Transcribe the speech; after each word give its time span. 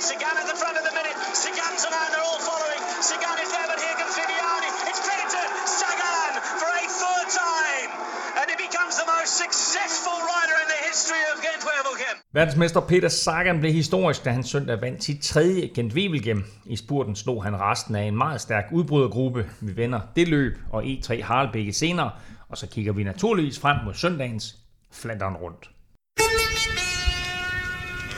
Sagan 0.00 0.36
at 0.42 0.46
the 0.52 0.58
front 0.62 0.76
of 0.80 0.84
the 0.88 0.94
minute. 0.98 1.16
Sagan's 1.44 1.84
around, 1.88 2.10
they're 2.12 2.28
all 2.30 2.42
following. 2.50 2.80
Sagan 3.10 3.38
is 3.44 3.50
there, 3.54 3.68
but 3.72 3.78
here 3.84 3.96
comes 4.00 4.14
Viviani. 4.20 4.70
It's 4.90 5.00
Peter 5.08 5.44
Sagan 5.80 6.32
for 6.60 6.70
a 6.82 6.86
third 7.00 7.28
time. 7.44 7.90
And 8.38 8.46
he 8.52 8.56
becomes 8.66 8.94
the 9.00 9.06
most 9.14 9.32
successful 9.44 10.16
rider 10.32 10.56
in 10.62 10.68
the 10.74 10.80
history 10.88 11.22
of 11.32 11.36
Gent 11.46 11.62
Wevelgem. 11.68 12.16
Verdensmester 12.32 12.80
Peter 12.80 13.08
Sagan 13.08 13.60
blev 13.60 13.72
historisk, 13.72 14.24
da 14.24 14.30
han 14.30 14.44
søndag 14.44 14.80
vandt 14.80 15.04
sit 15.04 15.22
tredje 15.22 15.70
Gent 15.74 15.92
Wevelgem. 15.94 16.44
I 16.66 16.76
spurten 16.76 17.16
slog 17.16 17.44
han 17.44 17.60
resten 17.60 17.94
af 17.96 18.02
en 18.02 18.16
meget 18.16 18.40
stærk 18.40 18.64
udbrydergruppe. 18.72 19.50
Vi 19.60 19.76
vender 19.76 20.00
det 20.16 20.28
løb 20.28 20.58
og 20.72 20.84
E3 20.84 21.22
Harlbække 21.24 21.72
senere, 21.72 22.10
og 22.48 22.58
så 22.58 22.66
kigger 22.66 22.92
vi 22.92 23.04
naturligvis 23.04 23.58
frem 23.58 23.76
mod 23.84 23.94
søndagens 23.94 24.56
Flandern 24.92 25.36
rundt. 25.36 25.70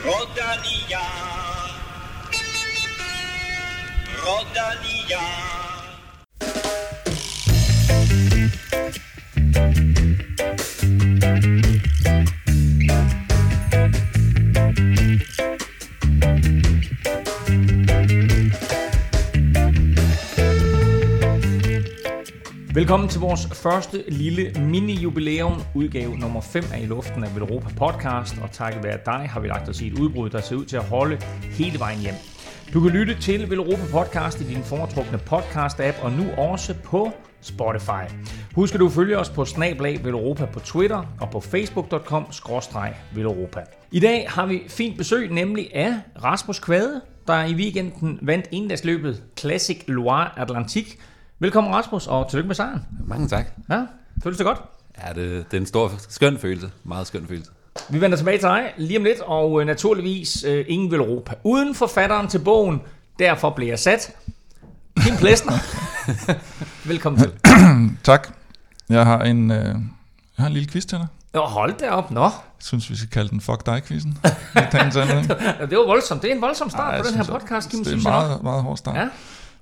Rodalia. 0.05 1.58
Rodalia. 4.29 5.23
Velkommen 22.73 23.09
til 23.09 23.19
vores 23.19 23.47
første 23.53 24.03
lille 24.07 24.51
mini-jubilæum, 24.59 25.61
udgave 25.75 26.17
nummer 26.17 26.41
5 26.41 26.63
af 26.73 26.81
I 26.81 26.85
Luften 26.85 27.23
af 27.23 27.37
Europa 27.37 27.69
Podcast, 27.77 28.35
og 28.41 28.51
takket 28.51 28.83
være 28.83 28.99
dig 29.05 29.29
har 29.29 29.39
vi 29.39 29.47
lagt 29.47 29.69
os 29.69 29.81
i 29.81 29.87
et 29.87 29.99
udbrud, 29.99 30.29
der 30.29 30.41
ser 30.41 30.55
ud 30.55 30.65
til 30.65 30.77
at 30.77 30.83
holde 30.83 31.21
hele 31.51 31.79
vejen 31.79 31.99
hjem. 31.99 32.15
Du 32.73 32.81
kan 32.81 32.91
lytte 32.91 33.21
til 33.21 33.49
Velropa 33.49 33.81
Podcast 33.91 34.41
i 34.41 34.43
din 34.43 34.63
foretrukne 34.63 35.17
podcast-app, 35.17 36.03
og 36.03 36.11
nu 36.11 36.31
også 36.37 36.75
på 36.83 37.11
Spotify. 37.41 38.13
Husk 38.55 38.73
at 38.73 38.79
du 38.79 38.89
følger 38.89 39.17
os 39.17 39.29
på 39.29 39.45
Snablag 39.45 40.05
Velropa 40.05 40.45
på 40.45 40.59
Twitter 40.59 41.15
og 41.21 41.29
på 41.31 41.39
facebook.com 41.39 42.25
Velropa. 43.15 43.63
I 43.91 43.99
dag 43.99 44.25
har 44.29 44.45
vi 44.45 44.61
fint 44.67 44.97
besøg, 44.97 45.31
nemlig 45.31 45.75
af 45.75 45.93
Rasmus 46.23 46.59
Kvade, 46.59 47.01
der 47.27 47.43
i 47.43 47.53
weekenden 47.53 48.19
vandt 48.21 48.45
endagsløbet 48.51 49.23
Classic 49.39 49.83
Loire 49.87 50.39
Atlantique, 50.39 50.97
Velkommen 51.39 51.73
Rasmus, 51.73 52.07
og 52.07 52.29
tillykke 52.29 52.47
med 52.47 52.55
sejren. 52.55 52.81
Mange 53.07 53.27
tak. 53.27 53.45
Ja, 53.69 53.85
føles 54.23 54.37
det 54.37 54.45
godt? 54.45 54.61
Ja, 55.03 55.13
det, 55.13 55.51
det 55.51 55.57
er 55.57 55.61
en 55.61 55.65
stor, 55.65 55.91
skøn 56.09 56.37
følelse. 56.37 56.71
Meget 56.83 57.07
skøn 57.07 57.27
følelse. 57.27 57.51
Vi 57.89 58.01
vender 58.01 58.17
tilbage 58.17 58.37
til 58.37 58.43
dig 58.47 58.73
lige 58.77 58.97
om 58.97 59.03
lidt, 59.03 59.19
og 59.19 59.61
øh, 59.61 59.67
naturligvis 59.67 60.43
øh, 60.43 60.65
ingen 60.67 60.91
vil 60.91 60.99
Europa. 60.99 61.33
Uden 61.43 61.75
forfatteren 61.75 62.27
til 62.27 62.39
bogen, 62.39 62.81
derfor 63.19 63.49
bliver 63.49 63.71
jeg 63.71 63.79
sat. 63.79 64.11
Kim 64.99 65.15
Plesner. 65.17 65.53
Velkommen 66.89 67.21
til. 67.21 67.31
Tak. 68.03 68.27
Jeg 68.89 69.05
har 69.05 69.19
en, 69.23 69.51
øh, 69.51 69.57
jeg 69.65 69.75
har 70.37 70.47
en 70.47 70.53
lille 70.53 70.69
quiz 70.69 70.85
til 70.85 70.97
dig. 70.97 71.07
Nå, 71.33 71.41
hold 71.41 71.73
da 71.79 71.89
op. 71.89 72.11
Nå, 72.11 72.21
Jeg 72.23 72.31
synes, 72.59 72.89
vi 72.89 72.95
skal 72.95 73.09
kalde 73.09 73.29
den 73.29 73.41
Fuck 73.41 73.65
dig-quizzen. 73.65 74.17
Det 75.69 75.77
var 75.77 75.85
voldsomt. 75.87 76.21
Det 76.21 76.31
er 76.31 76.35
en 76.35 76.41
voldsom 76.41 76.69
start 76.69 76.93
Ej, 76.93 77.01
på 77.01 77.07
den 77.07 77.15
her 77.15 77.23
podcast, 77.23 77.69
Kim, 77.69 77.83
Det 77.83 77.91
er 77.93 77.97
en 77.97 78.03
meget, 78.03 78.43
meget 78.43 78.63
hård 78.63 78.77
start. 78.77 78.95
Ja. 78.95 79.07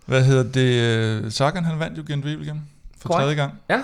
Hvad 0.05 0.23
hedder 0.23 0.43
det? 0.43 1.23
øh, 1.25 1.31
Sagan, 1.31 1.65
han 1.65 1.79
vandt 1.79 1.97
jo 1.97 2.03
Gent 2.07 2.25
Wevelgem 2.25 2.59
for 3.01 3.09
Korrekt. 3.09 3.21
tredje 3.21 3.35
gang. 3.35 3.53
Ja, 3.69 3.81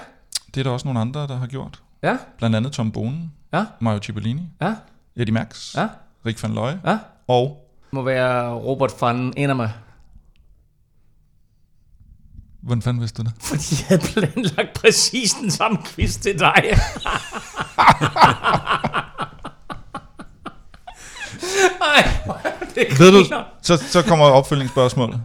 Det 0.55 0.59
er 0.59 0.63
der 0.63 0.71
også 0.71 0.87
nogle 0.87 0.99
andre, 0.99 1.19
der 1.27 1.37
har 1.37 1.47
gjort. 1.47 1.81
ja, 2.03 2.17
Blandt 2.37 2.55
andet 2.55 2.71
Tom 2.71 2.91
Bonen, 2.91 3.31
ja, 3.53 3.65
Mario 3.79 3.99
Cipollini, 3.99 4.49
ja, 4.61 4.75
Eddie 5.15 5.33
Max, 5.33 5.75
ja, 5.75 5.87
Rick 6.25 6.43
van 6.43 6.53
Looy 6.53 6.71
ja. 6.85 6.97
og... 7.27 7.59
Må 7.91 8.01
være 8.01 8.53
Robert 8.53 8.93
van 9.01 9.33
Enema. 9.37 9.71
Hvordan 12.61 12.81
fanden 12.81 13.01
vidste 13.01 13.23
du 13.23 13.29
det? 13.29 13.35
Fordi 13.47 13.63
jeg 13.79 13.85
havde 13.87 14.01
planlagt 14.01 14.73
præcis 14.73 15.33
den 15.33 15.51
samme 15.51 15.77
quiz 15.85 16.17
til 16.17 16.39
dig. 16.39 16.63
Ej, 21.81 22.09
det 22.75 22.99
Ved 22.99 23.11
du, 23.11 23.25
så, 23.61 23.77
så 23.77 24.01
kommer 24.01 24.25
opfølgningsspørgsmålet. 24.25 25.21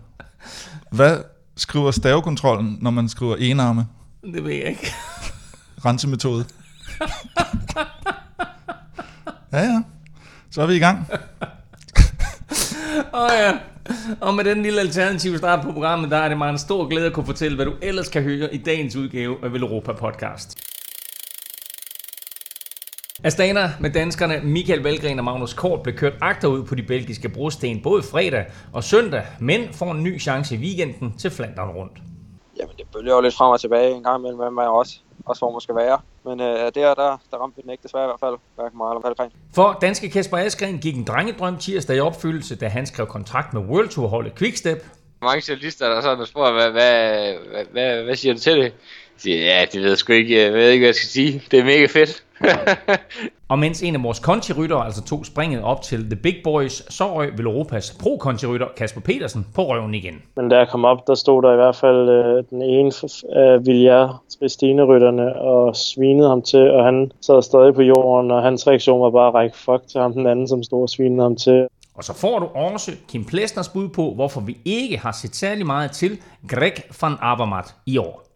Hvad 0.91 1.19
skriver 1.57 1.91
stavekontrollen, 1.91 2.79
når 2.81 2.91
man 2.91 3.09
skriver 3.09 3.37
enarme? 3.37 3.87
Det 4.23 4.45
ved 4.45 4.53
jeg 4.53 4.65
ikke. 4.65 4.93
Rensemetode. 5.85 6.45
ja, 9.53 9.59
ja. 9.59 9.83
Så 10.51 10.63
er 10.63 10.67
vi 10.67 10.75
i 10.75 10.79
gang. 10.79 10.99
Åh 13.15 13.31
ja. 13.33 13.59
Og 14.21 14.35
med 14.35 14.45
den 14.45 14.63
lille 14.63 14.81
alternative 14.81 15.39
start 15.39 15.65
på 15.65 15.73
programmet, 15.73 16.11
der 16.11 16.17
er 16.17 16.29
det 16.29 16.39
mig 16.39 16.51
en 16.51 16.59
stor 16.59 16.89
glæde 16.89 17.07
at 17.07 17.13
kunne 17.13 17.27
fortælle, 17.27 17.57
hvad 17.57 17.67
du 17.67 17.73
ellers 17.83 18.09
kan 18.09 18.23
høre 18.23 18.55
i 18.55 18.59
dagens 18.59 18.97
udgave 18.97 19.37
af 19.45 19.53
Velropa 19.53 19.93
Podcast. 19.93 20.59
Astana 23.25 23.73
med 23.81 23.91
danskerne 23.91 24.41
Michael 24.45 24.83
Valgren 24.83 25.19
og 25.19 25.25
Magnus 25.25 25.55
Kort 25.55 25.83
blev 25.83 25.95
kørt 25.95 26.13
agterud 26.21 26.65
på 26.65 26.75
de 26.75 26.83
belgiske 26.83 27.29
brosten 27.29 27.83
både 27.83 28.03
fredag 28.03 28.47
og 28.73 28.85
søndag, 28.85 29.27
men 29.41 29.73
får 29.73 29.93
en 29.93 30.03
ny 30.03 30.21
chance 30.21 30.55
i 30.55 30.59
weekenden 30.59 31.19
til 31.19 31.31
Flandern 31.31 31.69
rundt. 31.69 31.93
Jamen, 32.61 32.77
det 32.77 32.87
bølger 32.93 33.15
jo 33.15 33.21
lidt 33.21 33.35
frem 33.35 33.51
og 33.51 33.61
tilbage 33.61 33.95
en 33.95 34.03
gang 34.03 34.19
imellem, 34.19 34.39
hvem 34.39 34.53
man 34.53 34.67
også, 34.67 35.01
også 35.29 35.41
hvor 35.41 35.53
man 35.53 35.61
skal 35.61 35.77
være. 35.77 35.99
Men 36.25 36.41
øh, 36.41 36.47
der, 36.47 36.95
der, 36.95 37.21
der 37.31 37.37
ramte 37.43 37.57
vi 37.57 37.63
den 37.63 37.71
ikke 37.71 37.83
desværre 37.83 38.05
i 38.05 38.11
hvert 38.13 38.21
fald, 38.21 38.37
hverken 38.57 38.79
mig 38.79 38.91
eller 38.91 39.03
Valgren. 39.07 39.31
For 39.55 39.79
danske 39.81 40.11
Kasper 40.11 40.37
Askren 40.37 40.79
gik 40.79 40.97
en 40.97 41.05
drengedrøm 41.05 41.57
tirsdag 41.57 41.97
i 41.97 42.01
opfyldelse, 42.01 42.57
da 42.57 42.69
han 42.69 42.87
skrev 42.87 43.07
kontrakt 43.07 43.55
med 43.55 43.63
World 43.63 43.89
Tour 43.89 44.09
holdet 44.09 44.35
Quickstep. 44.35 44.85
mange 45.23 45.43
journalister, 45.49 45.89
der 45.89 46.01
sådan 46.01 46.27
spørger, 46.27 46.53
hvad, 46.53 46.71
hvad, 46.71 47.35
hvad, 47.51 47.65
hvad, 47.73 48.05
hvad 48.05 48.17
siger 48.17 48.35
du 48.35 48.41
til 48.41 48.57
det? 48.57 48.73
Ja, 49.27 49.65
det 49.73 49.81
ved 49.81 49.89
jeg 49.89 49.99
sgu 49.99 50.13
ikke, 50.13 50.45
jeg 50.45 50.53
ved 50.53 50.71
ikke, 50.71 50.81
hvad 50.81 50.89
jeg 50.89 50.95
skal 50.95 51.09
sige. 51.09 51.43
Det 51.51 51.59
er 51.59 51.65
mega 51.65 51.87
fedt. 51.87 52.25
Og 53.49 53.59
mens 53.59 53.83
en 53.83 53.95
af 53.95 54.03
vores 54.03 54.19
kontirytter 54.19 54.77
altså 54.77 55.03
tog 55.05 55.27
springet 55.27 55.63
op 55.63 55.83
til 55.83 56.11
The 56.11 56.17
Big 56.17 56.37
Boys, 56.45 56.95
så 56.95 57.15
røg 57.15 57.39
Velropas 57.39 57.97
pro-kontirytter 58.01 58.67
Kasper 58.77 59.01
Petersen 59.01 59.47
på 59.55 59.63
røven 59.63 59.95
igen. 59.95 60.23
Men 60.37 60.49
da 60.49 60.57
jeg 60.59 60.69
kom 60.69 60.85
op, 60.85 61.07
der 61.07 61.15
stod 61.15 61.43
der 61.43 61.53
i 61.53 61.57
hvert 61.57 61.77
fald 61.77 62.09
øh, 62.09 62.45
den 62.51 62.63
ene 62.63 62.93
af 63.33 63.67
Vilja 63.67 64.07
Tristine-rytterne 64.39 65.37
og 65.37 65.77
svinede 65.77 66.29
ham 66.29 66.43
til, 66.43 66.71
og 66.71 66.85
han 66.85 67.13
sad 67.21 67.43
stadig 67.43 67.75
på 67.75 67.83
jorden, 67.83 68.31
og 68.31 68.43
hans 68.43 68.67
reaktion 68.67 69.01
var 69.01 69.11
bare 69.11 69.29
at 69.29 69.35
række 69.35 69.57
fuck 69.57 69.89
til 69.89 70.01
ham 70.01 70.13
den 70.13 70.27
anden, 70.27 70.49
som 70.49 70.63
stod 70.63 70.83
og 70.83 70.89
svinede 70.89 71.23
ham 71.23 71.37
til. 71.37 71.67
Og 71.95 72.05
så 72.05 72.15
får 72.15 72.39
du 72.39 72.47
også 72.47 72.93
Kim 73.09 73.25
Plesners 73.25 73.69
bud 73.69 73.89
på, 73.89 74.13
hvorfor 74.15 74.41
vi 74.41 74.57
ikke 74.65 74.99
har 74.99 75.13
set 75.13 75.37
særlig 75.37 75.67
meget 75.67 75.91
til 75.91 76.19
Greg 76.49 76.73
van 77.03 77.15
Avermaet 77.21 77.75
i 77.87 77.99
år. 77.99 78.28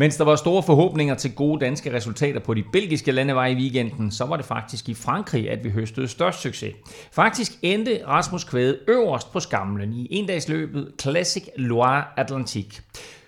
Mens 0.00 0.16
der 0.16 0.24
var 0.24 0.36
store 0.36 0.62
forhåbninger 0.62 1.14
til 1.14 1.34
gode 1.34 1.60
danske 1.60 1.92
resultater 1.92 2.40
på 2.40 2.54
de 2.54 2.64
belgiske 2.72 3.12
landeveje 3.12 3.52
i 3.52 3.54
weekenden, 3.54 4.10
så 4.10 4.24
var 4.24 4.36
det 4.36 4.44
faktisk 4.44 4.88
i 4.88 4.94
Frankrig, 4.94 5.50
at 5.50 5.64
vi 5.64 5.70
høstede 5.70 6.08
størst 6.08 6.40
succes. 6.40 6.74
Faktisk 7.12 7.52
endte 7.62 8.00
Rasmus 8.06 8.44
Kvæde 8.44 8.78
øverst 8.88 9.32
på 9.32 9.40
skamlen 9.40 9.92
i 9.92 10.08
endagsløbet 10.10 10.92
Classic 11.00 11.48
Loire 11.56 12.04
Atlantique. 12.16 12.82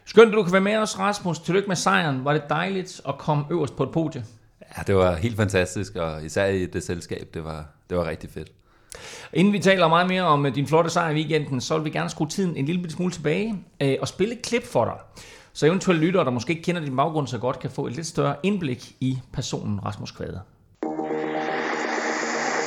Skønt, 0.05 0.29
at 0.29 0.35
du 0.35 0.43
kan 0.43 0.53
være 0.53 0.61
med 0.61 0.77
os, 0.77 0.99
Rasmus. 0.99 1.39
Tillykke 1.39 1.69
med 1.69 1.77
sejren. 1.77 2.25
Var 2.25 2.33
det 2.33 2.43
dejligt 2.49 3.01
at 3.09 3.19
komme 3.19 3.45
øverst 3.51 3.77
på 3.77 3.83
et 3.83 3.91
podie? 3.91 4.25
Ja, 4.77 4.83
det 4.87 4.97
var 4.97 5.17
helt 5.17 5.37
fantastisk, 5.37 5.97
og 5.97 6.25
især 6.25 6.47
i 6.47 6.67
det 6.67 6.83
selskab, 6.83 7.29
det 7.35 7.45
var, 7.45 7.67
det 7.91 7.99
var 7.99 8.09
rigtig 8.09 8.31
fedt. 8.31 8.53
Inden 9.33 9.53
vi 9.53 9.59
taler 9.59 9.89
meget 9.89 10.09
mere 10.09 10.23
om 10.23 10.47
øh, 10.47 10.55
din 10.55 10.67
flotte 10.67 10.91
sejr 10.91 11.11
i 11.11 11.15
weekenden, 11.15 11.61
så 11.61 11.77
vil 11.77 11.85
vi 11.85 11.91
gerne 11.91 12.11
skrue 12.11 12.29
tiden 12.29 12.57
en 12.57 12.65
lille 12.65 12.91
smule 12.91 13.13
tilbage 13.13 13.65
øh, 13.83 13.97
og 14.01 14.09
spille 14.09 14.35
et 14.35 14.43
klip 14.43 14.67
for 14.67 14.85
dig. 14.85 15.25
Så 15.53 15.67
eventuelle 15.67 16.03
lyttere, 16.05 16.25
der 16.25 16.31
måske 16.31 16.51
ikke 16.51 16.63
kender 16.63 16.83
din 16.89 16.97
baggrund 16.97 17.27
så 17.29 17.39
godt, 17.39 17.59
kan 17.65 17.71
få 17.71 17.83
et 17.87 17.93
lidt 17.93 18.07
større 18.07 18.37
indblik 18.43 18.83
i 19.01 19.11
personen 19.33 19.85
Rasmus 19.87 20.11
Kvade. 20.11 20.41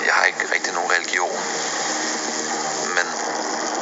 Jeg 0.08 0.14
har 0.18 0.26
ikke 0.30 0.46
rigtig 0.56 0.74
nogen 0.78 0.92
religion. 0.98 1.36
Men 2.96 3.08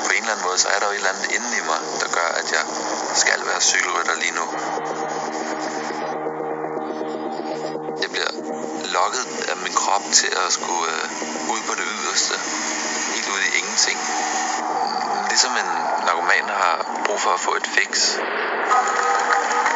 på 0.06 0.12
en 0.16 0.22
eller 0.24 0.34
anden 0.34 0.46
måde, 0.48 0.60
så 0.64 0.68
er 0.76 0.80
der 0.80 0.86
jo 0.90 0.94
et 0.96 1.02
eller 1.02 1.14
andet 1.14 1.28
inden 1.36 1.54
i 1.60 1.64
mig, 1.72 1.80
der 2.02 2.10
gør, 2.18 2.30
at 2.42 2.48
jeg 2.58 2.64
skal 3.24 3.40
være 3.50 3.62
cykelrytter 3.72 4.16
lige 4.24 4.36
nu. 4.40 4.46
Jeg 8.04 8.10
bliver 8.14 8.32
lokket 8.98 9.26
af 9.52 9.58
min 9.66 9.76
krop 9.82 10.06
til 10.20 10.32
at 10.44 10.50
skulle 10.58 10.86
øh, 10.96 11.54
ud 11.54 11.62
på 11.68 11.74
det 11.80 11.86
yderste. 11.96 12.36
Helt 13.14 13.28
ud 13.36 13.42
i 13.48 13.50
ingenting. 13.60 13.98
Ligesom 15.32 15.52
en 15.64 15.70
narkoman 16.08 16.48
har 16.62 16.76
brug 17.06 17.20
for 17.26 17.32
at 17.38 17.42
få 17.48 17.52
et 17.62 17.68
fix. 17.78 17.92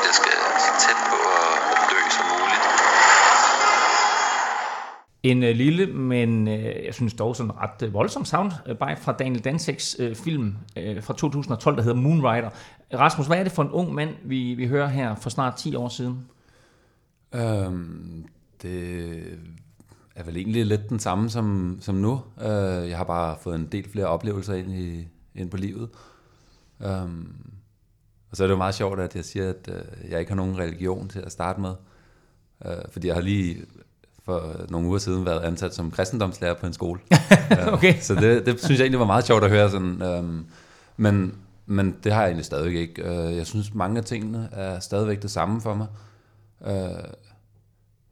Jeg 0.08 0.14
skal 0.20 0.38
så 0.66 0.72
tæt 0.84 1.00
på 1.12 1.20
at 1.40 1.52
dø 1.92 2.00
som 2.18 2.26
muligt. 2.34 2.66
En 5.24 5.44
øh, 5.44 5.56
lille, 5.56 5.86
men 5.86 6.48
øh, 6.48 6.86
jeg 6.86 6.94
synes 6.94 7.14
dog 7.14 7.36
sådan 7.36 7.52
ret 7.62 7.82
øh, 7.84 7.94
voldsom 7.94 8.26
soundbite 8.26 9.02
fra 9.02 9.12
Daniel 9.12 9.44
Dansiks 9.44 9.96
øh, 10.00 10.16
film 10.16 10.56
øh, 10.78 11.04
fra 11.04 11.14
2012, 11.14 11.76
der 11.76 11.84
hedder 11.84 11.98
Moonrider. 11.98 12.50
Rasmus, 12.94 13.28
hvad 13.28 13.38
er 13.38 13.44
det 13.44 13.52
for 13.52 13.64
en 13.64 13.72
ung 13.72 13.94
mand, 13.94 14.10
vi, 14.24 14.54
vi 14.54 14.68
hører 14.68 14.88
her 14.88 15.16
for 15.16 15.30
snart 15.30 15.56
10 15.56 15.76
år 15.76 15.90
siden? 15.90 16.28
Øhm, 17.36 18.26
det 18.62 19.40
er 20.16 20.24
vel 20.24 20.38
egentlig 20.38 20.66
lidt 20.66 20.90
den 20.90 21.00
samme 21.00 21.30
som, 21.30 21.78
som 21.82 21.96
nu. 21.96 22.22
Øh, 22.42 22.90
jeg 22.90 22.98
har 22.98 23.04
bare 23.04 23.36
fået 23.42 23.56
en 23.56 23.68
del 23.72 23.90
flere 23.92 24.06
oplevelser 24.06 24.54
ind, 24.54 24.72
i, 24.72 25.08
ind 25.36 25.50
på 25.50 25.58
livet. 25.58 25.90
Um, 26.80 27.36
og 28.32 28.38
så 28.38 28.44
er 28.44 28.48
det 28.48 28.54
jo 28.54 28.58
meget 28.58 28.76
sjovt, 28.76 29.00
at 29.00 29.16
jeg 29.16 29.26
siger, 29.26 29.50
at 29.50 29.70
øh, 29.70 30.12
jeg 30.12 30.20
ikke 30.20 30.32
har 30.32 30.36
nogen 30.36 30.58
religion 30.58 31.10
til 31.10 31.20
at 31.20 31.32
starte 31.32 31.62
med. 31.62 31.74
Øh, 32.66 32.72
fordi 32.92 33.08
jeg 33.08 33.16
har 33.16 33.22
lige 33.22 33.66
for 34.26 34.66
nogle 34.70 34.88
uger 34.88 34.98
siden 34.98 35.26
været 35.26 35.42
ansat 35.42 35.76
som 35.76 35.92
kristendomslærer 35.92 36.54
på 36.54 36.66
en 36.66 36.74
skole. 36.74 37.00
okay. 37.74 38.00
Så 38.02 38.16
det, 38.16 38.46
det 38.46 38.64
synes 38.64 38.80
jeg 38.80 38.86
egentlig 38.86 39.00
var 39.00 39.06
meget 39.06 39.26
sjovt 39.26 39.44
at 39.44 39.50
høre. 39.50 39.70
Sådan, 39.70 40.02
øhm, 40.02 40.46
men, 40.98 41.36
men 41.66 41.96
det 42.04 42.14
har 42.14 42.22
jeg 42.22 42.28
egentlig 42.28 42.46
stadigvæk 42.46 42.76
ikke. 42.76 43.02
Øh, 43.02 43.38
jeg 43.38 43.48
synes, 43.48 43.74
mange 43.74 43.98
af 43.98 44.04
tingene 44.04 44.50
er 44.52 44.80
stadigvæk 44.80 45.22
det 45.22 45.32
samme 45.32 45.62
for 45.62 45.74
mig. 45.74 45.88
Øh, 46.66 47.04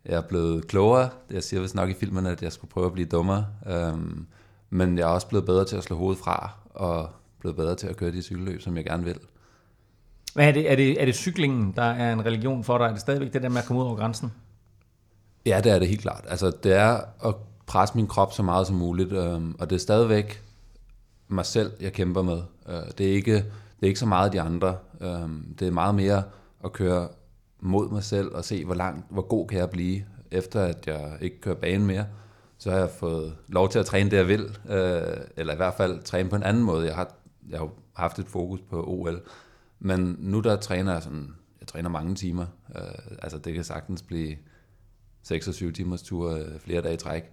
jeg 0.05 0.17
er 0.17 0.21
blevet 0.21 0.67
klogere. 0.67 1.09
Jeg 1.31 1.43
siger 1.43 1.61
vist 1.61 1.75
nok 1.75 1.89
i 1.89 1.93
filmen, 1.93 2.25
at 2.25 2.41
jeg 2.41 2.51
skulle 2.51 2.71
prøve 2.71 2.85
at 2.85 2.93
blive 2.93 3.07
dummere. 3.07 3.45
Øhm, 3.67 4.25
men 4.69 4.97
jeg 4.97 5.03
er 5.03 5.13
også 5.13 5.27
blevet 5.27 5.45
bedre 5.45 5.65
til 5.65 5.75
at 5.75 5.83
slå 5.83 5.95
hovedet 5.95 6.23
fra, 6.23 6.51
og 6.73 7.09
blevet 7.39 7.55
bedre 7.55 7.75
til 7.75 7.87
at 7.87 7.97
køre 7.97 8.11
de 8.11 8.21
cykelløb, 8.21 8.61
som 8.61 8.77
jeg 8.77 8.85
gerne 8.85 9.03
vil. 9.03 9.19
Hvad 10.33 10.47
er 10.47 10.51
det, 10.51 10.71
er, 10.71 10.75
det, 10.75 11.01
er 11.01 11.05
det 11.05 11.15
cyklingen, 11.15 11.73
der 11.75 11.83
er 11.83 12.13
en 12.13 12.25
religion 12.25 12.63
for 12.63 12.77
dig? 12.77 12.85
Er 12.85 12.91
det 12.91 13.01
stadigvæk 13.01 13.33
det 13.33 13.41
der 13.43 13.49
med 13.49 13.57
at 13.57 13.65
komme 13.65 13.81
ud 13.81 13.87
over 13.87 13.95
grænsen? 13.95 14.31
Ja, 15.45 15.61
det 15.63 15.71
er 15.71 15.79
det 15.79 15.87
helt 15.87 16.01
klart. 16.01 16.25
Altså, 16.27 16.51
det 16.63 16.73
er 16.73 16.99
at 17.27 17.35
presse 17.65 17.95
min 17.95 18.07
krop 18.07 18.33
så 18.33 18.43
meget 18.43 18.67
som 18.67 18.75
muligt, 18.75 19.11
øhm, 19.13 19.55
og 19.59 19.69
det 19.69 19.75
er 19.75 19.79
stadigvæk 19.79 20.43
mig 21.27 21.45
selv, 21.45 21.71
jeg 21.81 21.93
kæmper 21.93 22.21
med. 22.21 22.41
Øh, 22.69 22.81
det, 22.97 23.07
er 23.07 23.11
ikke, 23.11 23.33
det 23.33 23.81
er 23.81 23.87
ikke 23.87 23.99
så 23.99 24.05
meget 24.05 24.33
de 24.33 24.41
andre. 24.41 24.77
Øhm, 25.01 25.55
det 25.59 25.67
er 25.67 25.71
meget 25.71 25.95
mere 25.95 26.23
at 26.63 26.73
køre 26.73 27.07
mod 27.59 27.89
mig 27.89 28.03
selv 28.03 28.27
og 28.35 28.45
se, 28.45 28.65
hvor 28.65 28.75
langt, 28.75 29.05
hvor 29.09 29.21
god 29.21 29.47
kan 29.47 29.59
jeg 29.59 29.69
blive, 29.69 30.03
efter 30.31 30.61
at 30.61 30.87
jeg 30.87 31.17
ikke 31.21 31.41
kører 31.41 31.55
banen 31.55 31.87
mere. 31.87 32.05
Så 32.63 32.71
har 32.71 32.77
jeg 32.77 32.89
fået 32.89 33.35
lov 33.47 33.69
til 33.69 33.79
at 33.79 33.85
træne 33.85 34.11
det, 34.11 34.17
jeg 34.17 34.27
vil, 34.27 34.57
øh, 34.69 35.17
eller 35.37 35.53
i 35.53 35.55
hvert 35.55 35.73
fald 35.73 36.03
træne 36.03 36.29
på 36.29 36.35
en 36.35 36.43
anden 36.43 36.63
måde. 36.63 36.85
Jeg 36.85 36.95
har, 36.95 37.15
jeg 37.49 37.59
har 37.59 37.69
haft 37.95 38.19
et 38.19 38.27
fokus 38.27 38.59
på 38.69 38.83
OL, 38.87 39.21
men 39.79 40.15
nu 40.19 40.39
der 40.39 40.55
træner 40.55 40.93
jeg 40.93 41.03
sådan, 41.03 41.35
jeg 41.59 41.67
træner 41.67 41.89
mange 41.89 42.15
timer. 42.15 42.45
Øh, 42.75 43.17
altså 43.21 43.37
det 43.37 43.53
kan 43.53 43.63
sagtens 43.63 44.01
blive 44.01 44.35
6 45.23 45.47
og 45.47 45.53
7 45.53 45.73
timers 45.73 46.01
tur 46.01 46.31
øh, 46.31 46.59
flere 46.59 46.81
dage 46.81 46.93
i 46.93 46.97
træk. 46.97 47.23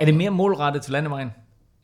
Er 0.00 0.04
det 0.04 0.14
mere 0.14 0.30
målrettet 0.30 0.82
til 0.82 0.92
landevejen? 0.92 1.30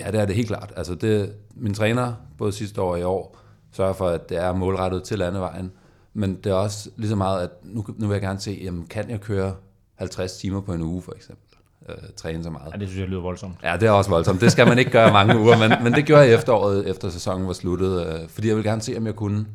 Ja, 0.00 0.10
det 0.10 0.20
er 0.20 0.26
det 0.26 0.36
helt 0.36 0.48
klart. 0.48 0.72
Altså 0.76 0.94
det, 0.94 1.34
min 1.54 1.74
træner, 1.74 2.14
både 2.38 2.52
sidste 2.52 2.82
år 2.82 2.92
og 2.92 3.00
i 3.00 3.02
år, 3.02 3.38
sørger 3.72 3.92
for, 3.92 4.08
at 4.08 4.28
det 4.28 4.36
er 4.36 4.52
målrettet 4.52 5.02
til 5.02 5.18
landevejen. 5.18 5.72
Men 6.14 6.34
det 6.34 6.46
er 6.46 6.56
også 6.56 6.90
lige 6.96 7.08
så 7.08 7.16
meget, 7.16 7.42
at 7.42 7.50
nu, 7.62 7.84
nu 7.96 8.06
vil 8.06 8.14
jeg 8.14 8.22
gerne 8.22 8.40
se, 8.40 8.60
jamen, 8.64 8.86
kan 8.86 9.10
jeg 9.10 9.20
køre 9.20 9.54
50 9.94 10.36
timer 10.36 10.60
på 10.60 10.74
en 10.74 10.82
uge 10.82 11.02
for 11.02 11.12
eksempel? 11.12 11.51
Øh, 11.88 11.96
træne 12.16 12.44
så 12.44 12.50
meget. 12.50 12.72
Ja, 12.72 12.78
det 12.78 12.88
synes 12.88 13.00
jeg 13.00 13.08
lyder 13.08 13.20
voldsomt. 13.20 13.54
Ja, 13.62 13.76
det 13.80 13.86
er 13.86 13.90
også 13.90 14.10
voldsomt. 14.10 14.40
Det 14.40 14.52
skal 14.52 14.66
man 14.66 14.78
ikke 14.78 14.90
gøre 14.90 15.12
mange 15.12 15.38
uger, 15.38 15.68
men, 15.68 15.84
men 15.84 15.92
det 15.92 16.04
gjorde 16.04 16.22
jeg 16.22 16.34
efteråret, 16.34 16.90
efter 16.90 17.08
sæsonen 17.08 17.46
var 17.46 17.52
sluttet, 17.52 18.06
øh, 18.06 18.28
fordi 18.28 18.48
jeg 18.48 18.56
vil 18.56 18.64
gerne 18.64 18.82
se, 18.82 18.96
om 18.96 19.06
jeg 19.06 19.14
kunne. 19.14 19.46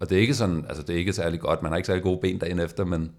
Og 0.00 0.10
det 0.10 0.16
er 0.16 0.20
ikke 0.20 0.34
sådan, 0.34 0.64
altså 0.68 0.82
det 0.82 0.94
er 0.94 0.98
ikke 0.98 1.12
særlig 1.12 1.40
godt, 1.40 1.62
man 1.62 1.72
har 1.72 1.76
ikke 1.76 1.86
særlig 1.86 2.02
gode 2.02 2.18
ben 2.22 2.38
dagen 2.38 2.58
efter, 2.60 2.84
men, 2.84 3.10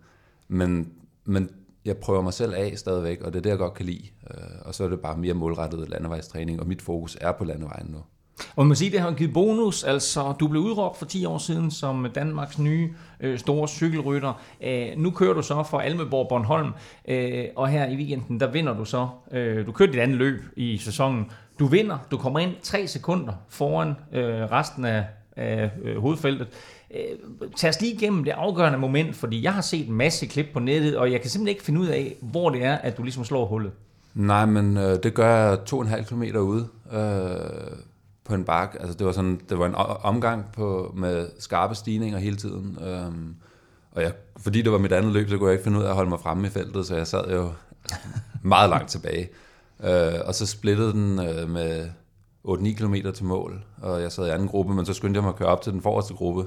men, 0.48 0.92
men 1.26 1.50
jeg 1.86 1.98
prøver 1.98 2.22
mig 2.22 2.34
selv 2.34 2.54
af 2.54 2.74
stadigvæk, 2.76 3.22
og 3.22 3.34
det 3.34 3.40
er 3.40 3.42
det, 3.42 3.50
jeg 3.50 3.58
godt 3.58 3.74
kan 3.74 3.86
lide. 3.86 4.04
Øh, 4.32 4.38
og 4.62 4.76
så 4.76 4.84
er 4.84 4.88
det 4.88 5.00
bare 5.00 5.18
mere 5.18 5.34
målrettet 5.34 5.90
landevejstræning, 5.90 6.60
og 6.60 6.68
mit 6.68 6.82
fokus 6.82 7.18
er 7.22 7.32
på 7.32 7.44
landevejen 7.44 7.88
nu. 7.90 8.00
Og 8.56 8.66
man 8.66 8.68
må 8.68 8.76
sige, 8.76 8.92
det 8.92 9.00
har 9.00 9.12
givet 9.12 9.34
bonus. 9.34 9.84
Altså, 9.84 10.34
du 10.40 10.48
blev 10.48 10.62
udråbt 10.62 10.98
for 10.98 11.06
10 11.06 11.26
år 11.26 11.38
siden 11.38 11.72
som 11.72 12.08
Danmarks 12.16 12.60
nye 12.60 12.94
øh, 13.20 13.40
store 13.40 13.68
cykelrytter. 13.68 14.42
Øh, 14.64 14.88
nu 14.98 15.12
kører 15.12 15.34
du 15.34 15.42
så 15.42 15.64
for 15.64 15.80
Almeborg 15.80 16.28
Bornholm, 16.30 16.72
øh, 17.08 17.46
og 17.56 17.68
her 17.68 17.88
i 17.88 17.96
weekenden, 17.96 18.40
der 18.40 18.52
vinder 18.52 18.74
du 18.78 18.86
så. 18.86 19.08
Øh, 19.32 19.66
du 19.66 19.72
kører 19.72 19.92
dit 19.92 20.00
andet 20.00 20.18
løb 20.18 20.42
i 20.56 20.78
sæsonen. 20.78 21.32
Du 21.60 21.66
vinder, 21.66 21.98
du 22.12 22.18
kommer 22.18 22.40
ind 22.40 22.52
3 22.62 22.88
sekunder 22.88 23.34
foran 23.50 23.96
øh, 24.14 24.24
resten 24.52 24.86
af, 24.86 25.06
af 25.36 25.72
øh, 25.84 25.98
hovedfeltet. 25.98 26.48
Øh, 26.96 27.50
tag 27.56 27.70
os 27.70 27.82
lige 27.82 27.94
igennem 27.94 28.24
det 28.24 28.32
afgørende 28.32 28.80
moment, 28.80 29.16
fordi 29.16 29.44
jeg 29.44 29.54
har 29.54 29.62
set 29.62 29.88
en 29.88 29.94
masse 29.94 30.26
klip 30.26 30.46
på 30.54 30.60
nettet, 30.60 30.98
og 30.98 31.12
jeg 31.12 31.22
kan 31.22 31.30
simpelthen 31.30 31.56
ikke 31.56 31.64
finde 31.64 31.80
ud 31.80 31.88
af, 31.88 32.16
hvor 32.22 32.50
det 32.50 32.64
er, 32.64 32.76
at 32.76 32.98
du 32.98 33.04
ligesom 33.04 33.26
slår 33.26 33.46
hullet. 33.46 33.72
Nej, 34.14 34.46
men 34.46 34.78
øh, 34.78 35.04
det 35.04 35.14
gør 35.14 35.36
jeg 35.36 35.60
to 35.66 35.78
og 35.78 35.84
en 35.84 35.90
halv 35.90 36.06
kilometer 36.06 36.40
ude 36.40 36.68
øh, 36.94 37.00
på 38.28 38.36
en 38.36 38.44
bakke. 38.44 38.82
Altså, 38.82 38.98
det 38.98 39.06
var 39.06 39.12
sådan, 39.12 39.42
det 39.50 39.60
var 39.60 39.66
en 39.66 39.76
omgang 40.04 40.46
på, 40.54 40.94
med 40.96 41.30
skarpe 41.40 41.76
stigninger 41.76 42.20
hele 42.20 42.36
tiden. 42.36 42.78
Øh, 42.88 43.12
og 43.92 44.02
jeg, 44.02 44.14
fordi 44.38 44.62
det 44.62 44.72
var 44.72 44.78
mit 44.78 44.92
andet 44.92 45.14
løb, 45.14 45.30
så 45.30 45.38
kunne 45.38 45.48
jeg 45.48 45.54
ikke 45.54 45.64
finde 45.64 45.80
ud 45.80 45.84
af 45.84 45.90
at 45.90 45.96
holde 45.96 46.10
mig 46.10 46.20
fremme 46.20 46.48
i 46.48 46.50
feltet, 46.50 46.86
så 46.86 46.96
jeg 46.96 47.08
sad 47.08 47.32
jo 47.32 47.52
meget 48.42 48.70
langt 48.70 48.90
tilbage. 48.90 49.30
Øh, 49.84 50.20
og 50.26 50.36
så 50.36 50.46
splittede 50.46 50.92
den 50.92 51.20
øh, 51.20 51.50
med 51.50 51.90
8-9 52.48 52.74
km 52.74 52.96
til 53.16 53.26
mål, 53.26 53.64
og 53.82 54.02
jeg 54.02 54.12
sad 54.12 54.28
i 54.28 54.30
anden 54.30 54.48
gruppe, 54.48 54.74
men 54.74 54.86
så 54.86 54.94
skyndte 54.94 55.18
jeg 55.18 55.24
mig 55.24 55.30
at 55.30 55.36
køre 55.36 55.50
op 55.50 55.62
til 55.62 55.74
den 55.74 55.82
forreste 55.82 56.14
gruppe. 56.14 56.46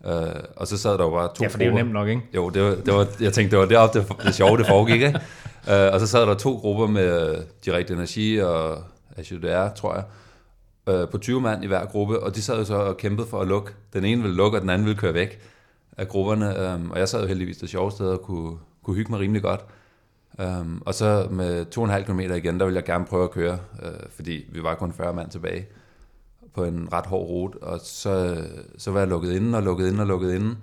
Uh, 0.00 0.12
og 0.56 0.66
så 0.66 0.78
sad 0.78 0.98
der 0.98 1.04
jo 1.04 1.10
bare 1.10 1.28
to 1.28 1.44
Ja, 1.44 1.48
for 1.48 1.58
det 1.58 1.66
er 1.66 1.70
jo 1.70 1.76
nemt 1.76 1.92
nok, 1.92 2.08
ikke? 2.08 2.22
Jo, 2.34 2.50
det 2.50 2.62
var, 2.62 2.70
det 2.70 2.94
var, 2.94 3.06
jeg 3.20 3.32
tænkte, 3.32 3.50
det 3.50 3.58
var 3.58 3.66
deroppe, 3.66 3.98
det, 3.98 4.08
det 4.22 4.34
sjove, 4.34 4.58
det 4.58 4.66
foregik, 4.66 5.02
ikke? 5.02 5.20
Uh, 5.66 5.72
og 5.92 6.00
så 6.00 6.06
sad 6.06 6.26
der 6.26 6.34
to 6.34 6.56
grupper 6.56 6.86
med 6.86 7.36
Direct 7.64 7.90
Energi 7.90 8.38
og 8.38 8.78
HDR, 9.16 9.68
tror 9.76 9.94
jeg, 9.94 10.04
uh, 10.86 11.08
på 11.08 11.18
20 11.18 11.40
mand 11.40 11.64
i 11.64 11.66
hver 11.66 11.86
gruppe, 11.86 12.22
og 12.22 12.34
de 12.34 12.42
sad 12.42 12.58
jo 12.58 12.64
så 12.64 12.74
og 12.74 12.96
kæmpede 12.96 13.26
for 13.28 13.40
at 13.40 13.48
lukke. 13.48 13.72
Den 13.92 14.04
ene 14.04 14.22
ville 14.22 14.36
lukke, 14.36 14.58
og 14.58 14.62
den 14.62 14.70
anden 14.70 14.86
ville 14.86 14.98
køre 14.98 15.14
væk 15.14 15.40
af 15.96 16.08
grupperne, 16.08 16.74
um, 16.74 16.90
og 16.90 16.98
jeg 16.98 17.08
sad 17.08 17.20
jo 17.20 17.26
heldigvis 17.26 17.56
det 17.56 17.68
sjove 17.68 17.90
sted 17.90 18.06
og 18.06 18.22
kunne, 18.22 18.56
kunne 18.82 18.96
hygge 18.96 19.10
mig 19.10 19.20
rimelig 19.20 19.42
godt. 19.42 19.64
Um, 20.38 20.82
og 20.86 20.94
så 20.94 21.28
med 21.30 21.66
2,5 21.78 22.02
km 22.02 22.20
igen, 22.20 22.60
der 22.60 22.64
ville 22.64 22.76
jeg 22.76 22.84
gerne 22.84 23.04
prøve 23.04 23.24
at 23.24 23.30
køre, 23.30 23.58
uh, 23.72 24.10
fordi 24.10 24.44
vi 24.52 24.62
var 24.62 24.74
kun 24.74 24.92
40 24.92 25.14
mand 25.14 25.30
tilbage 25.30 25.66
på 26.54 26.64
en 26.64 26.88
ret 26.92 27.06
hård 27.06 27.28
rute, 27.28 27.56
og 27.62 27.80
så, 27.82 28.44
så 28.78 28.90
var 28.90 28.98
jeg 28.98 29.08
lukket 29.08 29.32
inde 29.32 29.58
og 29.58 29.62
lukket 29.62 29.88
inde 29.88 30.00
og 30.00 30.06
lukket 30.06 30.34
inde, 30.34 30.56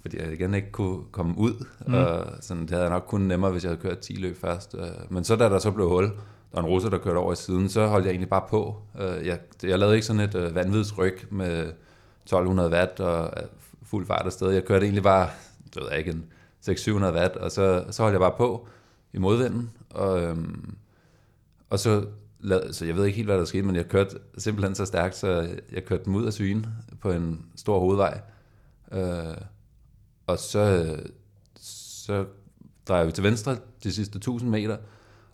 fordi 0.00 0.18
jeg 0.18 0.32
igen 0.32 0.54
ikke 0.54 0.70
kunne 0.72 1.02
komme 1.12 1.34
ud, 1.38 1.66
mm. 1.86 1.94
og 1.94 2.26
sådan, 2.40 2.62
det 2.62 2.70
havde 2.70 2.82
jeg 2.82 2.90
nok 2.90 3.04
kun 3.08 3.20
nemmere, 3.20 3.50
hvis 3.50 3.64
jeg 3.64 3.70
havde 3.70 3.80
kørt 3.80 3.98
10 3.98 4.12
løb 4.12 4.36
først. 4.40 4.74
Men 5.08 5.24
så 5.24 5.36
da 5.36 5.48
der 5.48 5.58
så 5.58 5.70
blev 5.70 5.88
hul, 5.88 6.10
der 6.54 6.60
var 6.60 6.68
en 6.68 6.74
russer, 6.74 6.90
der 6.90 6.98
kørte 6.98 7.18
over 7.18 7.32
i 7.32 7.36
siden, 7.36 7.68
så 7.68 7.86
holdt 7.86 8.04
jeg 8.06 8.10
egentlig 8.10 8.28
bare 8.28 8.44
på. 8.48 8.76
Øh, 9.00 9.26
jeg, 9.26 9.38
jeg 9.62 9.78
lavede 9.78 9.96
ikke 9.96 10.06
sådan 10.06 10.20
et 10.20 10.34
øh, 10.34 10.54
vanvidsryg 10.54 11.26
med 11.30 11.72
1200 12.22 12.70
watt 12.70 13.00
og 13.00 13.32
øh, 13.36 13.48
fuld 13.82 14.06
fart 14.06 14.26
afsted. 14.26 14.50
Jeg 14.50 14.64
kørte 14.64 14.84
egentlig 14.84 15.02
bare, 15.02 15.30
det 15.74 15.82
ved 15.82 15.88
jeg 15.90 15.98
ikke, 15.98 16.10
en 16.10 16.24
600-700 16.68 17.14
watt, 17.14 17.36
og 17.36 17.50
så, 17.50 17.84
så 17.90 18.02
holdt 18.02 18.12
jeg 18.12 18.20
bare 18.20 18.34
på 18.36 18.68
i 19.12 19.18
modvinden, 19.18 19.70
og, 19.90 20.22
øhm, 20.22 20.74
og 21.70 21.78
så 21.78 22.04
så 22.72 22.84
jeg 22.86 22.96
ved 22.96 23.04
ikke 23.04 23.16
helt, 23.16 23.28
hvad 23.28 23.38
der 23.38 23.44
skete, 23.44 23.66
men 23.66 23.76
jeg 23.76 23.88
kørte 23.88 24.18
simpelthen 24.38 24.74
så 24.74 24.84
stærkt, 24.84 25.16
så 25.16 25.48
jeg 25.72 25.84
kørte 25.84 26.04
dem 26.04 26.14
ud 26.14 26.24
af 26.24 26.32
syne 26.32 26.64
på 27.00 27.10
en 27.10 27.46
stor 27.56 27.78
hovedvej. 27.78 28.20
Øh, 28.92 29.36
og 30.26 30.38
så, 30.38 30.96
så 31.60 32.24
drejer 32.88 33.04
vi 33.04 33.12
til 33.12 33.24
venstre 33.24 33.56
de 33.82 33.92
sidste 33.92 34.16
1000 34.16 34.50
meter, 34.50 34.76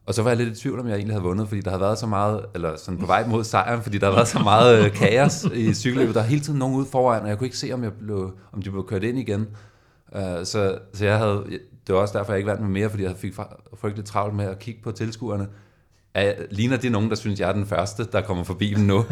og 0.07 0.15
så 0.15 0.23
var 0.23 0.31
jeg 0.31 0.37
lidt 0.37 0.59
i 0.59 0.61
tvivl, 0.61 0.81
om 0.81 0.87
jeg 0.87 0.95
egentlig 0.95 1.15
havde 1.15 1.25
vundet, 1.25 1.49
fordi 1.49 1.61
der 1.61 1.71
havde 1.71 1.81
været 1.81 1.99
så 1.99 2.07
meget, 2.07 2.47
eller 2.55 2.77
sådan 2.77 3.01
på 3.01 3.07
vej 3.07 3.27
mod 3.27 3.45
sejren, 3.45 3.83
fordi 3.83 3.99
der 3.99 4.07
havde 4.07 4.17
været 4.17 4.29
så 4.29 4.39
meget 4.39 4.85
øh, 4.85 4.93
kaos 4.93 5.45
i 5.45 5.75
cykelløbet. 5.75 6.15
Der 6.15 6.21
er 6.21 6.25
hele 6.25 6.41
tiden 6.41 6.59
nogen 6.59 6.77
ude 6.77 6.87
foran, 6.93 7.23
og 7.23 7.29
jeg 7.29 7.39
kunne 7.39 7.47
ikke 7.47 7.59
se, 7.59 7.73
om, 7.73 7.83
jeg 7.83 7.93
blev, 7.93 8.33
om 8.53 8.63
de 8.63 8.71
blev 8.71 8.87
kørt 8.87 9.05
ind 9.05 9.19
igen. 9.19 9.49
Uh, 10.13 10.21
så, 10.45 10.79
så 10.95 11.05
jeg 11.05 11.19
havde, 11.19 11.45
det 11.87 11.95
var 11.95 12.01
også 12.01 12.19
derfor, 12.19 12.33
jeg 12.33 12.39
ikke 12.39 12.51
vandt 12.51 12.63
med 12.63 12.71
mere, 12.71 12.91
fordi 12.91 13.03
jeg 13.03 13.17
fik 13.17 13.35
frygteligt 13.81 14.09
travlt 14.09 14.35
med 14.35 14.45
at 14.45 14.59
kigge 14.59 14.81
på 14.83 14.93
tilskuerne. 14.93 15.49
Er, 16.15 16.33
ligner 16.51 16.77
det 16.77 16.93
nogen, 16.93 17.11
der 17.11 17.17
synes, 17.17 17.41
jeg 17.41 17.49
er 17.49 17.53
den 17.53 17.67
første, 17.67 18.05
der 18.13 18.21
kommer 18.21 18.45
forbi 18.45 18.75
dem 18.75 18.85
nu? 18.85 18.99
uh, 18.99 19.05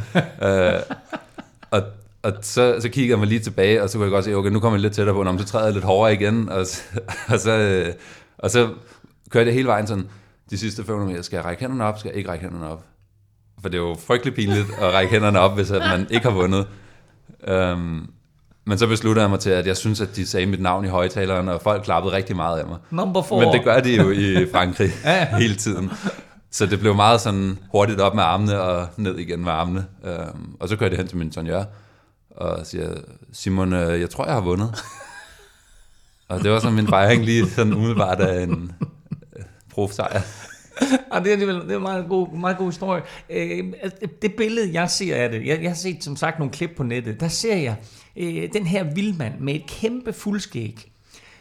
og 1.70 1.82
og 2.22 2.32
så, 2.42 2.76
så 2.80 2.88
kigger 2.88 3.12
jeg 3.12 3.18
mig 3.18 3.28
lige 3.28 3.40
tilbage, 3.40 3.82
og 3.82 3.90
så 3.90 3.98
kunne 3.98 4.04
jeg 4.04 4.10
godt 4.10 4.24
se, 4.24 4.34
okay, 4.34 4.50
nu 4.50 4.60
kommer 4.60 4.76
jeg 4.76 4.82
lidt 4.82 4.92
tættere 4.92 5.14
på, 5.14 5.22
og 5.22 5.38
så 5.38 5.44
træder 5.44 5.64
jeg 5.64 5.74
lidt 5.74 5.84
hårdere 5.84 6.14
igen, 6.14 6.48
og 6.48 6.66
så, 6.66 6.82
og 7.32 7.40
så, 7.40 7.84
og 8.38 8.50
så 8.50 8.68
kørte 9.30 9.46
jeg 9.46 9.54
hele 9.54 9.68
vejen 9.68 9.86
sådan, 9.86 10.08
de 10.50 10.58
sidste 10.58 10.84
500 10.84 11.10
meter, 11.10 11.22
skal 11.22 11.36
jeg 11.36 11.44
række 11.44 11.60
hænderne 11.60 11.84
op, 11.84 11.98
skal 11.98 12.08
jeg 12.08 12.16
ikke 12.16 12.30
række 12.30 12.44
hænderne 12.44 12.68
op? 12.68 12.84
For 13.62 13.68
det 13.68 13.78
er 13.78 13.82
jo 13.82 13.96
frygtelig 14.06 14.34
pinligt 14.34 14.66
at 14.80 14.92
række 14.92 15.12
hænderne 15.12 15.40
op, 15.40 15.54
hvis 15.54 15.70
at 15.70 15.80
man 15.80 16.06
ikke 16.10 16.26
har 16.26 16.34
vundet. 16.34 16.66
Um, 17.52 18.10
men 18.66 18.78
så 18.78 18.86
besluttede 18.86 19.22
jeg 19.22 19.30
mig 19.30 19.40
til, 19.40 19.50
at 19.50 19.66
jeg 19.66 19.76
synes, 19.76 20.00
at 20.00 20.16
de 20.16 20.26
sagde 20.26 20.46
mit 20.46 20.60
navn 20.60 20.84
i 20.84 20.88
højtaleren, 20.88 21.48
og 21.48 21.62
folk 21.62 21.84
klappede 21.84 22.14
rigtig 22.14 22.36
meget 22.36 22.58
af 22.58 22.66
mig. 22.66 22.78
Number 22.90 23.22
four. 23.22 23.40
Men 23.40 23.52
det 23.52 23.64
gør 23.64 23.80
de 23.80 23.96
jo 23.96 24.10
i 24.10 24.46
Frankrig 24.52 24.90
ja. 25.04 25.36
hele 25.38 25.54
tiden. 25.54 25.90
Så 26.50 26.66
det 26.66 26.80
blev 26.80 26.94
meget 26.94 27.20
sådan 27.20 27.58
hurtigt 27.72 28.00
op 28.00 28.14
med 28.14 28.22
armene 28.22 28.60
og 28.60 28.88
ned 28.96 29.18
igen 29.18 29.44
med 29.44 29.52
armene. 29.52 29.86
Um, 30.02 30.56
og 30.60 30.68
så 30.68 30.76
kørte 30.76 30.92
jeg 30.92 30.98
hen 30.98 31.08
til 31.08 31.16
min 31.16 31.32
sonjør 31.32 31.64
og 32.30 32.66
siger, 32.66 32.94
Simon, 33.32 33.72
jeg 33.72 34.10
tror, 34.10 34.24
jeg 34.24 34.34
har 34.34 34.40
vundet. 34.40 34.84
og 36.28 36.42
det 36.42 36.50
var 36.50 36.58
sådan 36.58 36.76
min 36.76 36.88
fejring 36.88 37.24
lige 37.24 37.50
sådan 37.50 37.74
umiddelbart 37.74 38.20
af 38.20 38.42
en 38.42 38.72
profsejr. 39.78 40.20
Og 41.10 41.20
det 41.24 41.28
er 41.28 41.32
alligevel 41.32 41.56
det 41.56 41.70
er 41.70 41.76
en 41.76 41.82
meget 41.82 42.08
god, 42.08 42.38
meget 42.38 42.56
god 42.56 42.66
historie. 42.66 43.02
Øh, 43.30 43.72
altså, 43.82 43.98
det 44.22 44.34
billede, 44.34 44.72
jeg 44.72 44.90
ser 44.90 45.16
af 45.16 45.30
det, 45.30 45.46
jeg, 45.46 45.62
jeg 45.62 45.70
har 45.70 45.74
set 45.74 46.04
som 46.04 46.16
sagt 46.16 46.38
nogle 46.38 46.52
klip 46.52 46.70
på 46.76 46.82
nettet, 46.82 47.20
der 47.20 47.28
ser 47.28 47.56
jeg 47.56 47.76
øh, 48.16 48.52
den 48.52 48.66
her 48.66 48.94
vildmand 48.94 49.40
med 49.40 49.54
et 49.54 49.66
kæmpe 49.66 50.12
fuldskæg, 50.12 50.92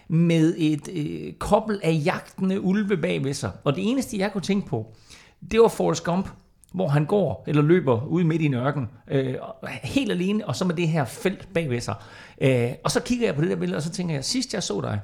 med 0.07 0.55
et 0.57 0.89
øh, 0.93 1.33
kobbel 1.33 1.79
af 1.83 2.01
jagtende 2.05 2.61
ulve 2.61 2.97
bag 2.97 3.23
ved 3.23 3.33
sig. 3.33 3.51
Og 3.63 3.75
det 3.75 3.89
eneste, 3.91 4.17
jeg 4.17 4.31
kunne 4.31 4.41
tænke 4.41 4.67
på, 4.67 4.95
det 5.51 5.61
var 5.61 5.67
Forrest 5.67 6.03
Gump, 6.03 6.29
hvor 6.73 6.87
han 6.87 7.05
går 7.05 7.43
eller 7.47 7.61
løber 7.61 8.05
ud 8.05 8.23
midt 8.23 8.41
i 8.41 8.45
en 8.45 8.53
ørken, 8.53 8.89
øh, 9.07 9.35
helt 9.83 10.11
alene, 10.11 10.47
og 10.47 10.55
så 10.55 10.65
med 10.65 10.75
det 10.75 10.87
her 10.87 11.05
felt 11.05 11.53
bag 11.53 11.69
ved 11.69 11.81
sig. 11.81 11.95
Øh, 12.41 12.71
og 12.83 12.91
så 12.91 12.99
kigger 12.99 13.27
jeg 13.27 13.35
på 13.35 13.41
det 13.41 13.49
der 13.49 13.55
billede, 13.55 13.77
og 13.77 13.83
så 13.83 13.91
tænker 13.91 14.13
jeg, 14.13 14.25
sidst 14.25 14.53
jeg 14.53 14.63
så 14.63 14.81
dig, 14.81 14.99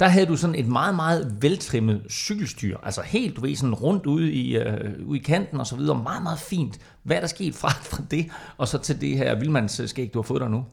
der 0.00 0.06
havde 0.06 0.26
du 0.26 0.36
sådan 0.36 0.54
et 0.54 0.68
meget, 0.68 0.94
meget 0.94 1.36
veltrimmet 1.40 2.02
cykelstyr. 2.10 2.76
Altså 2.82 3.02
helt, 3.02 3.36
du 3.36 3.40
ved, 3.40 3.56
sådan 3.56 3.74
rundt 3.74 4.06
ude 4.06 4.32
i, 4.32 4.56
øh, 4.56 5.06
ude 5.06 5.18
i 5.18 5.22
kanten 5.22 5.60
og 5.60 5.66
så 5.66 5.76
videre. 5.76 6.02
Meget, 6.02 6.22
meget 6.22 6.38
fint. 6.38 6.78
Hvad 7.02 7.16
er 7.16 7.20
der 7.20 7.26
sket 7.26 7.54
fra, 7.54 7.68
fra 7.68 8.02
det, 8.10 8.26
og 8.58 8.68
så 8.68 8.78
til 8.78 9.00
det 9.00 9.16
her 9.16 9.34
vildmandsskæg, 9.34 10.14
du 10.14 10.18
har 10.18 10.22
fået 10.22 10.40
der 10.40 10.48
nu? 10.48 10.64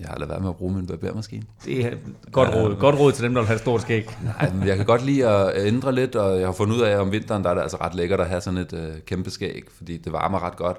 Jeg 0.00 0.08
har 0.08 0.18
lavet 0.18 0.30
være 0.30 0.40
med 0.40 0.48
at 0.48 0.56
bruge 0.56 0.74
min 0.74 0.86
barbermaskine. 0.86 1.42
Det 1.64 1.86
er 1.86 1.90
godt 2.32 2.54
råd. 2.54 2.76
Godt 2.76 2.98
råd 2.98 3.12
til 3.12 3.24
dem, 3.24 3.34
der 3.34 3.40
vil 3.40 3.48
have 3.48 3.58
stort 3.58 3.82
skæg. 3.82 4.18
Nej, 4.24 4.52
men 4.52 4.68
jeg 4.68 4.76
kan 4.76 4.86
godt 4.86 5.04
lide 5.04 5.28
at 5.28 5.66
ændre 5.66 5.94
lidt, 5.94 6.16
og 6.16 6.38
jeg 6.38 6.46
har 6.46 6.52
fundet 6.52 6.76
ud 6.76 6.80
af, 6.80 6.90
at 6.90 6.98
om 6.98 7.12
vinteren 7.12 7.44
der 7.44 7.50
er 7.50 7.54
det 7.54 7.62
altså 7.62 7.76
ret 7.76 7.94
lækkert 7.94 8.20
at 8.20 8.28
have 8.28 8.40
sådan 8.40 8.58
et 8.58 8.72
øh, 8.72 9.00
kæmpe 9.06 9.30
skæg, 9.30 9.62
fordi 9.76 9.96
det 9.96 10.12
varmer 10.12 10.42
ret 10.42 10.56
godt, 10.56 10.76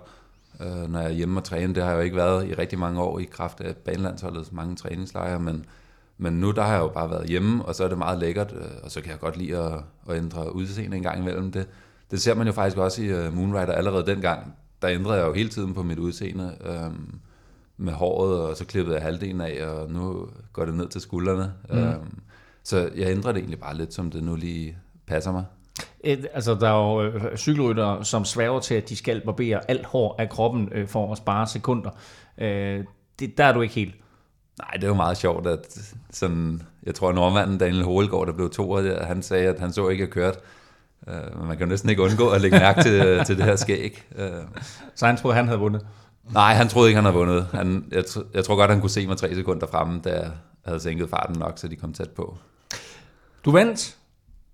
øh, 0.60 0.92
når 0.92 1.00
jeg 1.00 1.10
er 1.10 1.14
hjemme 1.14 1.40
og 1.40 1.44
træne. 1.44 1.76
Det 1.76 1.84
har 1.84 1.90
jeg 1.90 1.98
jo 1.98 2.04
ikke 2.04 2.16
været 2.16 2.48
i 2.48 2.54
rigtig 2.54 2.80
mange 2.80 3.02
år 3.02 3.20
i 3.20 3.24
kraft 3.24 3.62
af 3.62 3.76
banelandsholdets 3.76 4.52
mange 4.52 4.76
træningslejre, 4.76 5.40
men, 5.40 5.66
men 6.18 6.34
nu 6.34 6.52
der 6.52 6.62
har 6.62 6.74
jeg 6.74 6.82
jo 6.82 6.88
bare 6.88 7.10
været 7.10 7.28
hjemme, 7.28 7.66
og 7.66 7.76
så 7.76 7.84
er 7.84 7.88
det 7.88 7.98
meget 7.98 8.20
lækkert, 8.20 8.54
øh, 8.56 8.72
og 8.84 8.92
så 8.92 9.02
kan 9.02 9.12
jeg 9.12 9.20
godt 9.20 9.38
lide 9.38 9.58
at, 9.58 9.74
at 10.10 10.18
ændre 10.18 10.56
udseende 10.56 10.98
en 10.98 11.04
gang 11.04 11.20
imellem. 11.20 11.52
Det, 11.52 11.68
det 12.12 12.22
ser 12.22 12.36
man 12.36 12.48
jo 12.48 12.54
faktisk 12.54 12.78
også 12.78 13.04
i 13.04 13.28
uh, 13.28 13.34
Moonrider 13.34 13.74
allerede 13.74 14.06
dengang. 14.06 14.54
Der 14.82 14.90
ændrede 14.90 15.18
jeg 15.20 15.28
jo 15.28 15.34
hele 15.34 15.50
tiden 15.50 15.74
på 15.74 15.84
mit 15.84 16.00
udseende. 16.00 16.56
Øh, 16.66 16.92
med 17.82 17.94
håret, 17.94 18.42
og 18.42 18.58
så 18.58 18.66
klippede 18.66 18.96
jeg 18.96 19.04
halvdelen 19.04 19.42
af, 19.42 19.68
og 19.68 19.92
nu 19.92 20.28
går 20.54 20.66
det 20.66 20.74
ned 20.74 20.88
til 20.88 21.02
skuldrene. 21.02 21.54
Mm. 21.70 21.78
Øhm, 21.78 22.20
så 22.64 22.90
jeg 22.96 23.12
ændrer 23.12 23.32
det 23.32 23.40
egentlig 23.40 23.60
bare 23.60 23.78
lidt, 23.78 23.94
som 23.94 24.12
det 24.12 24.24
nu 24.24 24.36
lige 24.36 24.78
passer 25.08 25.32
mig. 25.32 25.46
Et, 26.00 26.28
altså, 26.34 26.56
der 26.56 26.70
er 26.70 26.92
jo 26.92 27.04
øh, 27.04 27.38
cykelrytter, 27.38 28.04
som 28.04 28.26
sværger 28.26 28.60
til, 28.60 28.76
at 28.76 28.90
de 28.90 28.96
skal 28.96 29.22
barbere 29.26 29.72
alt 29.72 29.86
hår 29.86 30.16
af 30.20 30.30
kroppen 30.30 30.70
øh, 30.72 30.88
for 30.88 31.12
at 31.12 31.18
spare 31.18 31.48
sekunder. 31.48 31.90
Øh, 32.38 32.84
det, 33.20 33.38
der 33.38 33.46
er 33.46 33.54
du 33.54 33.62
ikke 33.62 33.76
helt. 33.76 33.96
Nej, 34.62 34.78
det 34.82 34.88
jo 34.88 34.94
meget 34.94 35.18
sjovt, 35.18 35.48
at 35.48 35.80
sådan, 36.12 36.62
jeg 36.84 36.96
tror, 36.96 37.12
nordmanden 37.12 37.58
Daniel 37.58 37.84
Hoelgaard, 37.84 38.28
der 38.28 38.34
blev 38.34 38.50
to 38.50 38.72
år, 38.72 39.04
han 39.04 39.24
sagde, 39.24 39.48
at 39.48 39.60
han 39.60 39.74
så 39.74 39.90
ikke, 39.90 40.04
at 40.04 40.08
jeg 40.08 40.14
kørte. 40.14 40.40
Øh, 41.08 41.48
man 41.48 41.58
kan 41.58 41.68
næsten 41.68 41.90
ikke 41.90 42.02
undgå 42.02 42.30
at 42.30 42.42
lægge 42.42 42.60
mærke 42.60 42.84
til, 42.84 43.26
til 43.26 43.38
det 43.38 43.46
her 43.46 43.56
skæg. 43.56 44.04
Øh. 44.16 44.32
Så 44.96 45.06
han 45.06 45.18
troede, 45.18 45.36
han 45.36 45.48
havde 45.48 45.60
vundet? 45.60 45.86
Nej, 46.34 46.54
han 46.54 46.68
troede 46.68 46.90
ikke, 46.90 46.96
han 46.96 47.06
havde 47.06 47.18
vundet. 47.18 47.48
Han, 47.54 47.86
jeg, 47.92 48.04
jeg 48.34 48.46
tror 48.46 48.56
godt, 48.56 48.72
han 48.72 48.82
kunne 48.82 48.90
se 48.90 49.08
mig 49.08 49.18
tre 49.18 49.36
sekunder 49.36 49.68
fremme, 49.68 50.02
da 50.04 50.10
jeg 50.10 50.32
havde 50.66 50.80
sænket 50.80 51.10
farten 51.10 51.40
nok, 51.40 51.58
så 51.58 51.68
de 51.68 51.76
kom 51.76 51.94
tæt 51.94 52.10
på. 52.10 52.38
Du 53.46 53.52
vandt. 53.52 53.98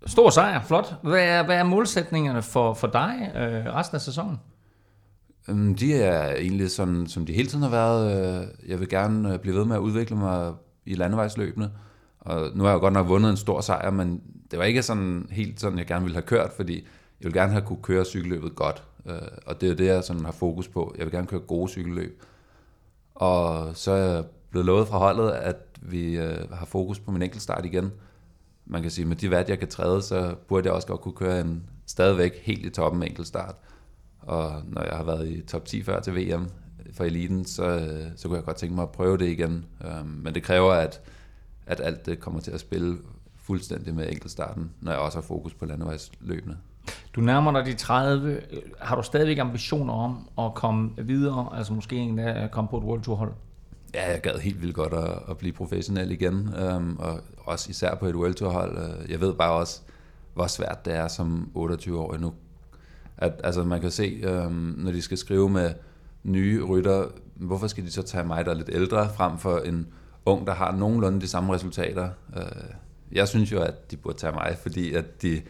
Stor 0.05 0.29
sejr, 0.29 0.63
flot. 0.63 0.93
Hvad 1.03 1.23
er, 1.23 1.43
hvad 1.43 1.55
er 1.55 1.63
målsætningerne 1.63 2.41
for, 2.41 2.73
for 2.73 2.87
dig 2.87 3.31
øh, 3.35 3.75
resten 3.75 3.95
af 3.95 4.01
sæsonen? 4.01 4.39
Øhm, 5.47 5.75
de 5.75 5.93
er 5.93 6.35
egentlig 6.35 6.71
sådan, 6.71 7.07
som 7.07 7.25
de 7.25 7.33
hele 7.33 7.47
tiden 7.47 7.63
har 7.63 7.69
været. 7.69 8.41
Øh, 8.41 8.47
jeg 8.69 8.79
vil 8.79 8.89
gerne 8.89 9.33
øh, 9.33 9.39
blive 9.39 9.55
ved 9.55 9.65
med 9.65 9.75
at 9.75 9.79
udvikle 9.79 10.15
mig 10.15 10.53
i 10.85 10.95
landevejsløbene. 10.95 11.71
Og 12.19 12.49
nu 12.55 12.63
har 12.63 12.71
jeg 12.71 12.79
godt 12.79 12.93
nok 12.93 13.07
vundet 13.07 13.29
en 13.29 13.37
stor 13.37 13.61
sejr, 13.61 13.91
men 13.91 14.21
det 14.51 14.59
var 14.59 14.65
ikke 14.65 14.83
sådan 14.83 15.27
helt 15.31 15.59
sådan, 15.59 15.77
jeg 15.77 15.87
gerne 15.87 16.03
ville 16.03 16.15
have 16.15 16.25
kørt, 16.25 16.51
fordi 16.55 16.75
jeg 17.21 17.25
vil 17.25 17.33
gerne 17.33 17.51
have 17.51 17.65
kunne 17.65 17.81
køre 17.81 18.05
cykelløbet 18.05 18.55
godt. 18.55 18.83
Øh, 19.05 19.15
og 19.45 19.61
det 19.61 19.71
er 19.71 19.75
det, 19.75 19.85
jeg 19.85 20.03
sådan 20.03 20.25
har 20.25 20.31
fokus 20.31 20.67
på. 20.67 20.95
Jeg 20.97 21.05
vil 21.05 21.13
gerne 21.13 21.27
køre 21.27 21.39
gode 21.39 21.69
cykelløb. 21.69 22.23
Og 23.15 23.69
så 23.75 23.91
er 23.91 24.13
jeg 24.13 24.25
blevet 24.49 24.65
lovet 24.65 24.87
fra 24.87 24.97
holdet, 24.97 25.31
at 25.31 25.57
vi 25.81 26.15
har 26.53 26.65
fokus 26.65 26.99
på 26.99 27.11
min 27.11 27.21
enkeltstart 27.21 27.65
igen. 27.65 27.91
Man 28.65 28.81
kan 28.81 28.91
sige, 28.91 29.05
med 29.05 29.15
de 29.15 29.31
vat, 29.31 29.49
jeg 29.49 29.59
kan 29.59 29.67
træde, 29.67 30.01
så 30.01 30.35
burde 30.47 30.67
jeg 30.67 30.73
også 30.73 30.87
godt 30.87 31.01
kunne 31.01 31.13
køre 31.13 31.41
en 31.41 31.63
stadigvæk 31.85 32.41
helt 32.43 32.65
i 32.65 32.69
toppen 32.69 33.03
enkeltstart. 33.03 33.55
Og 34.27 34.61
når 34.65 34.81
jeg 34.83 34.97
har 34.97 35.03
været 35.03 35.27
i 35.27 35.41
top 35.41 35.65
10 35.65 35.83
før 35.83 35.99
til 35.99 36.15
VM 36.15 36.49
for 36.93 37.03
eliten, 37.03 37.45
så, 37.45 37.63
øh, 37.63 38.05
så 38.15 38.27
kunne 38.27 38.37
jeg 38.37 38.45
godt 38.45 38.57
tænke 38.57 38.75
mig 38.75 38.83
at 38.83 38.91
prøve 38.91 39.17
det 39.17 39.27
igen. 39.27 39.65
men 40.05 40.35
det 40.35 40.43
kræver, 40.43 40.73
at, 40.73 41.01
at 41.65 41.81
alt 41.83 42.05
det 42.05 42.19
kommer 42.19 42.39
til 42.39 42.51
at 42.51 42.59
spille 42.59 42.97
fuldstændig 43.35 43.95
med 43.95 44.09
enkeltstarten, 44.09 44.71
når 44.81 44.91
jeg 44.91 45.01
også 45.01 45.17
har 45.17 45.23
fokus 45.23 45.53
på 45.53 45.65
landevejsløbene. 45.65 46.57
Du 47.15 47.21
nærmer 47.21 47.51
dig 47.51 47.65
de 47.65 47.73
30. 47.73 48.41
Har 48.79 48.95
du 48.95 49.03
stadigvæk 49.03 49.37
ambitioner 49.37 49.93
om 49.93 50.29
at 50.39 50.53
komme 50.53 50.91
videre? 50.97 51.49
Altså 51.57 51.73
måske 51.73 51.95
en 51.95 52.19
af 52.19 52.51
komme 52.51 52.67
på 52.69 52.77
et 52.77 52.83
World 52.83 53.01
Tour 53.01 53.15
hold? 53.15 53.31
Ja, 53.93 54.11
jeg 54.11 54.21
gad 54.21 54.39
helt 54.39 54.61
vildt 54.61 54.75
godt 54.75 54.93
at, 54.93 55.19
at 55.29 55.37
blive 55.37 55.53
professionel 55.53 56.11
igen, 56.11 56.53
øhm, 56.57 56.97
og 56.97 57.19
også 57.37 57.69
især 57.69 57.95
på 57.95 58.05
et 58.05 58.15
World 58.15 58.33
Tour 58.33 58.49
hold. 58.49 58.77
Øh, 58.77 59.11
jeg 59.11 59.21
ved 59.21 59.33
bare 59.33 59.51
også, 59.51 59.81
hvor 60.33 60.47
svært 60.47 60.85
det 60.85 60.95
er 60.95 61.07
som 61.07 61.49
28-årig 61.55 62.21
nu. 62.21 62.33
At, 63.17 63.41
altså 63.43 63.63
man 63.63 63.81
kan 63.81 63.91
se, 63.91 64.19
øhm, 64.23 64.75
når 64.77 64.91
de 64.91 65.01
skal 65.01 65.17
skrive 65.17 65.49
med 65.49 65.73
nye 66.23 66.63
rytter, 66.63 67.05
hvorfor 67.35 67.67
skal 67.67 67.85
de 67.85 67.91
så 67.91 68.01
tage 68.01 68.27
mig, 68.27 68.45
der 68.45 68.51
er 68.51 68.55
lidt 68.55 68.69
ældre, 68.73 69.09
frem 69.15 69.37
for 69.37 69.57
en 69.57 69.87
ung, 70.25 70.47
der 70.47 70.53
har 70.53 70.75
nogenlunde 70.75 71.21
de 71.21 71.27
samme 71.27 71.53
resultater? 71.53 72.09
Øh, 72.37 72.43
jeg 73.11 73.27
synes 73.27 73.51
jo, 73.51 73.61
at 73.61 73.91
de 73.91 73.97
burde 73.97 74.17
tage 74.17 74.33
mig, 74.33 74.57
fordi 74.61 74.93
at 74.93 75.21
de 75.21 75.41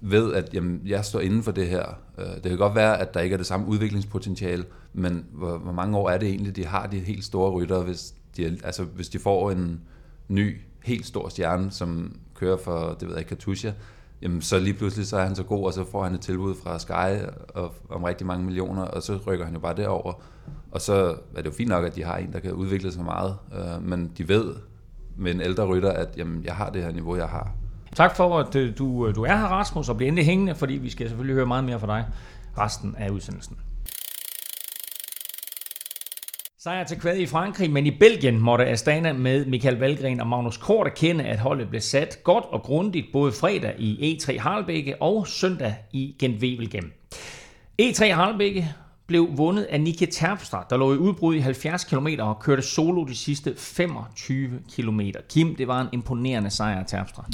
ved, 0.00 0.34
at 0.34 0.54
jamen, 0.54 0.82
jeg 0.86 1.04
står 1.04 1.20
inden 1.20 1.42
for 1.42 1.52
det 1.52 1.68
her. 1.68 1.84
Øh, 2.18 2.34
det 2.34 2.42
kan 2.42 2.58
godt 2.58 2.74
være, 2.74 3.00
at 3.00 3.14
der 3.14 3.20
ikke 3.20 3.34
er 3.34 3.36
det 3.36 3.46
samme 3.46 3.66
udviklingspotentiale, 3.66 4.64
men 4.92 5.26
hvor, 5.32 5.58
hvor 5.58 5.72
mange 5.72 5.98
år 5.98 6.10
er 6.10 6.18
det 6.18 6.28
egentlig, 6.28 6.56
de 6.56 6.66
har 6.66 6.86
de 6.86 6.98
helt 6.98 7.24
store 7.24 7.50
rytter, 7.50 7.82
hvis 7.82 8.14
de, 8.36 8.58
altså, 8.64 8.84
hvis 8.84 9.08
de 9.08 9.18
får 9.18 9.50
en 9.50 9.80
ny, 10.28 10.60
helt 10.84 11.06
stor 11.06 11.28
stjerne, 11.28 11.70
som 11.70 12.16
kører 12.34 12.56
for, 12.56 12.96
det 13.00 13.08
ved 13.08 13.14
jeg, 13.14 13.18
ikke, 13.18 13.28
Katusha, 13.28 13.70
jamen 14.22 14.42
så 14.42 14.58
lige 14.58 14.74
pludselig 14.74 15.06
så 15.06 15.16
er 15.16 15.24
han 15.24 15.34
så 15.34 15.42
god, 15.42 15.66
og 15.66 15.72
så 15.72 15.84
får 15.90 16.04
han 16.04 16.14
et 16.14 16.20
tilbud 16.20 16.54
fra 16.62 16.78
Sky 16.78 17.26
og, 17.54 17.74
om 17.90 18.04
rigtig 18.04 18.26
mange 18.26 18.44
millioner, 18.44 18.82
og 18.82 19.02
så 19.02 19.18
rykker 19.26 19.44
han 19.44 19.54
jo 19.54 19.60
bare 19.60 19.76
derover. 19.76 20.12
Og 20.72 20.80
så 20.80 20.94
er 21.36 21.42
det 21.42 21.46
jo 21.46 21.50
fint 21.50 21.68
nok, 21.68 21.84
at 21.84 21.94
de 21.94 22.04
har 22.04 22.16
en, 22.16 22.32
der 22.32 22.38
kan 22.38 22.52
udvikle 22.52 22.92
sig 22.92 23.04
meget, 23.04 23.36
øh, 23.52 23.82
men 23.82 24.12
de 24.18 24.28
ved 24.28 24.54
med 25.16 25.34
en 25.34 25.40
ældre 25.40 25.66
rytter, 25.66 25.90
at 25.92 26.08
jamen, 26.16 26.44
jeg 26.44 26.54
har 26.54 26.70
det 26.70 26.82
her 26.82 26.92
niveau, 26.92 27.16
jeg 27.16 27.28
har. 27.28 27.52
Tak 27.94 28.16
for, 28.16 28.38
at 28.38 28.56
øh, 28.56 28.78
du, 28.78 29.06
øh, 29.06 29.14
du 29.14 29.22
er 29.22 29.36
her, 29.36 29.46
Rasmus, 29.46 29.88
og 29.88 29.96
bliver 29.96 30.08
endelig 30.08 30.26
hængende, 30.26 30.54
fordi 30.54 30.74
vi 30.74 30.90
skal 30.90 31.08
selvfølgelig 31.08 31.34
høre 31.34 31.46
meget 31.46 31.64
mere 31.64 31.80
fra 31.80 31.86
dig 31.86 32.06
resten 32.58 32.94
af 32.98 33.10
udsendelsen. 33.10 33.56
Sejr 36.62 36.84
til 36.84 37.00
kvad 37.00 37.16
i 37.16 37.26
Frankrig, 37.26 37.70
men 37.70 37.86
i 37.86 37.90
Belgien 37.90 38.40
måtte 38.40 38.66
Astana 38.66 39.12
med 39.12 39.46
Michael 39.46 39.76
Valgren 39.76 40.20
og 40.20 40.26
Magnus 40.26 40.56
Kort 40.56 40.86
erkende, 40.86 41.24
at 41.24 41.38
holdet 41.38 41.68
blev 41.68 41.80
sat 41.80 42.18
godt 42.24 42.44
og 42.44 42.62
grundigt 42.62 43.06
både 43.12 43.32
fredag 43.32 43.74
i 43.78 44.16
E3 44.16 44.40
Harlbække 44.40 45.02
og 45.02 45.26
søndag 45.26 45.74
i 45.92 46.16
Gent 46.18 46.42
Wevelgem. 46.42 46.92
E3 47.82 48.12
Harlbække 48.12 48.74
blev 49.06 49.28
vundet 49.36 49.62
af 49.62 49.80
Nike 49.80 50.06
Terpstra, 50.06 50.66
der 50.70 50.76
lå 50.76 50.94
i 50.94 50.96
udbrud 50.96 51.34
i 51.34 51.38
70 51.38 51.84
km 51.84 52.06
og 52.18 52.38
kørte 52.38 52.62
solo 52.62 53.04
de 53.04 53.16
sidste 53.16 53.54
25 53.56 54.60
km. 54.76 55.00
Kim, 55.28 55.54
det 55.56 55.68
var 55.68 55.80
en 55.80 55.88
imponerende 55.92 56.50
sejr 56.50 56.78
af 56.78 56.86
Terpstra. 56.86 57.24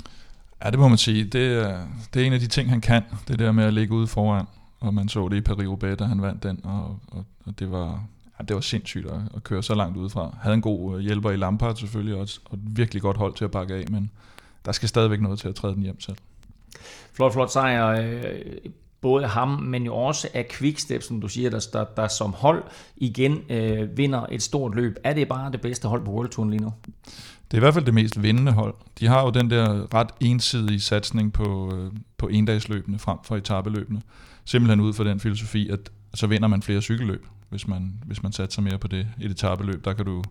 Ja, 0.65 0.71
det 0.71 0.79
må 0.79 0.89
man 0.89 0.99
sige. 0.99 1.25
Det, 1.25 1.39
øh, 1.39 1.73
det 2.15 2.23
er 2.23 2.27
en 2.27 2.33
af 2.33 2.41
de 2.41 2.47
ting, 2.47 2.71
han 2.71 2.81
kan. 2.81 3.03
Det 3.29 3.39
der 3.39 3.53
med 3.53 3.65
at 3.65 3.75
ligge 3.75 3.95
ude 3.95 4.07
foran. 4.07 4.47
Og 4.81 4.95
man 4.95 5.09
så 5.09 5.29
det 5.29 5.37
i 5.37 5.51
Paris-Roubaix, 5.53 5.95
da 5.95 6.05
han 6.05 6.23
vandt 6.23 6.43
den. 6.43 6.61
Og, 6.65 6.99
og, 7.09 7.25
og 7.47 7.59
det 7.59 7.71
var, 7.71 8.05
ja, 8.39 8.45
det 8.45 8.55
var 8.55 8.61
sindssygt 8.61 9.07
at, 9.07 9.21
at 9.37 9.45
køre 9.45 9.63
så 9.63 9.75
langt 9.75 9.97
udefra. 9.97 10.37
Havde 10.43 10.55
en 10.55 10.63
god 10.63 10.97
øh, 10.97 11.01
hjælper 11.01 11.31
i 11.31 11.37
Lampard 11.37 11.77
selvfølgelig 11.77 12.15
også, 12.15 12.41
og 12.45 12.55
et 12.57 12.63
virkelig 12.77 13.03
godt 13.03 13.17
hold 13.17 13.35
til 13.35 13.45
at 13.45 13.51
bakke 13.51 13.75
af, 13.75 13.85
men 13.91 14.11
der 14.65 14.73
skal 14.73 14.89
stadigvæk 14.89 15.21
noget 15.21 15.39
til 15.39 15.49
at 15.49 15.55
træde 15.55 15.75
den 15.75 15.83
hjem 15.83 16.01
selv. 16.01 16.17
Flot, 17.13 17.33
flot 17.33 17.51
sejr. 17.53 17.87
Øh, 17.87 18.41
både 19.01 19.27
ham, 19.27 19.49
men 19.49 19.83
jo 19.83 19.95
også 19.97 20.29
af 20.35 20.49
Quickstep, 20.51 21.03
som 21.03 21.21
du 21.21 21.29
siger, 21.29 21.51
der, 21.51 21.67
der, 21.73 21.85
der 21.85 22.09
som 22.09 22.33
hold 22.33 22.65
igen 22.97 23.39
øh, 23.51 23.97
vinder 23.97 24.27
et 24.31 24.43
stort 24.43 24.75
løb. 24.75 24.97
Er 25.05 25.13
det 25.13 25.29
bare 25.29 25.53
det 25.53 25.61
bedste 25.61 25.89
hold 25.89 26.05
på 26.05 26.11
World 26.11 26.29
Tour 26.29 26.47
lige 26.47 26.63
nu? 26.63 26.73
Det 27.51 27.53
er 27.53 27.57
i 27.57 27.61
hvert 27.61 27.75
fald 27.75 27.85
det 27.85 27.95
mest 27.95 28.23
vindende 28.23 28.53
hold. 28.53 28.75
De 29.01 29.07
har 29.07 29.23
jo 29.23 29.31
den 29.31 29.51
der 29.51 29.95
ret 29.95 30.11
ensidige 30.21 30.81
satsning 30.81 31.33
på, 31.33 31.75
øh, 31.77 31.93
på 32.17 32.29
endagsløbene 32.29 32.99
frem 32.99 33.19
for 33.25 33.37
etabeløbene. 33.37 34.03
Simpelthen 34.45 34.81
ud 34.81 34.93
fra 34.93 35.05
den 35.05 35.21
filosofi, 35.21 35.69
at 35.69 35.91
så 36.15 36.27
vinder 36.27 36.49
man 36.49 36.63
flere 36.63 36.81
cykelløb, 36.81 37.27
hvis 37.49 37.69
man, 37.69 37.93
hvis 38.05 38.23
man 38.23 38.33
satser 38.33 38.63
mere 38.63 38.79
på 38.79 38.89
det. 38.89 39.07
Et 39.21 39.31
etabeløb, 39.31 39.85
der 39.85 39.93
kan 39.93 40.05
du 40.05 40.23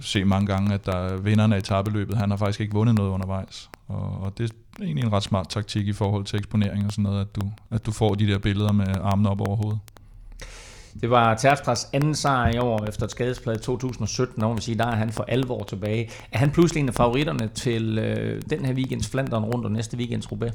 se 0.00 0.24
mange 0.24 0.46
gange, 0.46 0.74
at 0.74 0.86
der 0.86 0.96
er 0.96 1.16
vinderne 1.16 1.54
af 1.54 1.58
etabeløbet, 1.58 2.16
han 2.16 2.30
har 2.30 2.36
faktisk 2.36 2.60
ikke 2.60 2.72
vundet 2.72 2.94
noget 2.94 3.10
undervejs. 3.10 3.70
Og, 3.88 4.20
og 4.20 4.38
det 4.38 4.50
er 4.50 4.82
egentlig 4.84 5.04
en 5.04 5.12
ret 5.12 5.22
smart 5.22 5.48
taktik 5.48 5.88
i 5.88 5.92
forhold 5.92 6.24
til 6.24 6.38
eksponering 6.38 6.86
og 6.86 6.92
sådan 6.92 7.02
noget, 7.02 7.20
at 7.20 7.36
du, 7.36 7.52
at 7.70 7.86
du 7.86 7.92
får 7.92 8.14
de 8.14 8.26
der 8.26 8.38
billeder 8.38 8.72
med 8.72 8.86
armene 9.02 9.30
op 9.30 9.40
over 9.40 9.56
hovedet. 9.56 9.78
Det 11.00 11.10
var 11.10 11.34
Terpstras 11.34 11.88
anden 11.92 12.14
sejr 12.14 12.54
i 12.54 12.58
år 12.58 12.84
efter 12.88 13.04
et 13.04 13.10
skadesplade 13.10 13.58
i 13.58 13.62
2017, 13.62 14.42
og 14.42 14.50
man 14.50 14.60
sige, 14.60 14.78
der 14.78 14.86
er 14.86 14.96
han 14.96 15.12
for 15.12 15.24
alvor 15.28 15.64
tilbage. 15.64 16.10
Er 16.32 16.38
han 16.38 16.50
pludselig 16.50 16.80
en 16.80 16.88
af 16.88 16.94
favoritterne 16.94 17.48
til 17.48 17.98
øh, 17.98 18.42
den 18.50 18.64
her 18.64 18.74
weekends 18.74 19.08
Flandern 19.08 19.44
rundt 19.44 19.64
og 19.64 19.72
næste 19.72 19.96
weekends 19.96 20.32
Roubaix? 20.32 20.52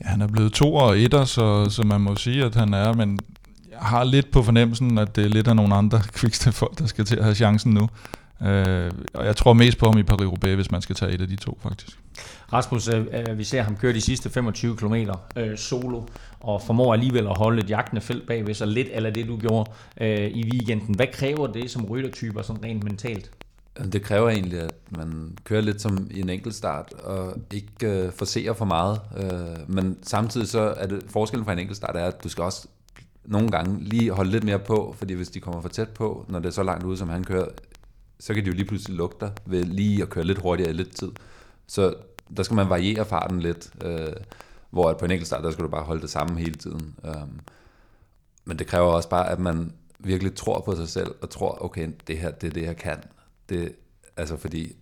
Ja, 0.00 0.08
han 0.08 0.20
er 0.20 0.26
blevet 0.26 0.52
to 0.52 0.74
og 0.74 0.98
etter, 0.98 1.24
så, 1.24 1.70
så 1.70 1.82
man 1.82 2.00
må 2.00 2.16
sige, 2.16 2.44
at 2.44 2.54
han 2.54 2.74
er, 2.74 2.92
men 2.92 3.18
har 3.80 4.04
lidt 4.04 4.30
på 4.30 4.42
fornemmelsen, 4.42 4.98
at 4.98 5.16
det 5.16 5.24
er 5.24 5.28
lidt 5.28 5.48
af 5.48 5.56
nogle 5.56 5.74
andre 5.74 6.00
quickstep 6.16 6.54
folk, 6.54 6.78
der 6.78 6.86
skal 6.86 7.04
til 7.04 7.16
at 7.16 7.24
have 7.24 7.34
chancen 7.34 7.74
nu. 7.74 7.88
Øh, 8.42 8.90
og 9.14 9.26
jeg 9.26 9.36
tror 9.36 9.52
mest 9.52 9.78
på 9.78 9.86
ham 9.86 9.98
i 9.98 10.02
Paris-Roubaix, 10.02 10.54
hvis 10.54 10.70
man 10.70 10.82
skal 10.82 10.96
tage 10.96 11.12
et 11.12 11.20
af 11.20 11.28
de 11.28 11.36
to, 11.36 11.58
faktisk. 11.62 11.98
Rasmus, 12.52 12.88
øh, 12.88 13.06
øh, 13.28 13.38
vi 13.38 13.44
ser 13.44 13.62
ham 13.62 13.76
køre 13.76 13.92
de 13.92 14.00
sidste 14.00 14.30
25 14.30 14.76
km 14.76 14.94
øh, 15.36 15.58
solo, 15.58 16.02
og 16.40 16.62
formår 16.62 16.92
alligevel 16.92 17.26
at 17.26 17.36
holde 17.36 17.62
et 17.62 17.70
jagtende 17.70 18.00
felt 18.00 18.26
bagved 18.26 18.54
sig 18.54 18.68
lidt 18.68 18.88
eller 18.92 19.10
det, 19.10 19.26
du 19.26 19.36
gjorde 19.36 19.70
øh, 20.00 20.30
i 20.30 20.50
weekenden. 20.52 20.94
Hvad 20.94 21.06
kræver 21.12 21.46
det 21.46 21.70
som 21.70 21.84
ryttertyper, 21.84 22.42
sådan 22.42 22.64
rent 22.64 22.84
mentalt? 22.84 23.30
Det 23.92 24.02
kræver 24.02 24.30
egentlig, 24.30 24.60
at 24.60 24.72
man 24.90 25.36
kører 25.44 25.60
lidt 25.60 25.80
som 25.80 26.08
i 26.10 26.20
en 26.20 26.28
enkelt 26.28 26.54
start, 26.54 26.92
og 27.04 27.34
ikke 27.52 27.86
øh, 27.86 28.12
forser 28.12 28.52
for 28.52 28.64
meget. 28.64 29.00
Øh, 29.16 29.74
men 29.74 29.98
samtidig 30.02 30.48
så 30.48 30.74
er 30.76 30.86
det 30.86 31.02
forskellen 31.08 31.44
fra 31.44 31.52
en 31.52 31.58
enkelt 31.58 31.76
start 31.76 31.96
er, 31.96 32.04
at 32.04 32.24
du 32.24 32.28
skal 32.28 32.44
også 32.44 32.68
nogle 33.28 33.50
gange 33.50 33.80
lige 33.80 34.10
holde 34.10 34.30
lidt 34.30 34.44
mere 34.44 34.58
på, 34.58 34.94
fordi 34.98 35.14
hvis 35.14 35.28
de 35.28 35.40
kommer 35.40 35.60
for 35.60 35.68
tæt 35.68 35.88
på, 35.88 36.24
når 36.28 36.38
det 36.38 36.46
er 36.46 36.52
så 36.52 36.62
langt 36.62 36.84
ude, 36.84 36.96
som 36.96 37.08
han 37.08 37.24
kører, 37.24 37.48
så 38.20 38.34
kan 38.34 38.44
de 38.44 38.48
jo 38.48 38.54
lige 38.54 38.66
pludselig 38.66 38.96
lugte 38.96 39.26
dig 39.26 39.32
ved 39.46 39.64
lige 39.64 40.02
at 40.02 40.08
køre 40.08 40.24
lidt 40.24 40.38
hurtigere 40.38 40.70
i 40.70 40.74
lidt 40.74 40.96
tid. 40.96 41.10
Så 41.66 41.94
der 42.36 42.42
skal 42.42 42.54
man 42.54 42.68
variere 42.68 43.04
farten 43.04 43.40
lidt, 43.40 43.70
øh, 43.84 44.12
hvor 44.70 44.92
på 44.92 45.04
en 45.04 45.10
enkelt 45.10 45.26
start, 45.26 45.44
der 45.44 45.50
skal 45.50 45.64
du 45.64 45.70
bare 45.70 45.84
holde 45.84 46.02
det 46.02 46.10
samme 46.10 46.38
hele 46.38 46.54
tiden. 46.54 46.94
Um, 47.04 47.40
men 48.44 48.58
det 48.58 48.66
kræver 48.66 48.86
også 48.86 49.08
bare, 49.08 49.30
at 49.30 49.38
man 49.38 49.72
virkelig 49.98 50.34
tror 50.34 50.60
på 50.60 50.76
sig 50.76 50.88
selv, 50.88 51.14
og 51.22 51.30
tror, 51.30 51.64
okay, 51.64 51.88
det 52.06 52.18
her, 52.18 52.30
det 52.30 52.46
er 52.46 52.52
det, 52.52 52.62
jeg 52.62 52.76
kan. 52.76 53.02
Det, 53.48 53.72
altså 54.16 54.36
fordi 54.36 54.76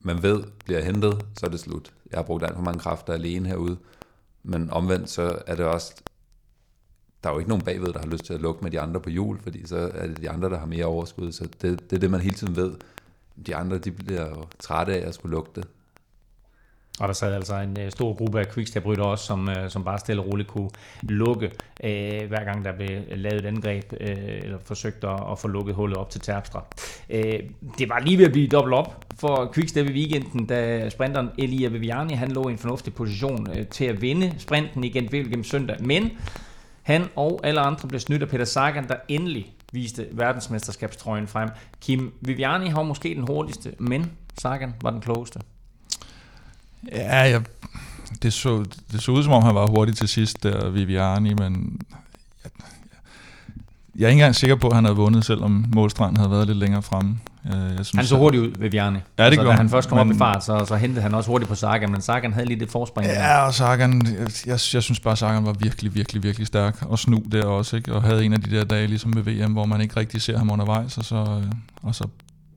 man 0.00 0.22
ved, 0.22 0.44
bliver 0.64 0.82
hentet, 0.82 1.26
så 1.38 1.46
er 1.46 1.50
det 1.50 1.60
slut. 1.60 1.92
Jeg 2.10 2.18
har 2.18 2.24
brugt 2.24 2.44
alt 2.44 2.54
for 2.54 2.62
mange 2.62 2.80
kræfter 2.80 3.12
alene 3.12 3.48
herude, 3.48 3.76
men 4.42 4.70
omvendt 4.70 5.10
så 5.10 5.38
er 5.46 5.54
det 5.54 5.64
også, 5.64 5.94
der 7.26 7.30
er 7.30 7.34
jo 7.34 7.38
ikke 7.38 7.48
nogen 7.48 7.64
bagved, 7.64 7.92
der 7.92 7.98
har 7.98 8.06
lyst 8.06 8.24
til 8.24 8.34
at 8.34 8.40
lukke 8.40 8.62
med 8.62 8.70
de 8.70 8.80
andre 8.80 9.00
på 9.00 9.10
jul, 9.10 9.38
fordi 9.42 9.66
så 9.66 9.90
er 9.94 10.06
det 10.06 10.22
de 10.22 10.30
andre, 10.30 10.50
der 10.50 10.58
har 10.58 10.66
mere 10.66 10.84
overskud, 10.84 11.32
så 11.32 11.48
det, 11.62 11.90
det 11.90 11.96
er 11.96 12.00
det, 12.00 12.10
man 12.10 12.20
hele 12.20 12.34
tiden 12.34 12.56
ved. 12.56 12.72
De 13.46 13.56
andre, 13.56 13.78
de 13.78 13.90
bliver 13.90 14.28
jo 14.28 14.44
trætte 14.58 14.94
af 14.94 15.08
at 15.08 15.14
skulle 15.14 15.32
lugte. 15.32 15.62
Og 17.00 17.08
der 17.08 17.14
sad 17.14 17.34
altså 17.34 17.56
en 17.56 17.80
øh, 17.80 17.90
stor 17.90 18.14
gruppe 18.14 18.40
af 18.40 18.46
quickstep 18.54 18.86
også, 18.86 19.24
som, 19.24 19.48
øh, 19.48 19.70
som 19.70 19.84
bare 19.84 19.98
stille 19.98 20.22
og 20.22 20.28
roligt 20.28 20.48
kunne 20.48 20.70
lukke, 21.02 21.46
øh, 21.84 22.28
hver 22.28 22.44
gang 22.44 22.64
der 22.64 22.76
blev 22.76 23.00
lavet 23.16 23.38
et 23.38 23.46
angreb, 23.46 23.92
øh, 24.00 24.16
eller 24.18 24.58
forsøgt 24.64 25.04
at, 25.04 25.20
at 25.32 25.38
få 25.38 25.48
lukket 25.48 25.74
hullet 25.74 25.98
op 25.98 26.10
til 26.10 26.20
Terpstra. 26.20 26.64
Øh, 27.10 27.40
det 27.78 27.88
var 27.88 28.00
lige 28.00 28.18
ved 28.18 28.24
at 28.24 28.32
blive 28.32 28.48
dobbelt 28.48 28.74
op 28.74 29.04
for 29.18 29.50
quickstep 29.54 29.86
i 29.86 29.92
weekenden, 29.92 30.46
da 30.46 30.88
sprinteren 30.88 31.28
Elia 31.38 31.68
Viviani, 31.68 32.14
han 32.14 32.32
lå 32.32 32.48
i 32.48 32.52
en 32.52 32.58
fornuftig 32.58 32.94
position 32.94 33.46
øh, 33.56 33.66
til 33.66 33.84
at 33.84 34.02
vinde 34.02 34.34
sprinten 34.38 34.84
igen 34.84 35.12
ved 35.12 35.44
søndag, 35.44 35.76
men 35.84 36.10
han 36.86 37.08
og 37.16 37.40
alle 37.44 37.60
andre 37.60 37.88
blev 37.88 38.00
snydt 38.00 38.22
af 38.22 38.28
Peter 38.28 38.44
Sagan, 38.44 38.88
der 38.88 38.96
endelig 39.08 39.52
viste 39.72 40.06
verdensmesterskabstrøjen 40.12 41.26
frem. 41.26 41.48
Kim 41.80 42.12
Viviani 42.20 42.68
har 42.68 42.82
måske 42.82 43.14
den 43.14 43.26
hurtigste, 43.26 43.72
men 43.78 44.10
Sagan 44.38 44.74
var 44.82 44.90
den 44.90 45.00
klogeste. 45.00 45.40
Ja, 46.92 47.18
jeg, 47.18 47.42
det, 48.22 48.32
så, 48.32 48.64
det 48.92 49.02
så 49.02 49.12
ud 49.12 49.22
som 49.22 49.32
om, 49.32 49.42
han 49.42 49.54
var 49.54 49.66
hurtig 49.66 49.96
til 49.96 50.08
sidst, 50.08 50.42
der 50.42 50.70
Viviani, 50.70 51.34
men 51.34 51.80
jeg, 53.98 54.04
er 54.04 54.08
ikke 54.08 54.20
engang 54.20 54.34
sikker 54.34 54.56
på, 54.56 54.68
at 54.68 54.74
han 54.74 54.84
havde 54.84 54.96
vundet, 54.96 55.24
selvom 55.24 55.64
målstranden 55.74 56.16
havde 56.16 56.30
været 56.30 56.46
lidt 56.46 56.58
længere 56.58 56.82
fremme. 56.82 57.18
Jeg 57.52 57.72
synes, 57.72 57.90
han 57.94 58.04
så 58.04 58.16
hurtigt 58.16 58.42
ud, 58.42 58.52
Viviani. 58.58 58.98
Ja, 59.18 59.24
det 59.24 59.30
altså, 59.30 59.44
Da 59.44 59.50
han 59.50 59.68
først 59.68 59.88
kom 59.88 59.98
men, 59.98 60.08
op 60.08 60.14
i 60.14 60.18
fart, 60.18 60.44
så, 60.44 60.64
så 60.68 60.76
hentede 60.76 61.02
han 61.02 61.14
også 61.14 61.30
hurtigt 61.30 61.48
på 61.48 61.54
Sagan, 61.54 61.92
men 61.92 62.00
Sagan 62.00 62.32
havde 62.32 62.46
lige 62.46 62.60
det 62.60 62.70
forspring. 62.70 63.08
Ja, 63.08 63.46
og 63.46 63.54
Sagan, 63.54 64.06
jeg, 64.06 64.28
jeg, 64.46 64.58
jeg 64.74 64.82
synes 64.82 65.00
bare, 65.00 65.16
Sagan 65.16 65.46
var 65.46 65.52
virkelig, 65.52 65.94
virkelig, 65.94 66.22
virkelig 66.22 66.46
stærk. 66.46 66.82
Og 66.82 66.98
snu 66.98 67.22
der 67.32 67.44
også, 67.44 67.76
ikke? 67.76 67.94
og 67.94 68.02
havde 68.02 68.24
en 68.24 68.32
af 68.32 68.40
de 68.40 68.56
der 68.56 68.64
dage, 68.64 68.86
ligesom 68.86 69.12
med 69.14 69.22
VM, 69.22 69.52
hvor 69.52 69.64
man 69.64 69.80
ikke 69.80 69.96
rigtig 69.96 70.22
ser 70.22 70.38
ham 70.38 70.50
undervejs, 70.50 70.98
og 70.98 71.04
så, 71.04 71.42
og 71.82 71.94
så 71.94 72.08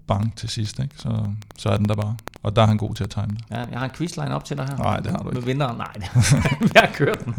bang 0.08 0.34
til 0.36 0.50
sidst, 0.50 0.80
ikke? 0.80 0.96
Så, 0.98 1.10
så 1.58 1.70
er 1.70 1.78
den 1.78 1.90
der 1.90 1.96
bare. 1.96 2.16
Og 2.44 2.56
der 2.56 2.62
er 2.62 2.66
han 2.66 2.78
god 2.78 2.96
til 2.96 3.04
at 3.04 3.10
time 3.10 3.28
det. 3.28 3.42
Ja, 3.52 3.60
jeg 3.72 3.80
har 3.80 3.86
en 3.86 3.92
quizline 3.92 4.36
op 4.36 4.46
til 4.46 4.58
dig 4.58 4.66
her. 4.70 4.78
Nej, 4.78 5.00
det 5.00 5.12
har 5.12 5.18
du 5.18 5.30
ikke. 5.30 5.40
Med 5.40 5.46
vinderen, 5.46 5.78
nej. 5.78 5.94
jeg 6.76 6.82
har 6.82 6.92
kørt 6.94 7.26
den. 7.26 7.36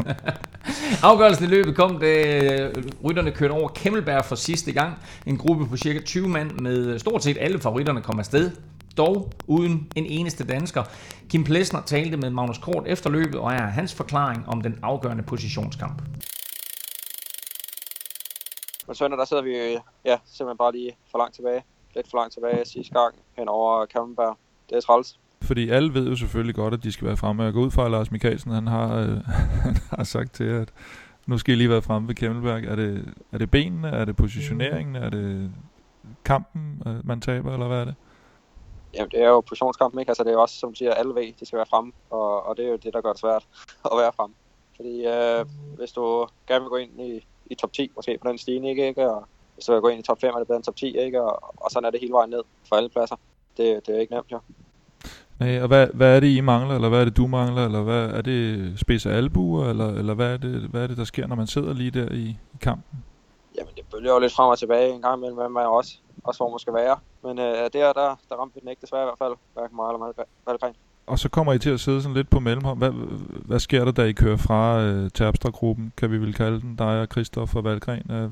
Afgørelsen 1.03 1.45
i 1.45 1.47
løbet 1.47 1.75
kom, 1.75 1.99
da 1.99 2.39
øh, 2.43 2.83
rytterne 3.03 3.31
kørte 3.31 3.51
over 3.51 3.69
Kemmelberg 3.69 4.25
for 4.25 4.35
sidste 4.35 4.71
gang. 4.71 4.93
En 5.25 5.37
gruppe 5.37 5.67
på 5.67 5.77
cirka 5.77 5.99
20 5.99 6.27
mand 6.29 6.51
med 6.51 6.87
øh, 6.87 6.99
stort 6.99 7.23
set 7.23 7.37
alle 7.39 7.59
favoritterne 7.59 8.01
kom 8.01 8.19
afsted. 8.19 8.51
Dog 8.97 9.31
uden 9.47 9.91
en 9.95 10.05
eneste 10.05 10.47
dansker. 10.47 10.83
Kim 11.29 11.43
Plesner 11.43 11.81
talte 11.81 12.17
med 12.17 12.29
Magnus 12.29 12.57
Kort 12.57 12.83
efter 12.87 13.09
løbet, 13.09 13.35
og 13.35 13.51
er 13.51 13.65
hans 13.67 13.93
forklaring 13.93 14.47
om 14.47 14.61
den 14.61 14.79
afgørende 14.83 15.23
positionskamp. 15.23 16.01
Men 18.87 18.95
søndag 18.95 19.19
der 19.19 19.25
sidder 19.25 19.43
vi 19.43 19.55
øh, 19.57 19.79
ja, 20.05 20.17
simpelthen 20.25 20.57
bare 20.57 20.71
lige 20.71 20.97
for 21.11 21.17
langt 21.17 21.35
tilbage 21.35 21.63
lidt 21.95 22.09
for 22.09 22.17
langt 22.17 22.33
tilbage 22.33 22.65
sidste 22.65 22.93
gang 22.93 23.15
hen 23.37 23.49
over 23.49 23.85
Kampenberg. 23.85 24.37
Det 24.69 24.77
er 24.77 24.81
træls. 24.81 25.19
Fordi 25.41 25.69
alle 25.69 25.93
ved 25.93 26.09
jo 26.09 26.15
selvfølgelig 26.15 26.55
godt, 26.55 26.73
at 26.73 26.83
de 26.83 26.91
skal 26.91 27.07
være 27.07 27.17
fremme. 27.17 27.43
Jeg 27.43 27.53
går 27.53 27.61
ud 27.61 27.71
fra, 27.71 27.85
at 27.85 27.91
Lars 27.91 28.11
Mikkelsen 28.11 28.51
han 28.51 28.67
har, 28.67 28.97
øh, 28.97 29.17
han 29.65 29.77
har 29.89 30.03
sagt 30.03 30.33
til, 30.33 30.43
at 30.43 30.73
nu 31.25 31.37
skal 31.37 31.53
I 31.53 31.57
lige 31.57 31.69
være 31.69 31.81
fremme 31.81 32.07
ved 32.07 32.15
Kemmelberg. 32.15 32.63
Er 32.63 32.75
det, 32.75 33.13
er 33.31 33.37
det 33.37 33.51
benene? 33.51 33.87
Er 33.87 34.05
det 34.05 34.15
positioneringen? 34.15 34.95
Er 34.95 35.09
det 35.09 35.51
kampen, 36.25 36.81
øh, 36.87 37.07
man 37.07 37.21
taber, 37.21 37.53
eller 37.53 37.67
hvad 37.67 37.79
er 37.79 37.85
det? 37.85 37.95
Jamen, 38.93 39.11
det 39.11 39.21
er 39.21 39.27
jo 39.27 39.41
positionskampen, 39.41 39.99
ikke? 39.99 40.09
Altså, 40.09 40.23
det 40.23 40.29
er 40.29 40.33
jo 40.33 40.41
også, 40.41 40.55
som 40.55 40.69
du 40.69 40.75
siger, 40.75 40.93
alle 40.93 41.15
ved, 41.15 41.33
de 41.39 41.45
skal 41.45 41.57
være 41.57 41.65
fremme, 41.65 41.91
og, 42.09 42.45
og 42.45 42.57
det 42.57 42.65
er 42.65 42.69
jo 42.69 42.75
det, 42.75 42.93
der 42.93 43.01
gør 43.01 43.11
det 43.11 43.21
svært 43.21 43.47
at 43.91 43.97
være 43.97 44.11
fremme. 44.15 44.35
Fordi 44.75 45.05
øh, 45.05 45.45
hvis 45.77 45.91
du 45.91 46.27
gerne 46.47 46.61
vil 46.61 46.69
gå 46.69 46.75
ind 46.75 47.01
i, 47.01 47.25
i 47.45 47.55
top 47.55 47.73
10, 47.73 47.91
måske 47.95 48.17
på 48.21 48.29
den 48.29 48.37
stigning, 48.37 48.79
ikke? 48.79 49.11
Og 49.11 49.25
hvis 49.53 49.65
du 49.65 49.79
gå 49.79 49.87
ind 49.87 49.99
i 49.99 50.03
top 50.03 50.21
5, 50.21 50.33
er 50.33 50.37
det 50.37 50.47
bedre 50.47 50.57
end 50.57 50.63
top 50.63 50.75
10, 50.75 50.97
ikke? 50.97 51.21
Og, 51.21 51.55
og 51.57 51.71
sådan 51.71 51.85
er 51.87 51.91
det 51.91 51.99
hele 51.99 52.13
vejen 52.13 52.29
ned 52.29 52.43
for 52.69 52.75
alle 52.75 52.89
pladser. 52.89 53.15
Det, 53.57 53.87
det 53.87 53.95
er 53.95 53.99
ikke 53.99 54.13
nemt, 54.13 54.31
jo. 54.31 54.39
Nej, 55.41 55.61
og 55.61 55.67
hvad, 55.67 55.87
hvad 55.93 56.15
er 56.15 56.19
det, 56.19 56.27
I 56.27 56.41
mangler, 56.41 56.75
eller 56.75 56.89
hvad 56.89 56.99
er 57.01 57.05
det, 57.05 57.17
du 57.17 57.27
mangler, 57.27 57.65
eller 57.65 57.81
hvad 57.81 58.05
er 58.09 58.21
det 58.21 58.73
spids 58.79 59.05
af 59.05 59.13
albuer, 59.17 59.69
eller, 59.69 59.87
eller 59.87 60.13
hvad, 60.13 60.33
er 60.33 60.37
det, 60.37 60.51
hvad 60.51 60.83
er 60.83 60.87
det, 60.87 60.97
der 60.97 61.03
sker, 61.03 61.27
når 61.27 61.35
man 61.35 61.47
sidder 61.47 61.73
lige 61.73 61.91
der 61.91 62.11
i, 62.11 62.27
i 62.53 62.57
kampen? 62.61 63.03
Jamen, 63.57 63.73
det 63.75 63.83
bølger 63.93 64.13
jo 64.13 64.19
lidt 64.19 64.33
frem 64.33 64.49
og 64.49 64.59
tilbage 64.59 64.93
en 64.93 65.01
gang 65.01 65.17
imellem, 65.17 65.37
hvem 65.37 65.51
man 65.51 65.65
også, 65.65 65.97
også 66.23 66.39
hvor 66.39 66.49
man 66.49 66.59
skal 66.59 66.73
være. 66.73 66.97
Men 67.23 67.39
øh, 67.39 67.69
der, 67.73 67.93
der, 67.93 68.19
der 68.29 68.35
ramte 68.35 68.55
vi 68.55 68.59
den 68.59 68.69
ikke 68.69 68.81
desværre 68.81 69.03
i 69.03 69.09
hvert 69.09 69.17
fald, 69.17 69.33
hverken 69.53 69.75
mig 69.75 69.87
eller 69.87 70.25
Valgren. 70.47 70.73
Og 71.07 71.19
så 71.19 71.29
kommer 71.29 71.53
I 71.53 71.59
til 71.59 71.69
at 71.69 71.79
sidde 71.79 72.01
sådan 72.01 72.15
lidt 72.15 72.29
på 72.29 72.39
mellemhånd. 72.39 72.77
Hvad, 72.77 72.91
hvad 73.45 73.59
sker 73.59 73.85
der, 73.85 73.91
da 73.91 74.03
I 74.03 74.11
kører 74.11 74.37
fra 74.37 74.81
øh, 74.81 75.09
Terpstra-gruppen, 75.11 75.93
kan 75.97 76.11
vi 76.11 76.17
vel 76.17 76.33
kalde 76.33 76.61
den, 76.61 76.75
dig 76.75 77.01
og 77.01 77.07
og 77.55 77.63
Valgren? 77.63 78.11
Øh, 78.11 78.29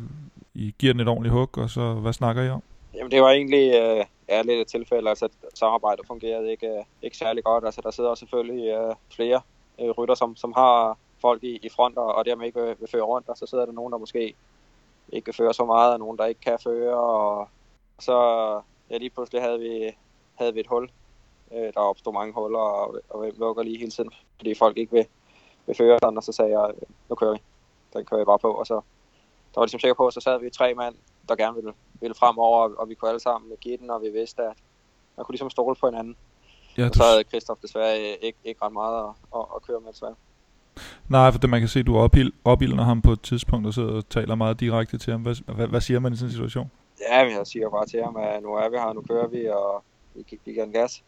i 0.53 0.75
giver 0.79 0.93
den 0.93 1.01
et 1.01 1.07
ordentligt 1.07 1.33
hug, 1.33 1.57
og 1.57 1.69
så 1.69 1.93
hvad 1.93 2.13
snakker 2.13 2.43
I 2.43 2.49
om? 2.49 2.63
Jamen 2.95 3.11
det 3.11 3.21
var 3.21 3.29
egentlig 3.29 3.73
øh, 3.75 4.05
er 4.29 4.43
lidt 4.43 4.59
et 4.59 4.67
tilfælde, 4.67 5.09
altså 5.09 5.29
samarbejdet 5.53 6.07
fungerede 6.07 6.51
ikke, 6.51 6.67
øh, 6.67 6.83
ikke 7.01 7.17
særlig 7.17 7.43
godt. 7.43 7.65
Altså 7.65 7.81
der 7.81 7.91
sidder 7.91 8.15
selvfølgelig 8.15 8.67
øh, 8.67 8.95
flere 9.15 9.41
øh, 9.79 9.89
rytter, 9.89 10.15
som, 10.15 10.35
som 10.35 10.53
har 10.53 10.97
folk 11.21 11.43
i, 11.43 11.59
i 11.63 11.69
front, 11.69 11.97
og, 11.97 12.15
og 12.15 12.25
dermed 12.25 12.45
ikke 12.45 12.61
vil, 12.61 12.75
vil 12.79 12.89
føre 12.91 13.01
rundt, 13.01 13.29
og 13.29 13.37
så 13.37 13.45
sidder 13.45 13.65
der 13.65 13.73
nogen, 13.73 13.91
der 13.91 13.97
måske 13.97 14.35
ikke 15.09 15.25
vil 15.25 15.35
føre 15.35 15.53
så 15.53 15.65
meget, 15.65 15.93
og 15.93 15.99
nogen, 15.99 16.17
der 16.17 16.25
ikke 16.25 16.41
kan 16.41 16.59
føre, 16.63 16.97
og, 16.97 17.39
og 17.97 18.03
så 18.03 18.15
ja, 18.89 18.97
lige 18.97 19.09
pludselig 19.09 19.41
havde 19.41 19.59
vi, 19.59 19.95
havde 20.35 20.53
vi 20.53 20.59
et 20.59 20.67
hul. 20.67 20.89
Øh, 21.53 21.73
der 21.73 21.79
opstod 21.79 22.13
mange 22.13 22.33
huller, 22.33 22.59
og, 22.59 23.01
og 23.09 23.25
vi 23.25 23.31
lukker 23.37 23.63
lige 23.63 23.77
hele 23.77 23.91
tiden, 23.91 24.11
fordi 24.37 24.55
folk 24.55 24.77
ikke 24.77 24.91
vil, 24.91 25.07
vil 25.65 25.75
føre 25.75 25.99
den, 26.03 26.17
og 26.17 26.23
så 26.23 26.31
sagde 26.31 26.59
jeg, 26.59 26.71
øh, 26.75 26.87
nu 27.09 27.15
kører 27.15 27.31
vi. 27.31 27.41
Den 27.93 28.05
kører 28.05 28.19
jeg 28.19 28.25
bare 28.25 28.39
på, 28.39 28.51
og 28.51 28.67
så 28.67 28.81
der 29.53 29.59
var 29.59 29.65
ligesom 29.65 29.79
sikker 29.79 29.93
på, 29.93 30.07
at 30.07 30.13
så 30.13 30.21
sad 30.21 30.39
vi 30.39 30.49
tre 30.49 30.73
mand, 30.73 30.95
der 31.29 31.35
gerne 31.35 31.55
ville, 31.55 31.73
ville 32.01 32.15
fremover, 32.15 32.69
og 32.79 32.89
vi 32.89 32.95
kunne 32.95 33.09
alle 33.09 33.19
sammen 33.19 33.51
give 33.61 33.77
den, 33.77 33.89
og 33.89 34.01
vi 34.01 34.09
vidste, 34.09 34.41
at 34.41 34.53
man 35.17 35.25
kunne 35.25 35.33
ligesom 35.33 35.49
stole 35.49 35.75
på 35.75 35.87
hinanden. 35.87 36.15
Ja, 36.77 36.85
og 36.85 36.95
så 36.95 37.03
havde 37.03 37.23
Christoph 37.23 37.61
desværre 37.61 37.97
ikke, 37.97 38.39
ikke 38.43 38.65
ret 38.65 38.73
meget 38.73 39.03
at, 39.03 39.09
at, 39.35 39.45
at 39.55 39.61
køre 39.61 39.79
med, 39.79 39.91
desværre. 39.91 40.15
Nej, 41.07 41.31
for 41.31 41.39
det, 41.39 41.49
man 41.49 41.59
kan 41.59 41.69
se, 41.69 41.79
at 41.79 41.87
du 41.87 41.97
opildner 42.45 42.83
ham 42.83 43.01
på 43.01 43.11
et 43.11 43.21
tidspunkt, 43.21 43.67
og 43.67 43.73
sidder 43.73 43.93
og 43.93 44.09
taler 44.09 44.35
meget 44.35 44.59
direkte 44.59 44.97
til 44.97 45.11
ham. 45.11 45.21
Hvad, 45.21 45.53
hvad, 45.55 45.67
hvad 45.67 45.81
siger 45.81 45.99
man 45.99 46.13
i 46.13 46.15
sådan 46.15 46.27
en 46.27 46.31
situation? 46.31 46.71
Ja, 47.09 47.17
jeg 47.17 47.47
siger 47.47 47.69
bare 47.69 47.85
til 47.85 48.03
ham, 48.03 48.17
at 48.17 48.43
nu 48.43 48.49
er 48.53 48.69
vi 48.69 48.77
her, 48.77 48.93
nu 48.93 49.01
kører 49.01 49.27
vi, 49.27 49.47
og 49.47 49.83
vi, 50.15 50.39
vi 50.45 50.51
giver 50.51 50.63
en 50.63 50.71
gas. 50.71 51.03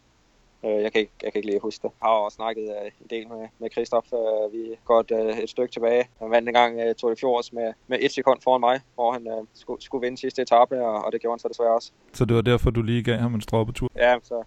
Øh, 0.65 0.81
jeg 0.83 0.91
kan, 0.91 1.01
ikke, 1.01 1.13
jeg 1.23 1.31
kan 1.31 1.39
ikke 1.39 1.49
lige 1.49 1.59
huske 1.59 1.87
det. 1.87 1.91
Jeg 2.01 2.07
har 2.07 2.13
også 2.13 2.35
snakket 2.35 2.63
uh, 2.63 2.87
en 3.01 3.07
del 3.09 3.27
med, 3.27 3.47
med 3.59 3.69
Christoph. 3.71 4.07
Uh, 4.11 4.53
vi 4.53 4.71
er 4.71 4.75
godt 4.85 5.11
et 5.43 5.49
stykke 5.49 5.71
tilbage. 5.73 6.03
Han 6.19 6.31
vandt 6.31 6.47
en 6.49 6.53
gang 6.53 6.75
uh, 6.75 6.95
Tour 6.97 7.09
de 7.09 7.19
Fjords 7.19 7.53
med, 7.53 7.73
med 7.87 7.97
et 8.01 8.11
sekund 8.11 8.39
foran 8.43 8.59
mig, 8.59 8.79
hvor 8.95 9.11
han 9.11 9.47
skulle, 9.53 9.81
skulle 9.83 10.01
vinde 10.05 10.17
sidste 10.17 10.41
etape, 10.41 10.85
og, 10.85 11.05
og 11.05 11.11
det 11.11 11.21
gjorde 11.21 11.33
han 11.33 11.39
så 11.39 11.47
desværre 11.47 11.75
også. 11.75 11.91
Så 12.13 12.25
det 12.25 12.35
var 12.35 12.41
derfor, 12.41 12.69
du 12.69 12.81
lige 12.81 13.03
gav 13.03 13.17
ham 13.17 13.33
en 13.33 13.41
tur? 13.41 13.89
Ja, 13.95 14.15
så, 14.23 14.43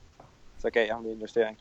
så 0.59 0.71
gav 0.71 0.87
jeg 0.87 0.95
ham 0.95 1.07
en 1.07 1.13
investering. 1.13 1.59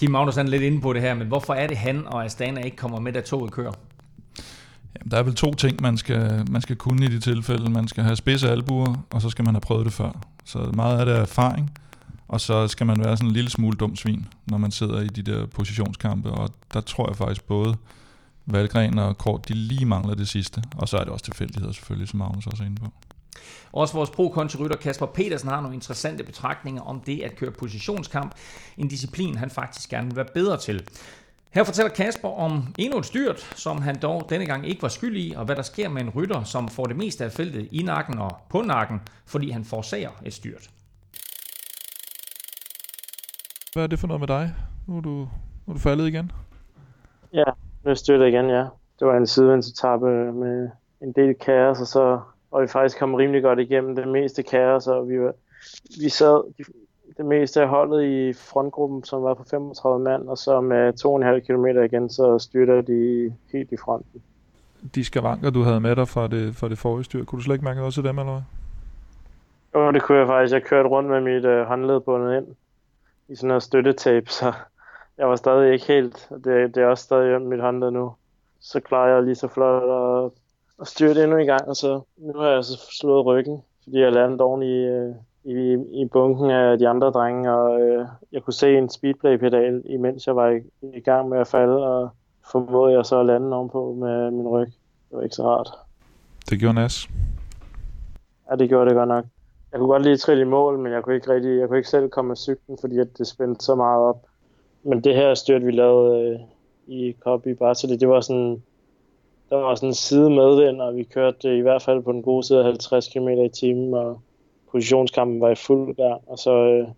Kim 0.00 0.10
Magnus 0.10 0.36
er 0.36 0.42
lidt 0.42 0.62
inde 0.62 0.80
på 0.80 0.92
det 0.92 1.02
her, 1.02 1.14
men 1.14 1.28
hvorfor 1.28 1.54
er 1.54 1.66
det 1.66 1.76
han 1.76 2.06
og 2.06 2.24
Astana 2.24 2.60
ikke 2.60 2.76
kommer 2.76 3.00
med, 3.00 3.12
da 3.12 3.20
toget 3.20 3.52
kører? 3.52 3.72
Jamen, 4.98 5.10
der 5.10 5.18
er 5.18 5.22
vel 5.22 5.34
to 5.34 5.54
ting, 5.54 5.82
man 5.82 5.96
skal, 5.96 6.44
man 6.50 6.62
skal 6.62 6.76
kunne 6.76 7.04
i 7.04 7.08
de 7.08 7.20
tilfælde. 7.20 7.70
Man 7.70 7.88
skal 7.88 8.04
have 8.04 8.16
spidse 8.16 8.50
albuer, 8.50 8.94
og 9.10 9.22
så 9.22 9.30
skal 9.30 9.44
man 9.44 9.54
have 9.54 9.60
prøvet 9.60 9.84
det 9.84 9.92
før. 9.92 10.12
Så 10.44 10.58
meget 10.58 10.98
af 10.98 11.06
det 11.06 11.14
er 11.14 11.20
erfaring, 11.20 11.78
og 12.28 12.40
så 12.40 12.68
skal 12.68 12.86
man 12.86 13.04
være 13.04 13.16
sådan 13.16 13.28
en 13.28 13.34
lille 13.34 13.50
smule 13.50 13.76
dum 13.76 13.96
svin, 13.96 14.26
når 14.46 14.58
man 14.58 14.70
sidder 14.70 15.00
i 15.00 15.06
de 15.06 15.22
der 15.22 15.46
positionskampe, 15.46 16.30
og 16.30 16.50
der 16.72 16.80
tror 16.80 17.08
jeg 17.08 17.16
faktisk 17.16 17.44
både 17.44 17.76
Valgren 18.46 18.98
og 18.98 19.18
Kort, 19.18 19.48
de 19.48 19.54
lige 19.54 19.86
mangler 19.86 20.14
det 20.14 20.28
sidste, 20.28 20.62
og 20.76 20.88
så 20.88 20.96
er 20.96 21.04
det 21.04 21.12
også 21.12 21.24
tilfældigheder 21.24 21.72
selvfølgelig, 21.72 22.08
som 22.08 22.18
Magnus 22.18 22.46
også 22.46 22.62
er 22.62 22.66
inde 22.66 22.80
på. 22.80 22.92
Også 23.72 23.94
vores 23.94 24.10
pro 24.10 24.34
rytter 24.60 24.76
Kasper 24.76 25.06
Petersen 25.06 25.48
har 25.48 25.60
nogle 25.60 25.74
interessante 25.74 26.24
betragtninger 26.24 26.82
om 26.82 27.00
det 27.00 27.20
at 27.20 27.36
køre 27.36 27.50
positionskamp, 27.50 28.34
en 28.76 28.88
disciplin 28.88 29.36
han 29.36 29.50
faktisk 29.50 29.90
gerne 29.90 30.06
vil 30.06 30.16
være 30.16 30.26
bedre 30.34 30.56
til. 30.56 30.82
Her 31.50 31.64
fortæller 31.64 31.90
Kasper 31.90 32.28
om 32.28 32.74
endnu 32.78 32.98
et 32.98 33.06
styrt, 33.06 33.40
som 33.40 33.82
han 33.82 34.00
dog 34.02 34.30
denne 34.30 34.46
gang 34.46 34.68
ikke 34.68 34.82
var 34.82 34.88
skyld 34.88 35.16
i, 35.16 35.34
og 35.36 35.44
hvad 35.44 35.56
der 35.56 35.62
sker 35.62 35.88
med 35.88 36.02
en 36.02 36.10
rytter, 36.10 36.42
som 36.42 36.68
får 36.68 36.84
det 36.84 36.96
meste 36.96 37.24
af 37.24 37.32
feltet 37.32 37.68
i 37.72 37.82
nakken 37.82 38.18
og 38.18 38.30
på 38.48 38.62
nakken, 38.62 39.00
fordi 39.26 39.50
han 39.50 39.64
forsager 39.64 40.10
et 40.24 40.34
styrt. 40.34 40.70
Hvad 43.72 43.82
er 43.82 43.86
det 43.86 43.98
for 43.98 44.06
noget 44.06 44.20
med 44.20 44.28
dig? 44.28 44.54
Nu 44.88 44.96
er 44.96 45.00
du, 45.00 45.10
nu 45.66 45.68
er 45.68 45.72
du 45.72 45.78
faldet 45.78 46.06
igen? 46.06 46.32
Ja, 47.32 47.44
nu 47.84 47.94
styrter 47.94 48.26
igen, 48.26 48.50
ja. 48.50 48.64
Det 48.98 49.06
var 49.06 49.16
en 49.16 49.26
sidevendsetappe 49.26 50.32
med 50.32 50.70
en 51.02 51.12
del 51.12 51.34
kaos, 51.34 51.80
og 51.80 51.86
så 51.86 52.20
og 52.50 52.62
vi 52.62 52.66
faktisk 52.66 52.98
kom 52.98 53.14
rimelig 53.14 53.42
godt 53.42 53.58
igennem 53.58 53.96
det 53.96 54.08
meste 54.08 54.42
kaos, 54.42 54.86
og 54.86 55.08
vi, 55.08 55.20
var, 55.20 55.32
vi 56.02 56.08
sad 56.08 56.52
det 57.20 57.28
meste 57.28 57.62
af 57.62 57.68
holdet 57.68 58.04
i 58.04 58.32
frontgruppen, 58.32 59.04
som 59.04 59.22
var 59.22 59.34
på 59.34 59.44
35 59.50 60.00
mand, 60.00 60.28
og 60.28 60.38
så 60.38 60.60
med 60.60 60.92
2,5 61.36 61.46
km 61.46 61.66
igen, 61.66 62.10
så 62.10 62.38
styrter 62.38 62.80
de 62.80 63.32
helt 63.52 63.72
i 63.72 63.76
fronten. 63.76 64.22
De 64.94 65.04
skavanker, 65.04 65.50
du 65.50 65.62
havde 65.62 65.80
med 65.80 65.96
dig 65.96 66.08
fra 66.08 66.28
det, 66.28 66.56
fra 66.56 66.68
det 66.68 66.78
forrige 66.78 67.04
styr, 67.04 67.24
kunne 67.24 67.38
du 67.38 67.42
slet 67.42 67.54
ikke 67.54 67.64
mærke 67.64 67.82
også 67.82 68.02
dem, 68.02 68.18
eller 68.18 68.32
hvad? 68.32 68.42
Jo, 69.74 69.92
det 69.92 70.02
kunne 70.02 70.18
jeg 70.18 70.26
faktisk. 70.26 70.54
Jeg 70.54 70.62
kørte 70.62 70.88
rundt 70.88 71.10
med 71.10 71.20
mit 71.20 71.44
øh, 71.44 71.66
håndled 71.66 72.00
bundet 72.00 72.36
ind 72.36 72.46
i 73.28 73.36
sådan 73.36 73.48
noget 73.48 73.62
støttetape, 73.62 74.30
så 74.30 74.52
jeg 75.18 75.28
var 75.28 75.36
stadig 75.36 75.72
ikke 75.72 75.86
helt, 75.86 76.28
det, 76.44 76.74
det 76.74 76.76
er 76.76 76.86
også 76.86 77.04
stadig 77.04 77.42
mit 77.42 77.60
håndled 77.60 77.90
nu. 77.90 78.12
Så 78.60 78.80
klarer 78.80 79.14
jeg 79.14 79.22
lige 79.22 79.34
så 79.34 79.48
flot 79.48 79.82
at, 79.82 80.30
at 80.80 80.86
styre 80.86 81.14
det 81.14 81.22
endnu 81.22 81.36
en 81.36 81.46
gang, 81.46 81.68
og 81.68 81.76
så 81.76 82.00
nu 82.16 82.38
har 82.38 82.48
jeg 82.48 82.64
så 82.64 82.86
slået 83.00 83.26
ryggen, 83.26 83.62
fordi 83.82 83.98
jeg 83.98 84.12
landede 84.12 84.40
oven 84.40 84.62
i, 84.62 84.76
øh, 84.86 85.14
i, 85.44 85.76
i 86.02 86.04
bunken 86.04 86.50
af 86.50 86.78
de 86.78 86.88
andre 86.88 87.10
drenge, 87.10 87.52
og 87.52 87.80
øh, 87.80 88.06
jeg 88.32 88.42
kunne 88.42 88.54
se 88.54 88.78
en 88.78 88.88
speedplay-pedal, 88.88 89.82
imens 89.86 90.26
jeg 90.26 90.36
var 90.36 90.48
i, 90.48 90.60
i 90.96 91.00
gang 91.00 91.28
med 91.28 91.38
at 91.38 91.46
falde, 91.46 91.86
og 91.86 92.10
formåede 92.52 92.96
jeg 92.96 93.06
så 93.06 93.20
at 93.20 93.26
lande 93.26 93.56
ovenpå 93.56 93.94
med 93.94 94.30
min 94.30 94.48
ryg. 94.48 94.66
Det 95.10 95.16
var 95.16 95.22
ikke 95.22 95.34
så 95.34 95.42
rart. 95.42 95.68
Det 96.50 96.58
gjorde 96.58 96.74
Nas. 96.74 97.08
Ja, 98.50 98.56
det 98.56 98.68
gjorde 98.68 98.86
det 98.86 98.96
godt 98.96 99.08
nok. 99.08 99.24
Jeg 99.72 99.78
kunne 99.78 99.88
godt 99.88 100.02
lige 100.02 100.16
trille 100.16 100.42
i 100.42 100.46
mål, 100.46 100.78
men 100.78 100.92
jeg 100.92 101.02
kunne 101.02 101.14
ikke 101.14 101.34
rigtig, 101.34 101.58
jeg 101.58 101.68
kunne 101.68 101.78
ikke 101.78 101.88
selv 101.88 102.08
komme 102.08 102.28
med 102.28 102.36
cyklen, 102.36 102.78
fordi 102.80 102.98
at 102.98 103.18
det 103.18 103.26
spændte 103.26 103.64
så 103.64 103.74
meget 103.74 104.02
op. 104.02 104.26
Men 104.82 105.04
det 105.04 105.14
her 105.14 105.34
styrt, 105.34 105.66
vi 105.66 105.70
lavede 105.70 106.30
øh, 106.30 106.40
i 106.86 107.16
Copy 107.20 107.48
Bartoli, 107.48 107.96
det 107.96 108.08
var 108.08 108.20
sådan, 108.20 108.62
der 109.50 109.56
var 109.56 109.74
sådan 109.74 109.88
en 109.88 109.94
side 109.94 110.30
medvind, 110.30 110.80
og 110.80 110.96
vi 110.96 111.02
kørte 111.02 111.58
i 111.58 111.60
hvert 111.60 111.82
fald 111.82 112.02
på 112.02 112.12
den 112.12 112.22
gode 112.22 112.46
side 112.46 112.58
af 112.58 112.64
50 112.64 113.08
km 113.08 113.28
i 113.28 113.48
timen, 113.48 113.94
og 113.94 114.20
positionskampen 114.72 115.40
var 115.40 115.50
i 115.50 115.54
fuld 115.54 115.96
gang. 115.96 116.20
Og 116.26 116.38
så 116.38 116.50
øh, 116.50 116.88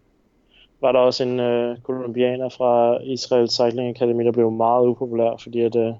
var 0.80 0.92
der 0.92 0.98
også 0.98 1.22
en 1.22 1.40
øh, 1.40 1.78
kolumbianer 1.82 2.48
fra 2.48 2.98
Israel 3.02 3.48
Cycling 3.50 3.88
Academy, 3.88 4.24
der 4.24 4.32
blev 4.32 4.50
meget 4.50 4.86
upopulær, 4.86 5.36
fordi 5.42 5.60
at, 5.60 5.76
øh, 5.76 5.92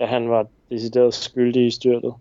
ja, 0.00 0.06
han 0.06 0.30
var 0.30 0.46
decideret 0.70 1.14
skyldig 1.14 1.66
i 1.66 1.70
styrtet. 1.70 2.14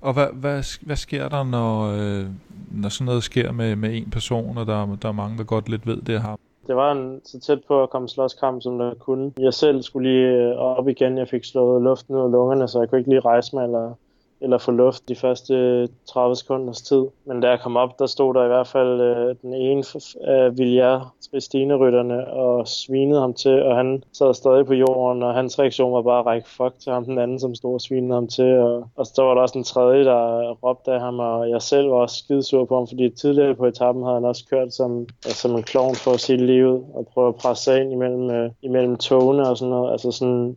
Og 0.00 0.12
hvad, 0.12 0.26
hvad, 0.32 0.62
hvad 0.86 0.96
sker 0.96 1.28
der, 1.28 1.44
når, 1.44 1.82
øh, 1.82 2.26
når 2.70 2.88
sådan 2.88 3.04
noget 3.04 3.22
sker 3.22 3.52
med, 3.52 3.76
med 3.76 3.96
en 3.96 4.10
person, 4.10 4.58
og 4.58 4.66
der, 4.66 4.96
der 5.02 5.08
er 5.08 5.12
mange, 5.12 5.38
der 5.38 5.44
godt 5.44 5.68
lidt 5.68 5.86
ved 5.86 5.96
det 5.96 6.22
her? 6.22 6.36
Det 6.66 6.76
var 6.76 6.92
en, 6.92 7.20
så 7.24 7.40
tæt 7.40 7.58
på 7.68 7.82
at 7.82 7.90
komme 7.90 8.08
slåskamp, 8.08 8.62
som 8.62 8.78
der 8.78 8.94
kunne. 8.94 9.32
Jeg 9.38 9.54
selv 9.54 9.82
skulle 9.82 10.10
lige 10.10 10.28
øh, 10.28 10.56
op 10.56 10.88
igen. 10.88 11.18
Jeg 11.18 11.28
fik 11.28 11.44
slået 11.44 11.82
luften 11.82 12.14
ud 12.14 12.20
af 12.20 12.30
lungerne, 12.30 12.68
så 12.68 12.80
jeg 12.80 12.88
kunne 12.88 12.98
ikke 12.98 13.10
lige 13.10 13.20
rejse 13.20 13.56
mig 13.56 13.64
eller 13.64 13.94
eller 14.40 14.58
få 14.58 14.70
luft 14.70 15.08
de 15.08 15.16
første 15.16 15.88
30 16.12 16.36
sekunders 16.36 16.82
tid. 16.82 17.04
Men 17.24 17.40
da 17.40 17.48
jeg 17.48 17.60
kom 17.60 17.76
op, 17.76 17.98
der 17.98 18.06
stod 18.06 18.34
der 18.34 18.44
i 18.44 18.48
hvert 18.48 18.66
fald 18.66 19.00
øh, 19.00 19.34
den 19.42 19.54
ene 19.54 19.84
af 20.24 20.58
Viljar 20.58 21.14
Tristine-rytterne 21.30 22.26
og 22.26 22.68
svinede 22.68 23.20
ham 23.20 23.34
til, 23.34 23.62
og 23.62 23.76
han 23.76 24.02
sad 24.12 24.34
stadig 24.34 24.66
på 24.66 24.74
jorden, 24.74 25.22
og 25.22 25.34
hans 25.34 25.58
reaktion 25.58 25.92
var 25.92 26.02
bare 26.02 26.18
at 26.18 26.26
række 26.26 26.48
fuck 26.48 26.78
til 26.78 26.92
ham, 26.92 27.04
den 27.04 27.18
anden, 27.18 27.40
som 27.40 27.54
stod 27.54 27.74
og 27.74 27.80
svinede 27.80 28.14
ham 28.14 28.28
til. 28.28 28.58
Og, 28.58 28.88
og 28.96 29.06
så 29.06 29.22
var 29.22 29.34
der 29.34 29.42
også 29.42 29.58
en 29.58 29.64
tredje, 29.64 30.04
der 30.04 30.52
råbte 30.52 30.92
af 30.92 31.00
ham, 31.00 31.18
og 31.18 31.50
jeg 31.50 31.62
selv 31.62 31.90
var 31.90 31.96
også 31.96 32.16
skidesur 32.16 32.64
på 32.64 32.74
ham, 32.74 32.86
fordi 32.86 33.10
tidligere 33.10 33.54
på 33.54 33.66
etappen 33.66 34.04
havde 34.04 34.14
han 34.14 34.24
også 34.24 34.44
kørt 34.50 34.74
som, 34.74 35.06
altså, 35.24 35.40
som 35.40 35.56
en 35.56 35.62
klovn 35.62 35.94
for 35.94 36.12
at 36.12 36.28
liv, 36.28 36.46
livet 36.46 36.84
og 36.94 37.06
prøve 37.14 37.28
at 37.28 37.34
presse 37.34 37.64
sig 37.64 37.80
ind 37.80 37.92
imellem, 37.92 38.30
øh, 38.30 38.50
imellem 38.62 38.96
togene 38.96 39.48
og 39.48 39.56
sådan 39.56 39.70
noget. 39.70 39.92
Altså 39.92 40.10
sådan, 40.10 40.56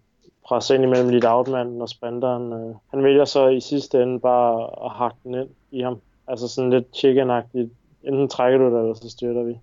presse 0.49 0.75
ind 0.75 0.83
imellem 0.83 1.09
lidt 1.09 1.25
outmanden 1.25 1.81
og 1.81 1.89
sprinteren. 1.89 2.53
Øh. 2.53 2.75
Han 2.91 3.03
vælger 3.03 3.25
så 3.25 3.47
i 3.47 3.59
sidste 3.59 4.03
ende 4.03 4.19
bare 4.19 4.69
at 4.85 4.91
hakke 4.91 5.17
den 5.23 5.33
ind 5.35 5.49
i 5.71 5.81
ham. 5.81 6.01
Altså 6.27 6.47
sådan 6.47 6.69
lidt 6.69 6.85
chicken-agtigt. 6.93 7.69
Enten 8.03 8.29
trækker 8.29 8.57
du 8.57 8.65
det, 8.65 8.81
eller 8.81 8.93
så 8.93 9.09
styrter 9.09 9.43
vi. 9.43 9.57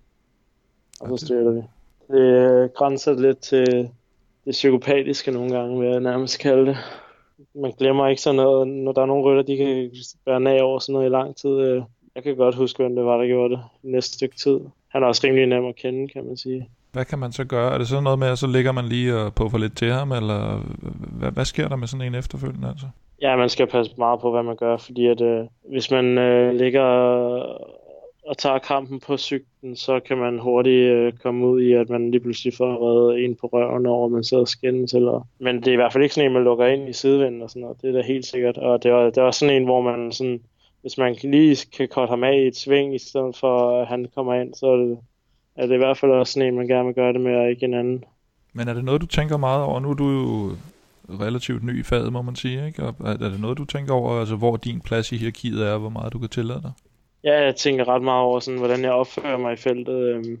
Og 1.01 1.19
så 1.19 1.25
styrter 1.25 1.51
vi. 1.51 1.61
Det 2.07 2.19
øh, 2.19 2.69
grænser 2.69 3.13
lidt 3.13 3.39
til 3.39 3.89
det 4.45 4.51
psykopatiske 4.51 5.31
nogle 5.31 5.57
gange, 5.57 5.79
vil 5.79 5.89
jeg 5.89 5.99
nærmest 5.99 6.39
kalde 6.39 6.65
det. 6.65 6.77
Man 7.55 7.71
glemmer 7.71 8.07
ikke 8.07 8.21
sådan 8.21 8.35
noget, 8.35 8.67
når 8.67 8.91
der 8.91 9.01
er 9.01 9.05
nogle 9.05 9.23
rytter, 9.23 9.43
de 9.43 9.57
kan 9.57 9.91
være 10.25 10.39
nag 10.39 10.61
over 10.61 10.79
sådan 10.79 10.93
noget 10.93 11.05
i 11.05 11.09
lang 11.09 11.35
tid. 11.35 11.49
Øh. 11.49 11.81
Jeg 12.15 12.23
kan 12.23 12.35
godt 12.35 12.55
huske, 12.55 12.83
hvem 12.83 12.95
det 12.95 13.05
var, 13.05 13.17
der 13.17 13.27
gjorde 13.27 13.53
det 13.55 13.63
næste 13.83 14.13
stykke 14.13 14.35
tid. 14.35 14.59
Han 14.87 15.03
er 15.03 15.07
også 15.07 15.21
rimelig 15.27 15.47
nem 15.47 15.65
at 15.65 15.75
kende, 15.75 16.07
kan 16.07 16.25
man 16.25 16.37
sige. 16.37 16.69
Hvad 16.97 17.05
kan 17.05 17.19
man 17.19 17.31
så 17.31 17.45
gøre? 17.45 17.73
Er 17.73 17.77
det 17.77 17.87
sådan 17.87 18.03
noget 18.03 18.19
med, 18.19 18.27
at 18.27 18.37
så 18.37 18.47
ligger 18.47 18.71
man 18.71 18.85
lige 18.85 19.15
og 19.15 19.33
puffer 19.33 19.57
lidt 19.57 19.77
til 19.77 19.91
ham, 19.91 20.11
eller 20.11 20.61
hvad, 21.19 21.31
hvad 21.31 21.45
sker 21.45 21.67
der 21.67 21.75
med 21.75 21.87
sådan 21.87 22.07
en 22.07 22.15
efterfølgende? 22.15 22.67
Altså? 22.67 22.85
Ja, 23.21 23.35
man 23.35 23.49
skal 23.49 23.67
passe 23.67 23.93
meget 23.97 24.19
på, 24.21 24.31
hvad 24.31 24.43
man 24.43 24.55
gør, 24.55 24.77
fordi 24.77 25.07
at 25.07 25.21
øh, 25.21 25.45
hvis 25.69 25.91
man 25.91 26.17
øh, 26.17 26.55
ligger 26.55 26.83
og 28.27 28.37
tager 28.37 28.59
kampen 28.59 28.99
på 28.99 29.17
cyklen, 29.17 29.75
så 29.75 29.99
kan 29.99 30.17
man 30.17 30.39
hurtigt 30.39 30.91
øh, 30.91 31.13
komme 31.13 31.47
ud 31.47 31.61
i, 31.61 31.73
at 31.73 31.89
man 31.89 32.11
lige 32.11 32.21
pludselig 32.21 32.53
får 32.53 32.71
reddet 32.87 33.25
en 33.25 33.35
på 33.35 33.47
røven 33.47 33.85
over, 33.85 34.07
man 34.07 34.23
sidder 34.23 34.41
og 34.41 34.47
skændes. 34.47 34.93
Eller... 34.93 35.27
Men 35.39 35.55
det 35.55 35.67
er 35.67 35.73
i 35.73 35.75
hvert 35.75 35.93
fald 35.93 36.03
ikke 36.03 36.15
sådan 36.15 36.29
en, 36.29 36.33
man 36.33 36.43
lukker 36.43 36.65
ind 36.65 36.89
i 36.89 36.93
sidevinden 36.93 37.41
og 37.41 37.49
sådan 37.49 37.61
noget. 37.61 37.81
Det 37.81 37.89
er 37.89 37.93
da 37.93 38.01
helt 38.01 38.25
sikkert. 38.25 38.57
Og 38.57 38.83
det 38.83 38.91
var, 38.91 39.09
det 39.09 39.23
var 39.23 39.31
sådan 39.31 39.55
en, 39.55 39.63
hvor 39.63 39.81
man 39.81 40.11
sådan, 40.11 40.39
hvis 40.81 40.97
man 40.97 41.15
lige 41.23 41.57
kan 41.77 41.87
korte 41.87 42.09
ham 42.09 42.23
af 42.23 42.35
i 42.35 42.47
et 42.47 42.57
sving, 42.57 42.95
i 42.95 42.99
stedet 42.99 43.35
for 43.35 43.81
at 43.81 43.87
han 43.87 44.07
kommer 44.15 44.33
ind, 44.33 44.53
så 44.53 44.67
er 44.67 44.77
det, 44.77 44.97
er 45.57 45.65
det 45.65 45.73
i 45.73 45.77
hvert 45.77 45.97
fald 45.97 46.11
også 46.11 46.33
sådan 46.33 46.47
en, 46.47 46.55
man 46.55 46.67
gerne 46.67 46.85
vil 46.85 46.95
gøre 46.95 47.13
det 47.13 47.21
med, 47.21 47.35
og 47.35 47.49
ikke 47.49 47.65
en 47.65 47.73
anden. 47.73 48.03
Men 48.53 48.67
er 48.67 48.73
det 48.73 48.83
noget, 48.83 49.01
du 49.01 49.05
tænker 49.05 49.37
meget 49.37 49.63
over? 49.63 49.79
Nu 49.79 49.89
er 49.89 49.93
du 49.93 50.09
jo 50.09 50.51
relativt 51.19 51.63
ny 51.63 51.79
i 51.79 51.83
faget, 51.83 52.13
må 52.13 52.21
man 52.21 52.35
sige. 52.35 52.67
Ikke? 52.67 52.83
Og 52.83 52.95
er 53.05 53.17
det 53.17 53.41
noget, 53.41 53.57
du 53.57 53.65
tænker 53.65 53.93
over, 53.93 54.19
altså 54.19 54.35
hvor 54.35 54.57
din 54.57 54.81
plads 54.81 55.11
i 55.11 55.17
hierarkiet 55.17 55.67
er, 55.67 55.77
hvor 55.77 55.89
meget 55.89 56.13
du 56.13 56.19
kan 56.19 56.29
tillade 56.29 56.61
dig? 56.61 56.71
Ja, 57.23 57.43
jeg 57.43 57.55
tænker 57.55 57.87
ret 57.87 58.01
meget 58.01 58.23
over, 58.23 58.39
sådan, 58.39 58.59
hvordan 58.59 58.81
jeg 58.81 58.91
opfører 58.91 59.37
mig 59.37 59.53
i 59.53 59.55
feltet. 59.55 59.93
Øhm, 59.93 60.39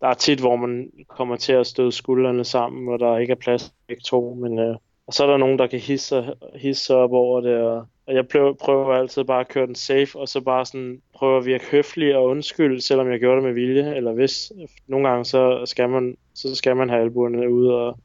der 0.00 0.06
er 0.06 0.14
tit, 0.14 0.40
hvor 0.40 0.56
man 0.56 0.90
kommer 1.08 1.36
til 1.36 1.52
at 1.52 1.66
støde 1.66 1.92
skuldrene 1.92 2.44
sammen, 2.44 2.84
hvor 2.84 2.96
der 2.96 3.18
ikke 3.18 3.30
er 3.30 3.36
plads 3.36 3.74
begge 3.88 4.02
to, 4.02 4.34
men 4.34 4.58
øh, 4.58 4.76
og 5.06 5.14
så 5.14 5.24
er 5.24 5.30
der 5.30 5.36
nogen, 5.36 5.58
der 5.58 5.66
kan 5.66 5.80
hisse, 5.80 6.34
hisse 6.54 6.94
op 6.94 7.12
over 7.12 7.40
det, 7.40 7.56
og 7.56 7.86
og 8.06 8.14
jeg 8.14 8.28
prøver, 8.28 8.52
prøver 8.52 8.94
altid 8.94 9.24
bare 9.24 9.40
at 9.40 9.48
køre 9.48 9.66
den 9.66 9.74
safe, 9.74 10.18
og 10.18 10.28
så 10.28 10.40
bare 10.40 10.66
sådan 10.66 11.02
prøve 11.14 11.38
at 11.38 11.46
virke 11.46 11.64
høflig 11.70 12.16
og 12.16 12.24
undskyld, 12.24 12.80
selvom 12.80 13.10
jeg 13.10 13.20
gjorde 13.20 13.36
det 13.36 13.44
med 13.44 13.52
vilje. 13.52 13.96
Eller 13.96 14.12
hvis 14.12 14.52
nogle 14.86 15.08
gange, 15.08 15.24
så 15.24 15.62
skal 15.66 15.88
man, 15.88 16.16
så 16.34 16.54
skal 16.54 16.76
man 16.76 16.88
have 16.88 17.02
albuerne 17.02 17.50
ude 17.50 17.74
og, 17.74 17.98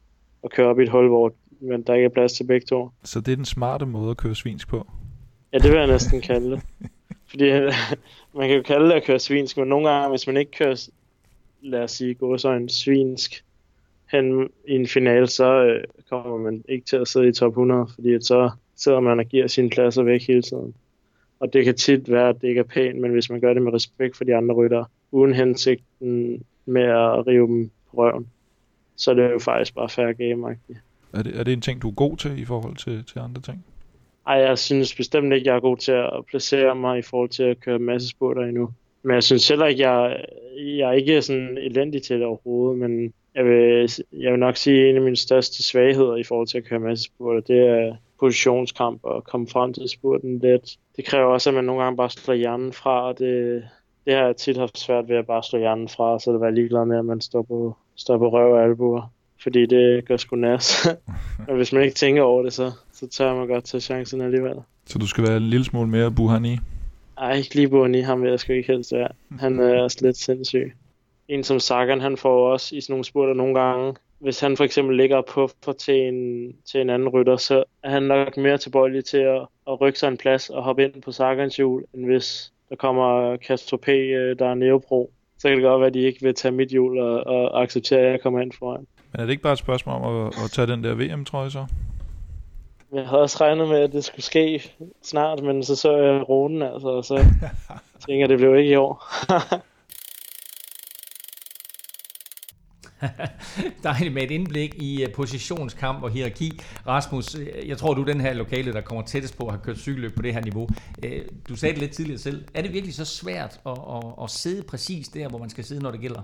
og 0.44 0.50
køre 0.50 0.68
op 0.68 0.80
i 0.80 0.84
et 0.84 0.90
hul, 0.90 1.08
hvor 1.08 1.34
men 1.62 1.82
der 1.82 1.94
ikke 1.94 2.06
er 2.06 2.10
plads 2.10 2.34
til 2.34 2.44
begge 2.44 2.66
to. 2.66 2.90
Så 3.04 3.20
det 3.20 3.32
er 3.32 3.36
den 3.36 3.46
smarte 3.46 3.86
måde 3.86 4.12
at 4.12 4.18
køre 4.18 4.36
svinsk 4.36 4.68
på? 4.68 4.88
Ja, 5.54 5.58
det 5.58 5.72
vil 5.72 5.80
jeg 5.80 5.88
næsten 5.88 6.22
kalde 6.22 6.52
det. 6.52 6.62
Fordi 7.30 7.52
man 8.38 8.48
kan 8.48 8.58
jo 8.58 8.62
kalde 8.62 8.86
det 8.86 8.94
at 8.94 9.04
køre 9.04 9.20
svinsk, 9.20 9.58
men 9.58 9.68
nogle 9.68 9.90
gange, 9.90 10.10
hvis 10.10 10.28
man 10.28 10.38
ikke 10.38 10.52
kører, 10.52 10.90
lad 11.62 11.84
os 11.84 11.92
sige, 11.92 12.14
går 12.14 12.38
så 12.38 12.52
en 12.52 12.70
svinsk 12.70 13.44
hen 14.12 14.50
i 14.68 14.76
en 14.76 14.88
finale, 14.88 15.28
så 15.28 15.64
øh, 15.64 15.84
kommer 16.10 16.38
man 16.38 16.64
ikke 16.70 16.86
til 16.86 16.96
at 16.96 17.08
sidde 17.08 17.28
i 17.28 17.34
top 17.34 17.52
100, 17.52 17.88
fordi 17.96 18.14
at 18.14 18.26
så 18.26 18.52
sidder 18.84 19.00
man 19.00 19.20
og 19.20 19.26
giver 19.26 19.48
sine 19.48 19.70
pladser 19.70 20.04
væk 20.04 20.28
hele 20.28 20.42
tiden. 20.42 20.74
Og 21.40 21.54
det 21.54 21.66
kan 21.66 21.76
tit 21.76 22.12
være, 22.12 22.30
at 22.30 22.42
det 22.42 22.48
ikke 22.48 22.60
er 22.60 22.64
pænt, 22.64 23.00
men 23.00 23.12
hvis 23.12 23.30
man 23.30 23.40
gør 23.40 23.54
det 23.54 23.62
med 23.62 23.74
respekt 23.74 24.18
for 24.18 24.24
de 24.24 24.36
andre 24.36 24.56
rytter, 24.56 24.86
uden 25.12 25.34
hensigten 25.34 26.44
med 26.66 26.84
at 26.84 27.28
rive 27.28 27.48
dem 27.48 27.72
på 27.92 27.98
røven, 27.98 28.28
så 28.96 29.12
er 29.12 29.16
det 29.16 29.32
jo 29.32 29.40
faktisk 29.40 29.76
bare 29.76 29.90
fair 29.90 30.14
game 30.14 30.52
-agtigt. 30.52 30.80
Er 31.14 31.24
det, 31.24 31.40
er 31.40 31.44
det 31.44 31.54
en 31.54 31.62
ting, 31.62 31.82
du 31.82 31.90
er 31.90 31.94
god 31.94 32.18
til 32.18 32.40
i 32.40 32.46
forhold 32.46 32.76
til, 32.76 33.06
til 33.06 33.20
andre 33.20 33.42
ting? 33.42 33.66
Ej, 34.28 34.36
jeg 34.36 34.58
synes 34.58 34.96
bestemt 34.96 35.34
ikke, 35.34 35.48
jeg 35.48 35.56
er 35.56 35.60
god 35.60 35.78
til 35.78 35.92
at 35.92 36.26
placere 36.30 36.76
mig 36.76 37.00
i 37.00 37.02
forhold 37.02 37.30
til 37.30 37.44
at 37.44 37.60
køre 37.60 37.80
masse 37.80 38.08
spurter 38.08 38.42
endnu. 38.42 38.70
Men 39.04 39.14
jeg 39.14 39.24
synes 39.24 39.48
heller 39.48 39.66
ikke, 39.66 39.90
jeg, 39.90 40.26
jeg 40.58 40.90
er 40.90 40.94
ikke 40.94 41.22
sådan 41.22 41.58
elendig 41.58 42.02
til 42.04 42.16
det 42.16 42.26
overhovedet, 42.26 42.80
men 42.80 43.14
jeg 43.36 43.46
vil, 43.46 43.90
jeg 44.12 44.32
vil 44.32 44.40
nok 44.40 44.58
sige, 44.58 44.84
at 44.84 44.90
en 44.90 44.96
af 44.96 45.02
mine 45.02 45.16
største 45.16 45.64
svagheder 45.64 46.16
i 46.16 46.24
forhold 46.24 46.48
til 46.48 46.58
at 46.58 46.66
køre 46.66 46.80
masse 46.80 47.04
spurter, 47.04 47.42
det 47.42 47.60
er 47.60 47.96
positionskamp 48.22 49.00
og 49.04 49.24
komme 49.24 49.48
frem 49.48 49.74
til 49.74 49.90
spurten 49.90 50.40
lidt. 50.40 50.78
Det 50.96 51.06
kræver 51.06 51.26
også, 51.26 51.50
at 51.50 51.54
man 51.54 51.64
nogle 51.64 51.84
gange 51.84 51.98
bare 51.98 52.10
slår 52.10 52.34
hjernen 52.34 52.74
fra, 52.74 53.08
og 53.08 53.20
det, 53.20 53.64
det 54.06 54.14
har 54.14 54.26
jeg 54.26 54.36
tit 54.36 54.58
haft 54.58 54.78
svært 54.78 55.10
ved 55.10 55.16
at 55.16 55.28
bare 55.28 55.44
slå 55.44 55.60
hjernen 55.60 55.90
fra, 55.90 56.20
så 56.20 56.32
det 56.32 56.40
var 56.40 56.50
ligeglad 56.50 56.86
med, 56.86 56.98
at 56.98 57.06
man 57.06 57.22
står 57.22 57.42
på, 57.42 57.76
står 57.96 58.18
på 58.18 58.30
røv 58.30 58.54
og 58.54 58.64
albuer. 58.64 59.12
Fordi 59.44 59.66
det 59.66 60.06
gør 60.06 60.18
sgu 60.18 60.36
nas. 60.36 60.88
og 61.48 61.56
hvis 61.56 61.74
man 61.74 61.84
ikke 61.84 61.96
tænker 61.96 62.22
over 62.22 62.44
det, 62.44 62.54
så, 62.54 62.72
så 62.94 63.08
tør 63.08 63.36
man 63.36 63.48
godt 63.48 63.64
tage 63.64 63.82
chancen 63.82 64.22
alligevel. 64.22 64.56
Så 64.86 65.00
du 65.00 65.08
skal 65.08 65.24
være 65.28 65.38
en 65.38 65.50
lille 65.50 65.66
smule 65.66 65.90
mere 65.90 66.12
buhan 66.12 66.46
i? 66.46 66.58
Ej, 67.18 67.38
ikke 67.38 67.56
lige 67.56 67.70
Boni, 67.70 68.02
ham 68.02 68.22
vil 68.22 68.30
jeg 68.30 68.40
sgu 68.40 68.54
ikke 68.54 68.72
helst 68.72 68.94
være. 68.94 69.08
Han 69.40 69.60
er 69.60 69.82
også 69.82 69.98
lidt 70.02 70.18
sindssyg. 70.18 70.74
En 71.28 71.44
som 71.44 71.60
Sagan, 71.60 72.02
han 72.02 72.18
får 72.18 72.52
også 72.52 72.76
i 72.76 72.82
sådan 72.82 72.94
nogle 72.94 73.06
spurter 73.06 73.34
nogle 73.34 73.60
gange, 73.60 73.94
hvis 74.22 74.40
han 74.40 74.58
for 74.58 74.64
eksempel 74.64 74.98
ligger 74.98 75.22
på 75.22 75.50
for 75.64 75.72
til 75.72 75.96
en, 75.96 76.52
til 76.72 76.82
en 76.82 76.90
anden 76.90 77.10
rytter, 77.10 77.38
så 77.38 77.64
er 77.84 77.90
han 77.90 78.04
nok 78.04 78.38
mere 78.38 78.58
tilbøjelig 78.58 79.06
til 79.06 79.18
at, 79.18 79.42
at 79.68 79.82
rykke 79.82 80.00
sig 80.00 80.08
en 80.08 80.18
plads 80.18 80.50
og 80.50 80.64
hoppe 80.64 80.84
ind 80.84 81.02
på 81.02 81.12
Sagans 81.12 81.56
hjul, 81.56 81.84
end 81.94 82.06
hvis 82.06 82.52
der 82.70 82.76
kommer 82.76 83.38
Castro 83.38 83.78
P, 83.78 83.88
øh, 83.90 84.40
der 84.40 84.50
er 84.50 84.54
Neopro. 84.54 85.12
Så 85.38 85.48
kan 85.48 85.58
det 85.58 85.64
godt 85.64 85.80
være, 85.80 85.88
at 85.88 85.94
de 85.94 86.00
ikke 86.00 86.22
vil 86.22 86.36
tage 86.36 86.52
mit 86.52 86.70
hjul 86.70 87.00
og, 87.00 87.28
og 87.28 87.64
acceptere, 87.64 88.00
at 88.00 88.12
jeg 88.12 88.22
kommer 88.22 88.42
ind 88.42 88.52
foran. 88.60 88.88
Men 89.12 89.22
er 89.22 89.26
det 89.26 89.32
ikke 89.32 89.44
bare 89.44 89.54
et 89.54 89.60
spørgsmål 89.60 89.96
om 89.96 90.26
at, 90.26 90.28
at 90.28 90.52
tage 90.52 90.68
den 90.68 90.84
der 90.84 90.96
VM-trøje 90.96 91.52
så? 91.52 91.66
Jeg 92.94 93.08
havde 93.08 93.22
også 93.22 93.38
regnet 93.42 93.68
med, 93.68 93.80
at 93.80 93.92
det 93.92 94.04
skulle 94.04 94.24
ske 94.24 94.72
snart, 95.04 95.44
men 95.44 95.64
så 95.64 95.76
så 95.76 95.98
jeg 95.98 96.30
runden, 96.30 96.62
altså, 96.62 96.88
og 96.88 97.06
så 97.06 97.16
tænker 98.06 98.16
jeg, 98.16 98.24
at 98.24 98.30
det 98.30 98.38
blev 98.38 98.56
ikke 98.56 98.72
i 98.72 98.76
år. 98.76 99.04
Dejligt 103.84 104.14
med 104.14 104.24
et 104.24 104.32
indblik 104.32 104.76
i 104.76 105.06
uh, 105.06 105.14
positionskamp 105.14 106.04
og 106.04 106.10
hierarki. 106.10 106.60
Rasmus, 106.88 107.36
øh, 107.36 107.68
jeg 107.68 107.78
tror, 107.78 107.94
du 107.94 108.02
er 108.02 108.06
den 108.06 108.22
her 108.22 108.34
lokale, 108.34 108.74
der 108.74 108.82
kommer 108.82 109.04
tættest 109.04 109.38
på 109.38 109.46
at 109.46 109.54
have 109.54 109.62
kørt 109.64 109.78
cykelløb 109.78 110.16
på 110.16 110.22
det 110.22 110.34
her 110.34 110.42
niveau. 110.42 110.64
Uh, 111.06 111.12
du 111.50 111.56
sagde 111.56 111.74
det 111.74 111.82
lidt 111.82 111.92
tidligere 111.92 112.20
selv. 112.20 112.46
Er 112.54 112.62
det 112.62 112.74
virkelig 112.74 112.96
så 112.96 113.06
svært 113.06 113.60
at, 113.66 113.72
at, 113.72 114.04
at 114.24 114.30
sidde 114.30 114.64
præcis 114.64 115.08
der, 115.08 115.30
hvor 115.30 115.38
man 115.38 115.50
skal 115.50 115.64
sidde, 115.64 115.82
når 115.84 115.92
det 115.92 116.00
gælder? 116.00 116.22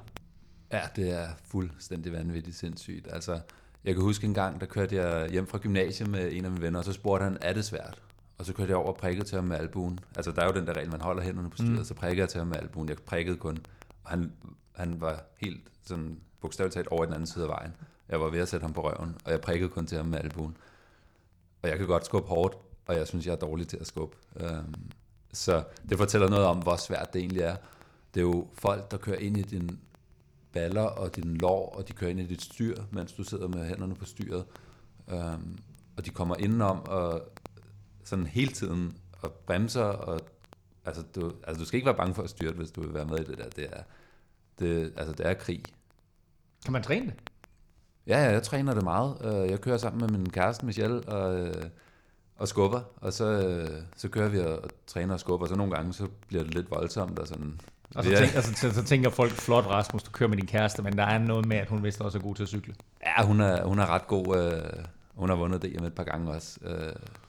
Ja, 0.72 0.82
det 0.96 1.12
er 1.12 1.28
fuldstændig 1.46 2.14
vanvittigt 2.14 2.58
sindssygt. 2.58 3.08
Altså, 3.14 3.40
jeg 3.84 3.94
kan 3.96 4.04
huske 4.04 4.28
en 4.28 4.34
gang, 4.34 4.62
der 4.62 4.66
kørte 4.66 4.96
jeg 4.96 5.30
hjem 5.30 5.48
fra 5.48 5.58
gymnasiet 5.58 6.10
med 6.10 6.32
en 6.32 6.46
af 6.46 6.52
mine 6.52 6.62
venner, 6.62 6.80
og 6.80 6.86
så 6.86 6.94
spurgte 6.94 7.24
han, 7.24 7.38
er 7.42 7.54
det 7.54 7.66
svært? 7.66 8.02
Og 8.38 8.46
så 8.46 8.54
kørte 8.54 8.70
jeg 8.70 8.78
over 8.78 8.88
og 8.88 8.98
prikkede 8.98 9.28
til 9.28 9.36
ham 9.36 9.44
med 9.44 9.58
albuen. 9.58 10.00
Altså, 10.16 10.32
der 10.32 10.42
er 10.42 10.46
jo 10.46 10.54
den 10.60 10.68
der 10.68 10.74
regel, 10.74 10.92
man 10.92 11.02
holder 11.02 11.24
hænderne 11.24 11.50
på 11.50 11.58
styret, 11.58 11.72
mm. 11.72 11.84
så 11.84 11.94
prikkede 11.94 12.22
jeg 12.22 12.30
til 12.30 12.38
ham 12.38 12.48
med 12.48 12.58
albuen. 12.58 12.90
Jeg 12.90 12.98
prikkede 12.98 13.38
kun. 13.38 13.58
Og 14.04 14.10
han, 14.10 14.32
han 14.76 15.02
var 15.02 15.24
helt 15.38 15.62
sådan 15.86 16.18
bogstaveligt 16.42 16.74
talt 16.74 16.88
over 16.88 17.04
i 17.04 17.06
den 17.06 17.14
anden 17.14 17.28
side 17.28 17.46
af 17.46 17.50
vejen. 17.50 17.74
Jeg 18.10 18.22
var 18.22 18.30
ved 18.30 18.40
at 18.40 18.48
sætte 18.48 18.64
ham 18.64 18.74
på 18.74 18.90
røven, 18.90 19.16
og 19.26 19.32
jeg 19.32 19.42
prikkede 19.42 19.70
kun 19.70 19.86
til 19.86 19.98
ham 19.98 20.06
med 20.06 20.20
albuen. 20.20 20.58
Og 21.62 21.70
jeg 21.70 21.78
kan 21.78 21.88
godt 21.88 22.06
skubbe 22.06 22.30
hårdt, 22.30 22.58
og 22.86 22.96
jeg 22.96 23.08
synes, 23.08 23.26
jeg 23.26 23.32
er 23.32 23.38
dårlig 23.38 23.68
til 23.68 23.78
at 23.78 23.88
skubbe. 23.88 24.18
Øhm, 24.36 24.92
så 25.34 25.64
det 25.90 25.98
fortæller 25.98 26.30
noget 26.30 26.46
om, 26.46 26.58
hvor 26.58 26.76
svært 26.76 27.14
det 27.14 27.20
egentlig 27.20 27.42
er. 27.42 27.56
Det 28.14 28.20
er 28.20 28.26
jo 28.26 28.48
folk, 28.54 28.92
der 28.92 28.98
kører 28.98 29.18
ind 29.18 29.38
i 29.38 29.42
din 29.42 29.80
baller 30.54 30.82
og 30.82 31.16
din 31.16 31.38
lår, 31.38 31.76
og 31.78 31.88
de 31.88 31.94
kører 31.94 32.12
ind 32.12 32.20
i 32.20 32.26
dit 32.26 32.42
styr, 32.42 32.76
mens 32.92 33.14
du 33.14 33.24
sidder 33.24 33.48
med 33.48 33.66
hænderne 33.66 33.96
på 33.96 34.06
styret. 34.06 34.46
Øhm, 35.08 35.58
og 35.98 36.06
de 36.06 36.10
kommer 36.10 36.36
indenom 36.36 36.80
og 36.88 37.22
sådan 38.04 38.28
hele 38.28 38.52
tiden 38.52 38.98
og 39.22 39.32
bremser, 39.32 39.84
og 39.84 40.20
altså 40.86 41.04
du, 41.16 41.34
altså 41.48 41.60
du 41.60 41.66
skal 41.66 41.78
ikke 41.78 41.86
være 41.86 41.98
bange 41.98 42.16
for 42.16 42.24
at 42.24 42.30
styre 42.30 42.52
hvis 42.52 42.72
du 42.72 42.82
vil 42.82 42.94
være 42.94 43.06
med 43.06 43.20
i 43.20 43.24
det 43.24 43.38
der. 43.38 43.50
Det 43.50 43.70
er, 43.72 43.84
det, 44.60 44.94
altså 44.98 45.14
det 45.14 45.26
er 45.26 45.34
krig. 45.34 45.64
Kan 46.66 46.74
man 46.74 46.84
træne 46.84 47.06
det? 47.06 47.14
Ja, 48.08 48.24
ja, 48.24 48.32
jeg 48.32 48.44
træner 48.44 48.74
det 48.74 48.84
meget. 48.84 49.18
Øh, 49.24 49.52
jeg 49.52 49.62
kører 49.62 49.78
sammen 49.78 50.02
med 50.02 50.10
min 50.10 50.30
kæreste 50.30 50.66
Michelle 50.66 51.02
og, 51.10 51.40
øh, 51.40 51.64
og 52.36 52.48
skubber, 52.48 52.82
og 53.02 53.14
så, 53.14 53.26
øh, 53.26 53.82
så 53.98 54.10
kører 54.10 54.30
vi 54.30 54.40
og 54.40 54.70
træner 54.88 55.14
og 55.14 55.20
skubber, 55.20 55.46
og 55.46 55.50
så 55.50 55.56
nogle 55.56 55.76
gange 55.76 55.94
så 55.94 56.08
bliver 56.28 56.44
det 56.44 56.54
lidt 56.54 56.72
voldsomt. 56.72 57.20
Og, 57.20 57.28
sådan. 57.28 57.60
og 57.96 58.04
så, 58.04 58.10
tænker, 58.10 58.36
altså, 58.36 58.54
så, 58.54 58.74
så 58.74 58.84
tænker 58.84 59.10
folk, 59.10 59.32
flot 59.32 59.66
Rasmus, 59.66 60.04
du 60.04 60.12
kører 60.12 60.30
med 60.30 60.38
din 60.38 60.46
kæreste, 60.46 60.82
men 60.82 60.98
der 60.98 61.04
er 61.04 61.18
noget 61.18 61.46
med, 61.46 61.58
at 61.58 61.68
hun 61.70 61.84
vist 61.84 62.02
også 62.02 62.18
er 62.18 62.22
god 62.22 62.36
til 62.36 62.44
at 62.44 62.50
cykle. 62.50 62.76
Ja, 63.06 63.26
hun 63.26 63.42
er, 63.42 63.64
hun 63.64 63.80
er 63.80 63.86
ret 63.86 64.08
god. 64.08 64.62
hun 65.16 65.30
har 65.30 65.36
vundet 65.36 65.62
DM 65.62 65.84
et 65.84 65.94
par 65.94 66.04
gange 66.04 66.32
også. 66.32 66.60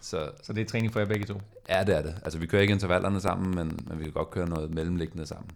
så, 0.01 0.31
så 0.43 0.53
det 0.53 0.61
er 0.61 0.67
træning 0.67 0.93
for 0.93 1.01
jer 1.01 1.07
begge 1.07 1.27
to? 1.27 1.41
Ja, 1.69 1.85
det 1.85 1.97
er 1.97 2.03
det. 2.03 2.14
Altså, 2.25 2.38
vi 2.38 2.47
kører 2.47 2.62
ikke 2.62 2.75
intervallerne 2.75 3.21
sammen, 3.21 3.55
men, 3.55 3.81
men 3.87 3.99
vi 3.99 4.05
kan 4.05 4.12
godt 4.12 4.31
køre 4.31 4.49
noget 4.49 4.71
mellemliggende 4.71 5.27
sammen. 5.27 5.51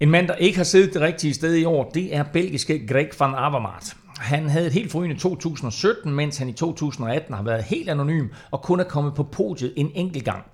En 0.00 0.10
mand, 0.10 0.28
der 0.28 0.34
ikke 0.34 0.56
har 0.56 0.64
siddet 0.64 0.94
det 0.94 1.02
rigtige 1.02 1.34
sted 1.34 1.54
i 1.54 1.64
år, 1.64 1.90
det 1.90 2.16
er 2.16 2.22
belgiske 2.22 2.86
Greg 2.86 3.10
van 3.18 3.34
Avermaet. 3.34 3.96
Han 4.18 4.48
havde 4.48 4.66
et 4.66 4.72
helt 4.72 4.92
forrygende 4.92 5.20
2017, 5.20 6.12
mens 6.12 6.38
han 6.38 6.48
i 6.48 6.52
2018 6.52 7.34
har 7.34 7.42
været 7.42 7.64
helt 7.64 7.88
anonym 7.88 8.28
og 8.50 8.62
kun 8.62 8.80
er 8.80 8.84
kommet 8.84 9.14
på 9.14 9.22
podiet 9.22 9.72
en 9.76 9.90
enkelt 9.94 10.24
gang. 10.24 10.44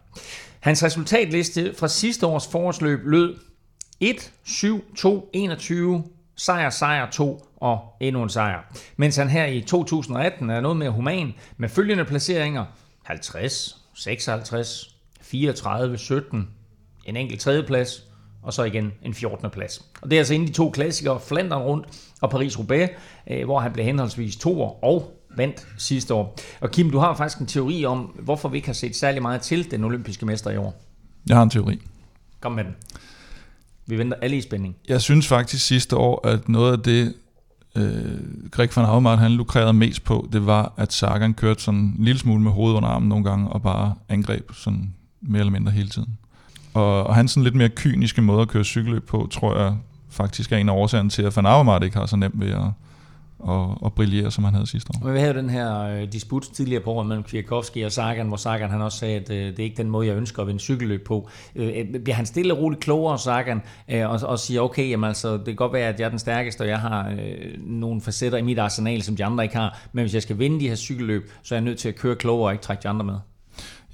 Hans 0.60 0.84
resultatliste 0.84 1.74
fra 1.78 1.88
sidste 1.88 2.26
års 2.26 2.46
forårsløb 2.46 3.00
lød 3.04 3.36
1, 4.00 4.32
7, 4.44 4.94
2, 4.94 5.30
21, 5.32 6.04
sejr, 6.36 6.70
sejr 6.70 7.10
2 7.10 7.46
og 7.56 7.78
endnu 8.00 8.22
en 8.22 8.28
sejr. 8.28 8.76
Mens 8.96 9.16
han 9.16 9.28
her 9.28 9.46
i 9.46 9.60
2018 9.60 10.50
er 10.50 10.60
noget 10.60 10.76
mere 10.76 10.90
human 10.90 11.34
med 11.56 11.68
følgende 11.68 12.04
placeringer 12.04 12.64
50, 13.02 13.76
56, 13.94 14.96
34, 15.20 15.98
17, 15.98 16.48
en 17.04 17.16
enkelt 17.16 17.40
tredjeplads, 17.40 18.09
og 18.42 18.52
så 18.52 18.64
igen 18.64 18.92
en 19.02 19.14
14. 19.14 19.50
plads. 19.50 19.84
Og 20.00 20.10
det 20.10 20.16
er 20.16 20.20
altså 20.20 20.34
inden 20.34 20.48
de 20.48 20.52
to 20.52 20.70
klassikere, 20.70 21.20
Flandern 21.20 21.62
rundt 21.62 21.86
og 22.20 22.34
Paris-Roubaix, 22.34 22.88
øh, 23.30 23.44
hvor 23.44 23.60
han 23.60 23.72
blev 23.72 23.84
henholdsvis 23.84 24.36
to 24.36 24.62
år 24.62 24.78
og 24.82 25.20
vandt 25.36 25.66
sidste 25.78 26.14
år. 26.14 26.38
Og 26.60 26.70
Kim, 26.70 26.90
du 26.90 26.98
har 26.98 27.16
faktisk 27.16 27.40
en 27.40 27.46
teori 27.46 27.84
om, 27.84 27.98
hvorfor 27.98 28.48
vi 28.48 28.56
ikke 28.56 28.68
har 28.68 28.72
set 28.72 28.96
særlig 28.96 29.22
meget 29.22 29.40
til 29.40 29.70
den 29.70 29.84
olympiske 29.84 30.26
mester 30.26 30.50
i 30.50 30.56
år. 30.56 30.82
Jeg 31.28 31.36
har 31.36 31.42
en 31.42 31.50
teori. 31.50 31.78
Kom 32.40 32.52
med 32.52 32.64
den. 32.64 32.74
Vi 33.86 33.98
venter 33.98 34.16
alle 34.22 34.36
i 34.36 34.40
spænding. 34.40 34.76
Jeg 34.88 35.00
synes 35.00 35.28
faktisk 35.28 35.66
sidste 35.66 35.96
år, 35.96 36.28
at 36.28 36.48
noget 36.48 36.72
af 36.72 36.78
det, 36.78 37.14
øh, 37.76 38.50
Greg 38.50 38.68
van 38.76 38.84
Avermaet 38.84 39.18
han 39.18 39.32
lukrerede 39.32 39.72
mest 39.72 40.04
på, 40.04 40.28
det 40.32 40.46
var, 40.46 40.72
at 40.76 40.92
Sagan 40.92 41.34
kørte 41.34 41.62
sådan 41.62 41.80
en 41.80 41.94
lille 41.98 42.18
smule 42.18 42.42
med 42.42 42.52
hovedet 42.52 42.76
under 42.76 42.88
armen 42.88 43.08
nogle 43.08 43.24
gange, 43.24 43.48
og 43.48 43.62
bare 43.62 43.94
angreb 44.08 44.50
sådan 44.52 44.94
mere 45.20 45.40
eller 45.40 45.52
mindre 45.52 45.72
hele 45.72 45.88
tiden. 45.88 46.18
Og, 46.74 47.06
og 47.06 47.14
hans 47.14 47.30
sådan 47.30 47.44
lidt 47.44 47.54
mere 47.54 47.68
kyniske 47.68 48.22
måde 48.22 48.42
at 48.42 48.48
køre 48.48 48.64
cykelløb 48.64 49.06
på, 49.06 49.28
tror 49.30 49.58
jeg 49.58 49.76
faktisk 50.10 50.52
er 50.52 50.56
en 50.56 50.68
af 50.68 50.72
årsagerne 50.72 51.10
til, 51.10 51.22
at 51.22 51.36
Van 51.36 51.46
Avermaet 51.46 51.82
ikke 51.82 51.96
har 51.96 52.06
så 52.06 52.16
nemt 52.16 52.40
ved 52.40 52.50
at, 52.50 52.60
og, 53.40 53.82
og 53.82 53.92
brillere, 53.92 54.30
som 54.30 54.44
han 54.44 54.54
havde 54.54 54.66
sidste 54.66 54.90
år. 54.94 55.04
Men 55.04 55.14
vi 55.14 55.18
havde 55.18 55.34
den 55.34 55.50
her 55.50 55.80
øh, 55.80 56.12
disput 56.12 56.42
tidligere 56.42 56.82
på 56.82 56.90
året 56.90 57.06
mellem 57.06 57.24
Kwiatkowski 57.24 57.82
og 57.82 57.92
Sagan, 57.92 58.26
hvor 58.26 58.36
Sagan 58.36 58.70
han 58.70 58.80
også 58.80 58.98
sagde, 58.98 59.16
at 59.16 59.30
øh, 59.30 59.36
det 59.36 59.58
er 59.58 59.64
ikke 59.64 59.76
den 59.76 59.90
måde, 59.90 60.06
jeg 60.06 60.16
ønsker 60.16 60.42
at 60.42 60.48
vinde 60.48 60.60
cykelløb 60.60 61.06
på. 61.06 61.28
Øh, 61.56 61.68
øh 61.76 62.00
bliver 62.02 62.14
han 62.14 62.26
stille 62.26 62.54
og 62.54 62.58
roligt 62.58 62.82
klogere, 62.82 63.18
Sagan, 63.18 63.62
øh, 63.88 64.10
og, 64.10 64.20
og 64.22 64.38
siger, 64.38 64.60
okay, 64.60 64.90
jamen, 64.90 65.08
altså, 65.08 65.32
det 65.32 65.44
kan 65.44 65.54
godt 65.54 65.72
være, 65.72 65.88
at 65.88 66.00
jeg 66.00 66.06
er 66.06 66.10
den 66.10 66.18
stærkeste, 66.18 66.62
og 66.62 66.68
jeg 66.68 66.78
har 66.78 67.08
øh, 67.08 67.66
nogle 67.66 68.00
facetter 68.00 68.38
i 68.38 68.42
mit 68.42 68.58
arsenal, 68.58 69.02
som 69.02 69.16
de 69.16 69.24
andre 69.24 69.44
ikke 69.44 69.56
har, 69.56 69.80
men 69.92 70.02
hvis 70.02 70.14
jeg 70.14 70.22
skal 70.22 70.38
vinde 70.38 70.60
de 70.60 70.68
her 70.68 70.76
cykelløb, 70.76 71.30
så 71.42 71.54
er 71.54 71.58
jeg 71.58 71.64
nødt 71.64 71.78
til 71.78 71.88
at 71.88 71.96
køre 71.96 72.16
klogere 72.16 72.48
og 72.48 72.52
ikke 72.52 72.62
trække 72.62 72.82
de 72.82 72.88
andre 72.88 73.04
med. 73.04 73.14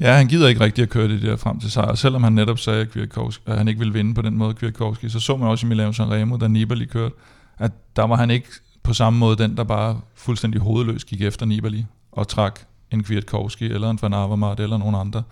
Ja, 0.01 0.13
han 0.13 0.27
gider 0.27 0.49
ikke 0.49 0.61
rigtig 0.61 0.83
at 0.83 0.89
køre 0.89 1.09
det 1.09 1.23
der 1.23 1.37
frem 1.37 1.61
til 1.61 1.71
sejr. 1.71 1.95
Selvom 1.95 2.23
han 2.23 2.33
netop 2.33 2.59
sagde, 2.59 2.81
at, 2.81 2.91
Kwiatkowski, 2.91 3.43
at 3.47 3.59
han 3.59 3.69
ikke 3.69 3.79
ville 3.79 3.93
vinde 3.93 4.15
på 4.15 4.23
den 4.23 4.39
måde, 4.39 4.55
Kwiatkowski, 4.55 5.09
så 5.09 5.21
så 5.21 5.37
man 5.37 5.49
også 5.49 5.67
i 5.67 5.69
Milano 5.69 5.93
Sanremo, 5.93 6.37
da 6.37 6.49
Nibali 6.49 6.85
kørte, 6.85 7.15
at 7.59 7.73
der 7.97 8.07
var 8.07 8.17
han 8.17 8.31
ikke 8.31 8.49
på 8.83 8.95
samme 8.95 9.19
måde 9.19 9.37
den, 9.37 9.57
der 9.57 9.65
bare 9.65 10.01
fuldstændig 10.15 10.61
hovedløs 10.61 11.05
gik 11.05 11.23
efter 11.23 11.47
Nibali 11.47 11.87
og 12.13 12.29
trak 12.29 12.61
en 12.91 13.05
Kwiatkowski 13.05 13.65
eller 13.65 13.91
en 13.91 13.99
Van 14.03 14.15
Avermaet 14.15 14.61
eller 14.61 14.79
nogen 14.79 14.95
andre 14.95 15.23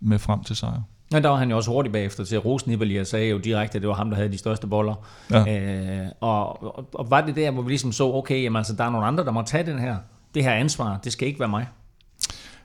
med 0.00 0.18
frem 0.18 0.44
til 0.44 0.56
sejr. 0.56 0.82
Ja, 1.12 1.20
der 1.20 1.28
var 1.28 1.36
han 1.36 1.50
jo 1.50 1.56
også 1.56 1.70
hurtigt 1.70 1.92
bagefter 1.92 2.24
til 2.24 2.36
at 2.36 2.44
rose 2.44 2.68
Nibali 2.68 2.96
og 2.96 3.06
sagde 3.06 3.28
jo 3.28 3.38
direkte, 3.38 3.76
at 3.76 3.82
det 3.82 3.88
var 3.88 3.94
ham, 3.94 4.10
der 4.10 4.16
havde 4.16 4.32
de 4.32 4.38
største 4.38 4.66
boller. 4.66 4.94
Ja. 5.30 6.02
Øh, 6.02 6.08
og, 6.20 6.64
og, 6.76 6.88
og, 6.94 7.10
var 7.10 7.20
det 7.20 7.36
der, 7.36 7.50
hvor 7.50 7.62
vi 7.62 7.70
ligesom 7.70 7.92
så, 7.92 8.04
okay, 8.04 8.42
jamen, 8.42 8.56
altså, 8.56 8.74
der 8.74 8.84
er 8.84 8.90
nogle 8.90 9.06
andre, 9.06 9.24
der 9.24 9.30
må 9.30 9.42
tage 9.42 9.66
den 9.66 9.78
her, 9.78 9.96
det 10.34 10.42
her 10.42 10.52
ansvar, 10.52 11.00
det 11.04 11.12
skal 11.12 11.28
ikke 11.28 11.40
være 11.40 11.48
mig. 11.48 11.66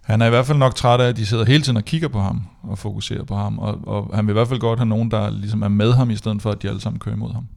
Han 0.10 0.22
er 0.22 0.26
i 0.26 0.30
hvert 0.30 0.46
fald 0.46 0.58
nok 0.58 0.76
træt 0.76 1.02
af, 1.02 1.08
at 1.08 1.18
de 1.18 1.26
sidder 1.26 1.46
hele 1.46 1.64
tiden 1.64 1.78
og 1.78 1.84
kigger 1.84 2.08
på 2.08 2.20
ham 2.20 2.42
og 2.64 2.78
fokuserer 2.78 3.24
på 3.24 3.36
ham, 3.36 3.60
og, 3.60 3.80
og 3.88 4.16
han 4.16 4.28
vil 4.28 4.32
i 4.32 4.38
hvert 4.38 4.48
fald 4.48 4.60
godt 4.60 4.80
have 4.80 4.90
nogen, 4.90 5.12
der 5.12 5.30
ligesom 5.30 5.62
er 5.62 5.68
med 5.68 5.94
ham, 5.94 6.10
i 6.10 6.16
stedet 6.16 6.42
for 6.42 6.52
at 6.52 6.62
de 6.62 6.68
alle 6.68 6.82
sammen 6.82 7.00
kører 7.00 7.16
imod 7.16 7.34
ham. 7.34 7.48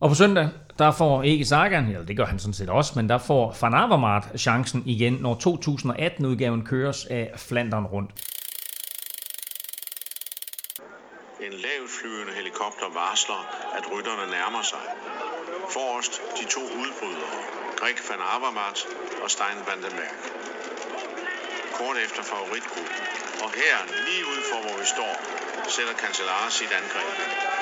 Og 0.00 0.08
på 0.08 0.14
søndag, 0.14 0.48
der 0.78 0.90
får 0.90 1.22
ikke 1.22 1.44
Sagan, 1.44 1.84
eller 1.84 2.04
det 2.04 2.16
gør 2.16 2.26
han 2.26 2.38
sådan 2.38 2.54
set 2.54 2.70
også, 2.70 2.92
men 2.96 3.08
der 3.08 3.18
får 3.18 3.56
Van 3.60 3.74
Avermaet 3.74 4.24
chancen 4.36 4.82
igen, 4.86 5.12
når 5.12 5.34
2018-udgaven 5.34 6.64
køres 6.64 7.04
af 7.04 7.32
Flandern 7.36 7.86
rundt. 7.86 8.10
En 11.46 11.54
lavflyvende 11.66 12.32
helikopter 12.38 12.88
varsler, 13.00 13.40
at 13.78 13.84
rytterne 13.92 14.26
nærmer 14.36 14.62
sig. 14.72 14.84
Forrest 15.76 16.12
de 16.38 16.44
to 16.54 16.62
udbrydere, 16.80 17.36
Greg 17.80 17.98
van 18.08 18.22
Avermaet 18.34 18.80
og 19.24 19.30
Stein 19.30 19.58
Vandenberg 19.68 20.42
kort 21.78 21.96
efter 21.96 22.22
favoritgruppen. 22.22 22.96
Og 23.44 23.50
her, 23.60 23.76
lige 24.06 24.24
ud 24.32 24.40
for 24.50 24.58
hvor 24.64 24.76
vi 24.80 24.86
står, 24.94 25.14
sætter 25.68 25.94
Cancellara 25.94 26.50
sit 26.50 26.72
angreb. 26.80 27.61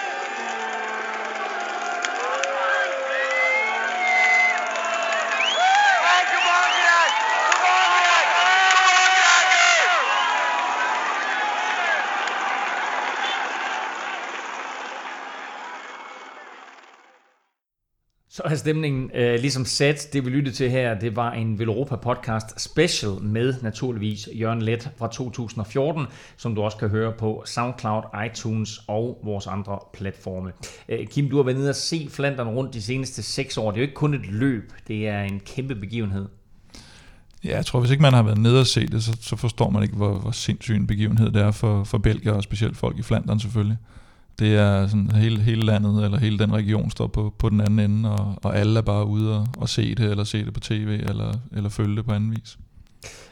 Så 18.50 18.56
stemningen 18.56 19.10
øh, 19.14 19.40
ligesom 19.40 19.64
sat. 19.64 20.08
Det 20.12 20.24
vi 20.24 20.30
lyttede 20.30 20.56
til 20.56 20.70
her, 20.70 20.98
det 20.98 21.16
var 21.16 21.32
en 21.32 21.58
Velropa 21.58 21.96
podcast 21.96 22.60
special 22.60 23.10
med 23.22 23.54
naturligvis 23.62 24.28
Jørgen 24.34 24.62
Let 24.62 24.90
fra 24.98 25.08
2014, 25.08 26.06
som 26.36 26.54
du 26.54 26.62
også 26.62 26.76
kan 26.76 26.88
høre 26.88 27.12
på 27.18 27.42
SoundCloud, 27.46 28.02
iTunes 28.26 28.80
og 28.86 29.20
vores 29.24 29.46
andre 29.46 29.78
platforme. 29.92 30.52
Øh, 30.88 31.06
Kim, 31.06 31.30
du 31.30 31.36
har 31.36 31.42
været 31.42 31.58
nede 31.58 31.68
og 31.68 31.74
se 31.74 32.08
Flandern 32.10 32.48
rundt 32.48 32.74
de 32.74 32.82
seneste 32.82 33.22
seks 33.22 33.56
år. 33.56 33.70
Det 33.70 33.76
er 33.76 33.80
jo 33.80 33.82
ikke 33.82 33.94
kun 33.94 34.14
et 34.14 34.26
løb, 34.26 34.72
det 34.88 35.08
er 35.08 35.22
en 35.22 35.40
kæmpe 35.40 35.74
begivenhed. 35.74 36.28
Ja, 37.44 37.56
jeg 37.56 37.66
tror, 37.66 37.80
hvis 37.80 37.90
ikke 37.90 38.02
man 38.02 38.12
har 38.12 38.22
været 38.22 38.38
nede 38.38 38.60
og 38.60 38.66
se 38.66 38.86
det, 38.86 39.02
så, 39.02 39.16
så 39.20 39.36
forstår 39.36 39.70
man 39.70 39.82
ikke, 39.82 39.96
hvor, 39.96 40.18
hvor 40.18 40.30
sindssyg 40.30 40.76
en 40.76 40.86
begivenhed 40.86 41.30
det 41.30 41.42
er 41.42 41.50
for, 41.50 41.84
for 41.84 41.98
Belgier, 41.98 42.32
og 42.32 42.42
specielt 42.42 42.76
folk 42.76 42.98
i 42.98 43.02
Flandern 43.02 43.40
selvfølgelig. 43.40 43.76
Det 44.40 44.56
er 44.56 44.86
sådan, 44.86 45.10
hele, 45.10 45.42
hele 45.42 45.62
landet, 45.62 46.04
eller 46.04 46.18
hele 46.18 46.38
den 46.38 46.52
region 46.52 46.90
står 46.90 47.06
på, 47.06 47.34
på 47.38 47.48
den 47.48 47.60
anden 47.60 47.78
ende, 47.78 48.10
og, 48.10 48.34
og 48.42 48.56
alle 48.56 48.78
er 48.78 48.82
bare 48.82 49.06
ude 49.06 49.38
og, 49.38 49.48
og 49.58 49.68
se 49.68 49.94
det, 49.94 50.10
eller 50.10 50.24
se 50.24 50.44
det 50.44 50.54
på 50.54 50.60
tv, 50.60 51.00
eller, 51.08 51.32
eller 51.52 51.68
følge 51.68 51.96
det 51.96 52.04
på 52.04 52.12
anden 52.12 52.30
vis. 52.30 52.58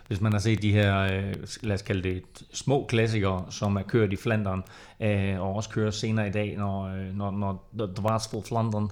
Hvis 0.07 0.21
man 0.21 0.33
har 0.33 0.39
set 0.39 0.63
de 0.63 0.73
her, 0.73 0.99
øh, 0.99 1.35
lad 1.63 1.75
os 1.75 1.83
kalde 1.83 2.03
det 2.03 2.23
små 2.53 2.87
klassikere, 2.89 3.45
som 3.51 3.77
er 3.77 3.83
kørt 3.83 4.13
i 4.13 4.17
Flandern, 4.17 4.63
øh, 5.01 5.41
og 5.41 5.55
også 5.55 5.71
kører 5.71 5.91
senere 5.91 6.29
i 6.29 6.31
dag, 6.31 6.57
når, 6.57 6.87
øh, 6.87 7.17
når, 7.17 7.31
når 7.31 7.71
The 7.97 8.03
Varsful 8.03 8.43
Flandern 8.43 8.91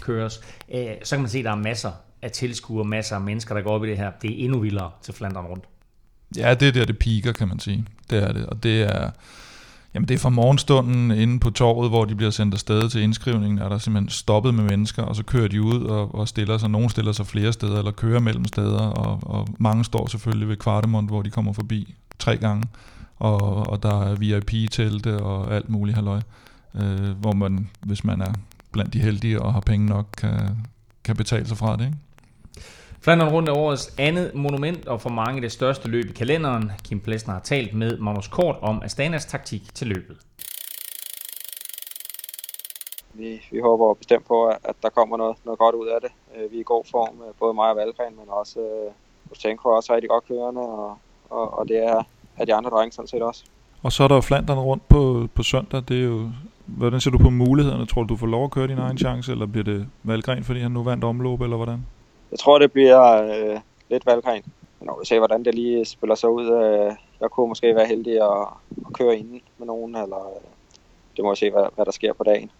køres, 0.00 0.32
så 1.04 1.16
kan 1.16 1.20
man 1.20 1.28
se, 1.28 1.38
at 1.38 1.44
der 1.44 1.50
er 1.50 1.56
masser 1.56 1.92
af 2.22 2.30
tilskuere, 2.30 2.84
masser 2.84 3.16
af 3.16 3.22
mennesker, 3.22 3.54
der 3.54 3.62
går 3.62 3.70
op 3.70 3.84
i 3.84 3.88
det 3.88 3.96
her. 3.96 4.10
Det 4.22 4.30
er 4.30 4.44
endnu 4.44 4.58
vildere 4.58 4.90
til 5.02 5.14
Flandern 5.14 5.46
rundt. 5.46 5.64
Ja, 6.36 6.54
det 6.54 6.68
er 6.68 6.72
der, 6.72 6.84
det 6.84 6.98
piker, 6.98 7.32
kan 7.32 7.48
man 7.48 7.58
sige. 7.58 7.84
Det 8.10 8.22
er 8.22 8.32
det, 8.32 8.46
og 8.46 8.62
det 8.62 8.82
er... 8.82 9.10
Jamen 9.96 10.08
det 10.08 10.14
er 10.14 10.18
fra 10.18 10.30
morgenstunden 10.30 11.10
inde 11.10 11.40
på 11.40 11.50
torvet, 11.50 11.90
hvor 11.90 12.04
de 12.04 12.14
bliver 12.14 12.30
sendt 12.30 12.54
afsted 12.54 12.88
til 12.88 13.02
indskrivningen, 13.02 13.58
er 13.58 13.68
der 13.68 13.78
simpelthen 13.78 14.08
stoppet 14.08 14.54
med 14.54 14.64
mennesker, 14.64 15.02
og 15.02 15.16
så 15.16 15.22
kører 15.22 15.48
de 15.48 15.62
ud 15.62 15.82
og, 15.82 16.14
og 16.14 16.28
stiller 16.28 16.58
sig. 16.58 16.70
nogen 16.70 16.88
stiller 16.88 17.12
sig 17.12 17.26
flere 17.26 17.52
steder, 17.52 17.78
eller 17.78 17.90
kører 17.90 18.20
mellem 18.20 18.44
steder, 18.44 18.78
og, 18.78 19.18
og 19.22 19.48
mange 19.58 19.84
står 19.84 20.06
selvfølgelig 20.06 20.48
ved 20.48 20.56
Kvartemont, 20.56 21.08
hvor 21.10 21.22
de 21.22 21.30
kommer 21.30 21.52
forbi 21.52 21.94
tre 22.18 22.36
gange. 22.36 22.64
Og, 23.16 23.40
og 23.66 23.82
der 23.82 24.02
er 24.02 24.14
VIP-telte 24.14 25.22
og 25.22 25.54
alt 25.54 25.68
muligt 25.68 25.94
halløj, 25.94 26.20
øh, 26.74 27.10
hvor 27.20 27.32
man, 27.32 27.68
hvis 27.80 28.04
man 28.04 28.20
er 28.20 28.32
blandt 28.72 28.92
de 28.92 29.00
heldige 29.00 29.42
og 29.42 29.52
har 29.52 29.60
penge 29.60 29.86
nok, 29.86 30.06
kan, 30.18 30.40
kan 31.04 31.16
betale 31.16 31.46
sig 31.46 31.56
fra 31.56 31.76
det. 31.76 31.84
Ikke? 31.84 31.96
Flandern 33.00 33.28
rundt 33.28 33.48
er 33.48 33.56
årets 33.56 33.94
andet 33.98 34.34
monument, 34.34 34.88
og 34.88 35.00
for 35.00 35.10
mange 35.10 35.42
det 35.42 35.52
største 35.52 35.88
løb 35.88 36.04
i 36.04 36.12
kalenderen. 36.12 36.72
Kim 36.84 37.00
Plesner 37.00 37.34
har 37.34 37.40
talt 37.40 37.74
med 37.74 37.98
Magnus 37.98 38.28
Kort 38.28 38.56
om 38.62 38.82
Astanas 38.82 39.26
taktik 39.26 39.74
til 39.74 39.86
løbet. 39.86 40.16
Vi, 43.14 43.40
vi 43.50 43.60
håber 43.60 43.94
bestemt 43.94 44.26
på, 44.26 44.46
at 44.46 44.76
der 44.82 44.88
kommer 44.88 45.16
noget, 45.16 45.36
noget 45.44 45.58
godt 45.58 45.74
ud 45.74 45.86
af 45.86 45.98
det. 46.00 46.10
Øh, 46.36 46.52
vi 46.52 46.56
er 46.56 46.60
i 46.60 46.64
god 46.66 46.84
form, 46.90 47.14
øh, 47.28 47.34
både 47.40 47.54
mig 47.54 47.70
og 47.70 47.76
Valgren, 47.76 48.16
men 48.16 48.28
også 48.28 48.60
Ustenko 49.30 49.68
øh, 49.68 49.72
er 49.72 49.76
også 49.76 49.94
rigtig 49.94 50.10
godt 50.10 50.28
kørende, 50.28 50.60
og, 50.60 50.98
og, 51.30 51.58
og 51.58 51.68
det 51.68 51.78
er, 51.84 52.02
er 52.36 52.44
de 52.44 52.54
andre 52.54 52.70
drenge 52.70 52.92
sådan 52.92 53.08
set 53.08 53.22
også. 53.22 53.44
Og 53.82 53.92
så 53.92 54.04
er 54.04 54.08
der 54.08 54.14
jo 54.14 54.20
Flandern 54.20 54.58
rundt 54.58 54.88
på, 54.88 55.28
på 55.34 55.42
søndag. 55.42 55.82
Det 55.88 56.00
er 56.00 56.04
jo, 56.04 56.30
hvordan 56.66 57.00
ser 57.00 57.10
du 57.10 57.18
på 57.18 57.30
mulighederne? 57.30 57.86
Tror 57.86 58.02
du, 58.02 58.08
du 58.08 58.16
får 58.16 58.26
lov 58.26 58.44
at 58.44 58.50
køre 58.50 58.68
din 58.68 58.78
egen 58.78 58.98
chance, 58.98 59.32
eller 59.32 59.46
bliver 59.46 59.64
det 59.64 59.88
Valgren, 60.02 60.44
fordi 60.44 60.60
han 60.60 60.70
nu 60.70 60.82
vandt 60.82 61.04
omløb, 61.04 61.40
eller 61.40 61.56
hvordan? 61.56 61.86
Jeg 62.36 62.40
tror, 62.40 62.58
det 62.58 62.72
bliver 62.72 63.22
øh, 63.22 63.60
lidt 63.90 64.06
valgren. 64.06 64.42
Men 64.78 64.86
når 64.86 64.98
vi 64.98 65.06
ser, 65.06 65.18
hvordan 65.18 65.44
det 65.44 65.54
lige 65.54 65.84
spiller 65.84 66.14
sig 66.14 66.30
ud, 66.30 66.46
øh, 66.46 66.92
jeg 67.20 67.30
kunne 67.30 67.48
måske 67.48 67.74
være 67.74 67.86
heldig 67.86 68.22
at, 68.22 68.46
at 68.86 68.92
køre 68.92 69.18
ind 69.18 69.40
med 69.58 69.66
nogen, 69.66 69.96
eller 69.96 70.26
øh, 70.26 70.42
det 71.16 71.24
må 71.24 71.30
vi 71.30 71.36
se, 71.36 71.50
hvad, 71.50 71.64
hvad 71.74 71.84
der 71.84 71.92
sker 71.92 72.12
på 72.12 72.24
dagen. 72.24 72.50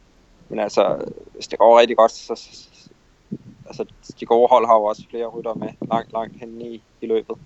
Men 0.48 0.58
altså, 0.58 1.04
hvis 1.34 1.48
det 1.48 1.58
går 1.58 1.80
rigtig 1.80 1.96
godt, 1.96 2.12
så, 2.12 2.48
altså, 3.66 3.84
de 4.20 4.26
gode 4.26 4.48
hold 4.48 4.66
har 4.66 4.74
jo 4.74 4.84
også 4.84 5.02
flere 5.10 5.26
rytter 5.26 5.54
med 5.54 5.68
langt, 5.90 6.12
langt 6.12 6.40
hen 6.40 6.60
i, 6.60 6.82
i 7.00 7.06
løbet. 7.06 7.36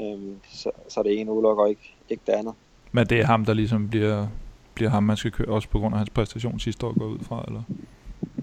Øhm, 0.00 0.38
så, 0.48 0.70
så 0.88 1.02
det 1.02 1.20
ene 1.20 1.32
udelukker 1.32 1.66
ikke, 1.66 1.94
ikke 2.08 2.22
det 2.26 2.32
andet. 2.32 2.54
Men 2.92 3.06
det 3.06 3.20
er 3.20 3.26
ham, 3.26 3.44
der 3.44 3.54
ligesom 3.54 3.88
bliver, 3.88 4.26
bliver 4.74 4.90
ham, 4.90 5.02
man 5.02 5.16
skal 5.16 5.30
køre, 5.30 5.48
også 5.48 5.68
på 5.68 5.78
grund 5.78 5.94
af 5.94 5.98
hans 5.98 6.10
præstation 6.10 6.60
sidste 6.60 6.86
år 6.86 6.98
går 6.98 7.06
ud 7.06 7.18
fra, 7.18 7.44
eller? 7.48 7.62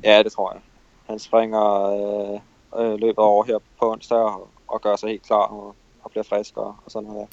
Ja, 0.03 0.23
det 0.23 0.31
tror 0.31 0.51
jeg. 0.53 0.61
Han 1.05 1.19
springer 1.19 1.83
øh, 1.83 2.39
øh, 2.79 2.93
løbet 2.99 3.17
over 3.17 3.43
her 3.43 3.57
på 3.79 3.91
onsdag 3.91 4.17
og, 4.17 4.47
og 4.67 4.81
gør 4.81 4.95
sig 4.95 5.09
helt 5.09 5.23
klar 5.23 5.45
og, 5.45 5.75
og 6.03 6.11
bliver 6.11 6.23
frisk 6.23 6.57
og, 6.57 6.75
og 6.85 6.91
sådan 6.91 7.09
noget. 7.09 7.27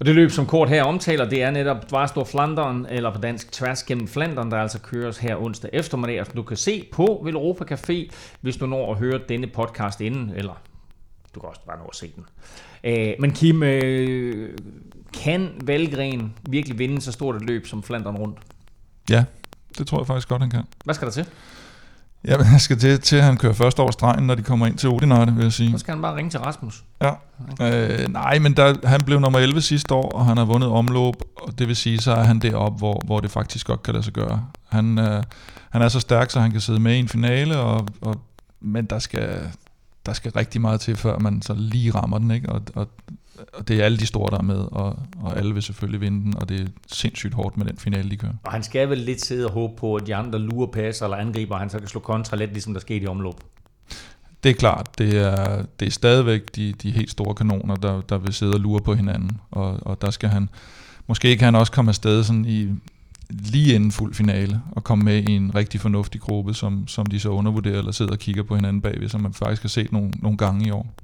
Og 0.00 0.06
det 0.06 0.14
løb, 0.14 0.30
som 0.30 0.46
Kort 0.46 0.68
her 0.68 0.84
omtaler, 0.84 1.28
det 1.28 1.42
er 1.42 1.50
netop 1.50 1.90
Dvarstor 1.90 2.24
Flandern, 2.24 2.86
eller 2.90 3.14
på 3.14 3.20
dansk 3.20 3.52
tværs 3.52 3.82
gennem 3.82 4.08
Flandern, 4.08 4.50
der 4.50 4.56
altså 4.56 4.80
køres 4.80 5.18
her 5.18 5.36
onsdag 5.36 5.70
eftermiddag, 5.72 6.26
som 6.26 6.34
du 6.34 6.42
kan 6.42 6.56
se 6.56 6.88
på 6.92 7.20
Velropa 7.24 7.74
Café, 7.74 8.10
hvis 8.40 8.56
du 8.56 8.66
når 8.66 8.92
at 8.92 8.98
høre 8.98 9.20
denne 9.28 9.46
podcast 9.46 10.00
inden, 10.00 10.30
eller 10.36 10.62
du 11.34 11.40
kan 11.40 11.48
også 11.48 11.60
bare 11.66 11.78
nå 11.78 11.84
at 11.84 11.96
se 11.96 12.12
den. 12.16 12.26
Øh, 12.84 13.14
men 13.20 13.30
Kim, 13.30 13.62
øh, 13.62 14.58
kan 15.22 15.50
Valgren 15.64 16.34
virkelig 16.48 16.78
vinde 16.78 17.00
så 17.00 17.12
stort 17.12 17.36
et 17.36 17.42
løb 17.42 17.66
som 17.66 17.82
Flandern 17.82 18.16
rundt? 18.16 18.38
Ja, 19.10 19.24
det 19.78 19.86
tror 19.86 19.98
jeg 19.98 20.06
faktisk 20.06 20.28
godt, 20.28 20.42
han 20.42 20.50
kan. 20.50 20.62
Hvad 20.84 20.94
skal 20.94 21.06
der 21.06 21.12
til? 21.12 21.26
Ja, 22.28 22.36
men 22.36 22.46
han 22.46 22.60
skal 22.60 22.78
til, 22.78 23.00
til 23.00 23.16
at 23.16 23.24
han 23.24 23.36
kører 23.36 23.52
først 23.52 23.80
over 23.80 23.90
stregen, 23.90 24.26
når 24.26 24.34
de 24.34 24.42
kommer 24.42 24.66
ind 24.66 24.78
til 24.78 24.88
Odinarte, 24.88 25.32
vil 25.32 25.42
jeg 25.42 25.52
sige. 25.52 25.70
Så 25.72 25.78
skal 25.78 25.94
han 25.94 26.02
bare 26.02 26.16
ringe 26.16 26.30
til 26.30 26.40
Rasmus. 26.40 26.84
Ja. 27.02 27.12
Øh, 27.60 28.08
nej, 28.08 28.38
men 28.38 28.56
der, 28.56 28.86
han 28.88 29.00
blev 29.00 29.20
nummer 29.20 29.38
11 29.38 29.60
sidste 29.60 29.94
år, 29.94 30.10
og 30.10 30.26
han 30.26 30.36
har 30.36 30.44
vundet 30.44 30.68
omløb, 30.68 31.14
og 31.36 31.58
det 31.58 31.68
vil 31.68 31.76
sige, 31.76 31.98
så 31.98 32.12
er 32.12 32.22
han 32.22 32.38
deroppe, 32.38 32.78
hvor, 32.78 33.02
hvor 33.04 33.20
det 33.20 33.30
faktisk 33.30 33.66
godt 33.66 33.82
kan 33.82 33.94
lade 33.94 34.04
sig 34.04 34.12
gøre. 34.12 34.44
Han, 34.68 34.98
øh, 34.98 35.22
han 35.70 35.82
er 35.82 35.88
så 35.88 36.00
stærk, 36.00 36.30
så 36.30 36.40
han 36.40 36.50
kan 36.50 36.60
sidde 36.60 36.80
med 36.80 36.94
i 36.94 36.98
en 36.98 37.08
finale, 37.08 37.58
og, 37.58 37.88
og, 38.00 38.20
men 38.60 38.84
der 38.84 38.98
skal, 38.98 39.38
der 40.06 40.12
skal 40.12 40.32
rigtig 40.32 40.60
meget 40.60 40.80
til, 40.80 40.96
før 40.96 41.18
man 41.18 41.42
så 41.42 41.54
lige 41.54 41.90
rammer 41.90 42.18
den, 42.18 42.30
ikke? 42.30 42.48
Og, 42.48 42.62
og 42.74 42.88
og 43.54 43.68
det 43.68 43.80
er 43.80 43.84
alle 43.84 43.98
de 43.98 44.06
store, 44.06 44.30
der 44.30 44.38
er 44.38 44.42
med, 44.42 44.58
og, 44.72 44.98
og 45.22 45.38
alle 45.38 45.54
vil 45.54 45.62
selvfølgelig 45.62 46.00
vinde 46.00 46.22
den, 46.24 46.36
og 46.36 46.48
det 46.48 46.60
er 46.60 46.66
sindssygt 46.92 47.34
hårdt 47.34 47.56
med 47.56 47.66
den 47.66 47.78
finale, 47.78 48.10
de 48.10 48.16
kører. 48.16 48.32
Og 48.44 48.52
han 48.52 48.62
skal 48.62 48.90
vel 48.90 48.98
lidt 48.98 49.20
sidde 49.20 49.46
og 49.46 49.52
håbe 49.52 49.76
på, 49.76 49.94
at 49.94 50.06
de 50.06 50.14
andre 50.14 50.38
lurer 50.38 50.66
passer 50.66 51.06
eller 51.06 51.16
angriber, 51.16 51.54
og 51.54 51.60
han 51.60 51.70
så 51.70 51.78
kan 51.78 51.88
slå 51.88 52.00
kontra 52.00 52.36
lidt, 52.36 52.52
ligesom 52.52 52.72
der 52.72 52.80
skete 52.80 53.04
i 53.04 53.06
omløb. 53.06 53.34
Det 54.42 54.50
er 54.50 54.54
klart, 54.54 54.98
det 54.98 55.16
er, 55.16 55.64
det 55.80 55.86
er 55.86 55.90
stadigvæk 55.90 56.56
de, 56.56 56.72
de 56.72 56.90
helt 56.90 57.10
store 57.10 57.34
kanoner, 57.34 57.76
der, 57.76 58.00
der 58.00 58.18
vil 58.18 58.32
sidde 58.32 58.54
og 58.54 58.60
lure 58.60 58.80
på 58.80 58.94
hinanden, 58.94 59.40
og, 59.50 59.78
og 59.80 60.02
der 60.02 60.10
skal 60.10 60.28
han, 60.28 60.48
måske 61.06 61.36
kan 61.36 61.44
han 61.44 61.54
også 61.54 61.72
komme 61.72 61.88
afsted 61.88 62.24
sådan 62.24 62.44
i, 62.44 62.68
lige 63.30 63.74
inden 63.74 63.92
fuld 63.92 64.14
finale, 64.14 64.60
og 64.72 64.84
komme 64.84 65.04
med 65.04 65.28
i 65.28 65.32
en 65.32 65.54
rigtig 65.54 65.80
fornuftig 65.80 66.20
gruppe, 66.20 66.54
som, 66.54 66.88
som 66.88 67.06
de 67.06 67.20
så 67.20 67.28
undervurderer, 67.28 67.78
eller 67.78 67.92
sidder 67.92 68.12
og 68.12 68.18
kigger 68.18 68.42
på 68.42 68.54
hinanden 68.54 68.82
bagved, 68.82 69.08
som 69.08 69.20
man 69.20 69.34
faktisk 69.34 69.62
har 69.62 69.68
set 69.68 69.92
nogle, 69.92 70.10
nogle 70.10 70.38
gange 70.38 70.68
i 70.68 70.70
år. 70.70 70.94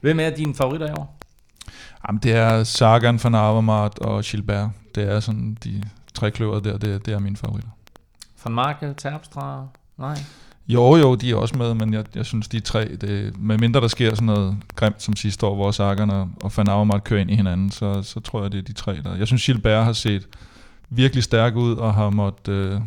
Hvem 0.00 0.20
er 0.20 0.30
dine 0.30 0.54
favoritter 0.54 0.88
i 0.88 0.92
år? 0.92 1.21
Jamen, 2.08 2.20
det 2.22 2.32
er 2.32 2.64
Sagan 2.64 3.20
van 3.24 3.34
Avermaet 3.34 3.98
og 3.98 4.22
Gilbert. 4.22 4.70
Det 4.94 5.12
er 5.12 5.20
sådan 5.20 5.56
de 5.64 5.82
tre 6.14 6.30
kløver 6.30 6.60
der, 6.60 6.78
det, 6.78 7.06
det 7.06 7.14
er 7.14 7.18
mine 7.18 7.36
favoritter. 7.36 7.70
Van 8.44 8.54
Marke, 8.54 8.94
Terpstra, 8.96 9.66
nej? 9.98 10.18
Jo, 10.68 10.96
jo, 10.96 11.14
de 11.14 11.30
er 11.30 11.36
også 11.36 11.58
med, 11.58 11.74
men 11.74 11.94
jeg, 11.94 12.04
jeg 12.14 12.26
synes, 12.26 12.48
de 12.48 12.60
tre, 12.60 12.96
det, 12.96 13.40
med 13.40 13.58
mindre 13.58 13.80
der 13.80 13.88
sker 13.88 14.14
sådan 14.14 14.26
noget 14.26 14.56
grimt 14.76 15.02
som 15.02 15.16
sidste 15.16 15.46
år, 15.46 15.54
hvor 15.54 15.70
Sagan 15.70 16.10
og, 16.10 16.28
og 16.42 16.52
Van 16.56 16.68
Avermaet 16.68 17.04
kører 17.04 17.20
ind 17.20 17.30
i 17.30 17.36
hinanden, 17.36 17.70
så, 17.70 18.02
så 18.02 18.20
tror 18.20 18.42
jeg, 18.42 18.52
det 18.52 18.58
er 18.58 18.62
de 18.62 18.72
tre 18.72 19.02
der. 19.04 19.16
Jeg 19.16 19.26
synes, 19.26 19.46
Gilbert 19.46 19.84
har 19.84 19.92
set 19.92 20.28
virkelig 20.90 21.24
stærk 21.24 21.56
ud, 21.56 21.74
og 21.74 21.94
har 21.94 22.10
måttet 22.10 22.52
øh, 22.52 22.80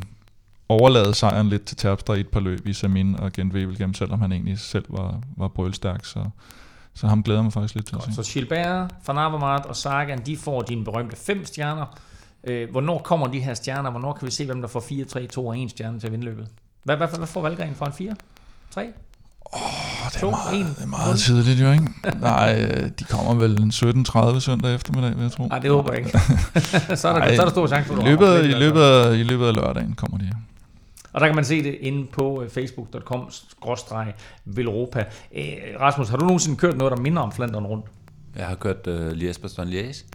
overlade 0.70 1.14
sejren 1.14 1.50
lidt 1.50 1.66
til 1.66 1.78
Terpstra 1.78 2.14
i 2.14 2.20
et 2.20 2.28
par 2.28 2.40
løb 2.40 2.68
i 2.68 2.74
Samin 2.74 3.20
og 3.20 3.34
Gent 3.34 3.54
Wevelgem, 3.54 3.94
selvom 3.94 4.22
han 4.22 4.32
egentlig 4.32 4.60
selv 4.60 4.86
var, 4.90 5.20
var 5.38 5.48
brølstærk, 5.48 6.06
så 6.06 6.26
så 6.96 7.08
ham 7.08 7.24
glæder 7.24 7.42
mig 7.42 7.54
faktisk 7.54 7.76
lidt 7.76 7.86
til 7.86 7.96
Godt, 7.98 8.08
at 8.08 8.16
se. 8.16 8.24
Så 8.24 8.34
Gilbert, 8.34 8.96
Van 9.08 9.18
Avermaet 9.18 9.66
og 9.66 9.76
Sagan, 9.76 10.26
de 10.26 10.38
får 10.38 10.62
dine 10.62 10.84
berømte 10.84 11.16
fem 11.16 11.46
stjerner. 11.46 11.86
Øh, 12.44 12.72
hvornår 12.72 13.00
kommer 13.00 13.28
de 13.28 13.40
her 13.40 13.54
stjerner? 13.54 13.90
Hvornår 13.92 14.14
kan 14.14 14.26
vi 14.26 14.32
se, 14.32 14.46
hvem 14.46 14.62
der 14.62 14.68
får 14.68 14.80
4, 14.80 15.06
3, 15.06 15.28
2 15.28 15.48
og 15.48 15.60
1 15.60 15.70
stjerne 15.70 16.00
til 16.00 16.08
at 16.08 16.12
vinde 16.12 16.26
løbet? 16.26 16.48
Hvad, 16.84 16.98
hvad, 16.98 17.08
hvad 17.18 17.28
får 17.28 17.42
Valgren 17.42 17.76
for 17.76 17.86
en 17.86 17.94
4? 17.94 18.16
3? 18.72 18.94
Åh, 19.54 19.62
oh, 19.62 20.12
det, 20.14 20.24
er 20.24 20.30
meget, 20.30 20.76
det 20.78 20.84
er 20.84 20.88
meget 20.88 21.20
tidligt 21.20 21.62
jo, 21.62 21.72
ikke? 21.72 21.88
Nej, 22.20 22.62
øh, 22.62 22.90
de 23.00 23.04
kommer 23.04 23.34
vel 23.34 23.62
en 23.62 23.70
17.30 23.70 24.40
søndag 24.40 24.76
eftermiddag, 24.76 25.16
vil 25.16 25.22
jeg 25.22 25.32
tro. 25.32 25.48
Nej, 25.48 25.60
det 25.60 25.72
håber 25.72 25.94
jeg 25.94 26.06
ikke. 26.06 26.12
så, 27.02 27.08
er 27.08 27.14
der, 27.14 27.22
Ej, 27.22 27.36
så 27.36 27.42
er 27.42 27.46
der 27.46 27.52
stor 27.52 27.68
chance 27.68 27.88
for, 27.88 27.96
at 27.96 28.04
I 28.04 28.10
løbet, 28.10 28.46
i, 28.46 28.48
løbet 28.48 29.16
I 29.16 29.24
løbet 29.24 29.48
af 29.48 29.56
lørdagen 29.56 29.96
kommer 29.96 30.18
de. 30.18 30.32
Og 31.16 31.22
der 31.22 31.28
kan 31.28 31.36
man 31.36 31.46
se 31.46 31.64
det 31.64 31.78
inde 31.80 32.08
på 32.08 32.44
øh, 32.44 32.50
facebook.com-velropa. 32.50 35.06
Øh, 35.36 35.58
Rasmus, 35.80 36.10
har 36.10 36.18
du 36.18 36.26
nogensinde 36.26 36.58
kørt 36.58 36.78
noget, 36.78 36.92
der 36.92 36.98
minder 36.98 37.22
om 37.22 37.32
Flandern 37.32 37.66
rundt? 37.66 37.86
Jeg 38.36 38.46
har 38.46 38.56
kørt 38.56 38.88
liège 38.88 39.42
bastogne 39.42 39.72
liège 39.72 40.06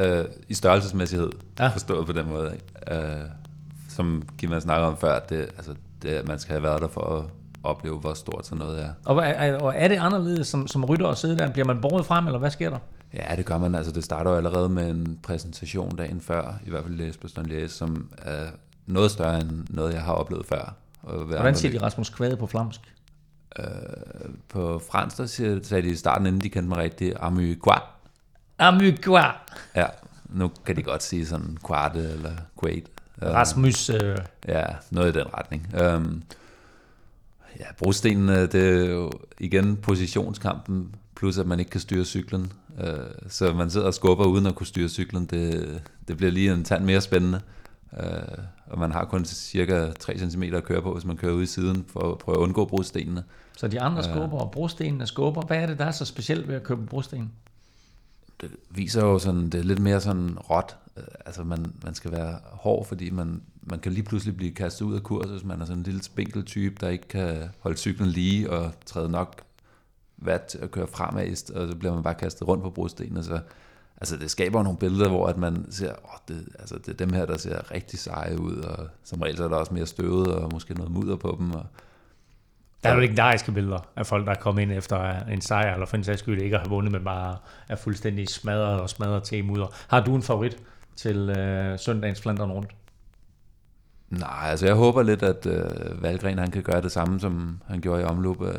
uh, 0.00 0.24
i 0.48 0.54
størrelsesmæssighed, 0.54 1.30
ja. 1.58 1.68
forstået 1.68 2.06
på 2.06 2.12
den 2.12 2.28
måde. 2.28 2.56
Uh, 2.92 2.96
som 3.88 4.22
Kim 4.38 4.60
snakker 4.60 4.86
om 4.86 4.96
før, 4.96 5.18
det, 5.18 5.38
altså, 5.38 5.74
det, 6.02 6.28
man 6.28 6.38
skal 6.38 6.52
have 6.52 6.62
været 6.62 6.82
der 6.82 6.88
for 6.88 7.16
at 7.16 7.24
opleve, 7.62 7.98
hvor 7.98 8.14
stort 8.14 8.46
sådan 8.46 8.58
noget 8.58 8.82
er. 8.82 8.88
Og 9.04 9.26
er, 9.26 9.58
og 9.58 9.74
er 9.76 9.88
det 9.88 9.96
anderledes 9.96 10.48
som, 10.48 10.66
som 10.66 10.84
rytter 10.84 11.08
at 11.08 11.18
sidde 11.18 11.38
der? 11.38 11.52
Bliver 11.52 11.66
man 11.66 11.80
båret 11.80 12.06
frem, 12.06 12.26
eller 12.26 12.38
hvad 12.38 12.50
sker 12.50 12.70
der? 12.70 12.78
Ja, 13.14 13.36
det 13.36 13.46
gør 13.46 13.58
man. 13.58 13.74
Altså, 13.74 13.92
det 13.92 14.04
starter 14.04 14.30
jo 14.30 14.36
allerede 14.36 14.68
med 14.68 14.90
en 14.90 15.18
præsentation 15.22 15.96
dagen 15.96 16.20
før, 16.20 16.54
i 16.66 16.70
hvert 16.70 16.84
fald 16.84 16.94
Læs 16.94 17.16
Bastogne 17.16 17.48
Liège, 17.48 17.68
som 17.68 18.10
er 18.18 18.46
noget 18.88 19.10
større 19.10 19.40
end 19.40 19.66
noget, 19.70 19.94
jeg 19.94 20.02
har 20.02 20.12
oplevet 20.12 20.46
før. 20.46 20.74
Hvordan 21.02 21.54
siger 21.54 21.78
de 21.78 21.84
Rasmus 21.84 22.10
Kvade 22.10 22.36
på 22.36 22.46
flamsk? 22.46 22.80
Øh, 23.58 23.64
på 24.48 24.82
fransk, 24.90 25.16
der 25.18 25.26
siger, 25.26 25.58
sagde 25.62 25.82
de 25.82 25.88
i 25.88 25.96
starten, 25.96 26.26
inden 26.26 26.40
de 26.40 26.48
kendte 26.48 26.68
mig 26.68 26.78
rigtigt, 26.78 27.14
Amygua. 27.20 27.78
Amygua. 28.58 29.32
Ja, 29.76 29.86
nu 30.28 30.50
kan 30.66 30.76
de 30.76 30.82
godt 30.82 31.02
sige 31.02 31.26
sådan 31.26 31.58
Quarte 31.66 31.98
eller 31.98 32.32
Quaid. 32.62 32.82
Rasmus. 33.22 33.90
Øh. 33.90 34.18
Ja, 34.48 34.64
noget 34.90 35.16
i 35.16 35.18
den 35.18 35.26
retning. 35.34 35.74
Øhm, 35.80 36.22
ja, 37.58 37.64
brostenene, 37.78 38.46
det 38.46 38.84
er 38.84 38.90
jo 38.90 39.10
igen 39.38 39.76
positionskampen, 39.76 40.94
plus 41.16 41.38
at 41.38 41.46
man 41.46 41.58
ikke 41.58 41.70
kan 41.70 41.80
styre 41.80 42.04
cyklen. 42.04 42.52
Øh, 42.80 42.94
så 43.28 43.52
man 43.52 43.70
sidder 43.70 43.86
og 43.86 43.94
skubber 43.94 44.24
uden 44.24 44.46
at 44.46 44.54
kunne 44.54 44.66
styre 44.66 44.88
cyklen. 44.88 45.26
Det, 45.26 45.82
det 46.08 46.16
bliver 46.16 46.32
lige 46.32 46.52
en 46.52 46.64
tand 46.64 46.84
mere 46.84 47.00
spændende. 47.00 47.40
Øh, 48.00 48.44
og 48.66 48.78
man 48.78 48.92
har 48.92 49.04
kun 49.04 49.24
cirka 49.24 49.90
3 50.00 50.18
cm 50.18 50.42
at 50.42 50.64
køre 50.64 50.82
på, 50.82 50.92
hvis 50.92 51.04
man 51.04 51.16
kører 51.16 51.32
ud 51.32 51.42
i 51.42 51.46
siden, 51.46 51.84
for 51.88 52.12
at 52.12 52.18
prøve 52.18 52.36
at 52.36 52.40
undgå 52.40 52.64
brostenene. 52.64 53.24
Så 53.56 53.68
de 53.68 53.80
andre 53.80 54.04
skubber, 54.04 54.38
og 54.38 54.50
brostenene 54.50 55.06
skubber. 55.06 55.42
Hvad 55.42 55.56
er 55.56 55.66
det, 55.66 55.78
der 55.78 55.84
er 55.84 55.90
så 55.90 56.04
specielt 56.04 56.48
ved 56.48 56.54
at 56.54 56.62
køre 56.62 56.78
på 56.78 56.84
brosten? 56.84 57.32
Det 58.40 58.50
viser 58.70 59.04
jo 59.04 59.18
sådan, 59.18 59.50
det 59.50 59.54
er 59.54 59.64
lidt 59.64 59.78
mere 59.78 60.00
sådan 60.00 60.38
råt. 60.38 60.76
Altså 61.26 61.44
man, 61.44 61.72
man 61.84 61.94
skal 61.94 62.12
være 62.12 62.38
hård, 62.44 62.86
fordi 62.86 63.10
man, 63.10 63.42
man 63.62 63.78
kan 63.78 63.92
lige 63.92 64.04
pludselig 64.04 64.36
blive 64.36 64.52
kastet 64.52 64.84
ud 64.84 64.94
af 64.94 65.02
kurs, 65.02 65.26
hvis 65.26 65.44
man 65.44 65.60
er 65.60 65.64
sådan 65.64 65.78
en 65.78 65.84
lille 65.84 66.02
spinkel 66.02 66.44
type, 66.44 66.74
der 66.80 66.88
ikke 66.88 67.08
kan 67.08 67.48
holde 67.58 67.76
cyklen 67.76 68.08
lige 68.08 68.50
og 68.50 68.72
træde 68.86 69.08
nok 69.08 69.42
vat 70.16 70.42
til 70.42 70.58
at 70.58 70.70
køre 70.70 70.86
fremad, 70.86 71.52
og 71.54 71.68
så 71.68 71.76
bliver 71.78 71.94
man 71.94 72.02
bare 72.02 72.14
kastet 72.14 72.48
rundt 72.48 72.62
på 72.62 72.70
brostenene. 72.70 73.24
Så 73.24 73.40
altså 74.00 74.16
det 74.16 74.30
skaber 74.30 74.62
nogle 74.62 74.78
billeder, 74.78 75.08
hvor 75.08 75.26
at 75.26 75.36
man 75.36 75.66
ser, 75.70 75.90
åh, 75.90 76.18
det, 76.28 76.48
altså 76.58 76.78
det 76.78 76.88
er 76.88 77.06
dem 77.06 77.12
her, 77.12 77.26
der 77.26 77.38
ser 77.38 77.70
rigtig 77.70 77.98
seje 77.98 78.40
ud, 78.40 78.56
og 78.56 78.88
som 79.04 79.22
regel 79.22 79.40
er 79.40 79.48
der 79.48 79.56
også 79.56 79.74
mere 79.74 79.86
støvet, 79.86 80.28
og 80.28 80.52
måske 80.52 80.74
noget 80.74 80.92
mudder 80.92 81.16
på 81.16 81.36
dem. 81.38 81.50
Og, 81.50 81.66
der 82.82 82.90
er 82.90 82.94
jo 82.94 83.00
legendariske 83.00 83.52
billeder 83.52 83.88
af 83.96 84.06
folk, 84.06 84.26
der 84.26 84.32
er 84.32 84.40
kommet 84.40 84.62
ind 84.62 84.72
efter 84.72 85.24
en 85.24 85.40
sejr, 85.40 85.72
eller 85.72 85.86
for 85.86 85.96
en 85.96 86.04
sags 86.04 86.20
skyld 86.20 86.42
ikke 86.42 86.58
har 86.58 86.68
vundet, 86.68 86.92
men 86.92 87.04
bare 87.04 87.36
er 87.68 87.76
fuldstændig 87.76 88.28
smadret 88.28 88.80
og 88.80 88.90
smadret 88.90 89.22
til 89.22 89.44
mudder. 89.44 89.66
Har 89.88 90.04
du 90.04 90.14
en 90.14 90.22
favorit 90.22 90.56
til 90.96 91.30
øh, 91.30 91.78
søndagens 91.78 92.20
Flandern 92.20 92.50
rundt? 92.50 92.70
Nej, 94.10 94.48
altså 94.50 94.66
jeg 94.66 94.74
håber 94.74 95.02
lidt, 95.02 95.22
at 95.22 95.46
øh, 95.46 96.02
Valgren 96.02 96.38
han 96.38 96.50
kan 96.50 96.62
gøre 96.62 96.82
det 96.82 96.92
samme, 96.92 97.20
som 97.20 97.60
han 97.66 97.80
gjorde 97.80 98.02
i 98.02 98.04
omløb. 98.04 98.42
Øh, 98.42 98.54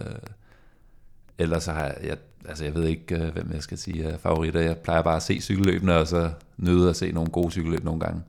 ellers 1.37 1.63
så 1.63 1.71
har 1.71 1.83
jeg, 1.83 1.97
jeg, 2.03 2.17
altså 2.49 2.63
jeg 2.63 2.75
ved 2.75 2.87
ikke, 2.87 3.15
øh, 3.15 3.33
hvem 3.33 3.51
jeg 3.53 3.63
skal 3.63 3.77
sige 3.77 4.03
er 4.03 4.17
favoritter. 4.17 4.59
Jeg 4.59 4.77
plejer 4.77 5.01
bare 5.01 5.15
at 5.15 5.23
se 5.23 5.41
cykelløbene, 5.41 5.95
og 5.95 6.07
så 6.07 6.31
nyde 6.57 6.89
at 6.89 6.95
se 6.95 7.11
nogle 7.11 7.29
gode 7.29 7.51
cykelløb 7.51 7.83
nogle 7.83 7.99
gange. 7.99 8.21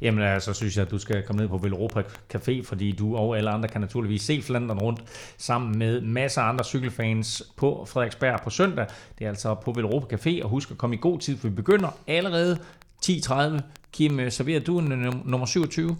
Jamen 0.00 0.20
så 0.20 0.24
altså, 0.24 0.52
synes 0.52 0.76
jeg, 0.76 0.84
at 0.84 0.90
du 0.90 0.98
skal 0.98 1.22
komme 1.22 1.42
ned 1.42 1.48
på 1.48 1.58
Velropa 1.58 2.02
Café, 2.34 2.64
fordi 2.64 2.92
du 2.92 3.16
og 3.16 3.38
alle 3.38 3.50
andre 3.50 3.68
kan 3.68 3.80
naturligvis 3.80 4.22
se 4.22 4.42
Flandern 4.42 4.78
rundt 4.78 5.00
sammen 5.38 5.78
med 5.78 6.00
masser 6.00 6.42
af 6.42 6.48
andre 6.48 6.64
cykelfans 6.64 7.42
på 7.56 7.84
Frederiksberg 7.88 8.40
på 8.44 8.50
søndag. 8.50 8.86
Det 9.18 9.24
er 9.24 9.28
altså 9.28 9.54
på 9.54 9.72
Velropa 9.72 10.16
Café, 10.16 10.42
og 10.42 10.50
husk 10.50 10.70
at 10.70 10.78
komme 10.78 10.96
i 10.96 10.98
god 11.02 11.18
tid, 11.18 11.38
for 11.38 11.48
vi 11.48 11.54
begynder 11.54 11.88
allerede 12.06 12.58
10.30. 13.06 13.60
Kim, 13.92 14.30
serverer 14.30 14.60
du 14.60 14.78
en 14.78 15.22
nummer 15.24 15.46
27? 15.46 15.96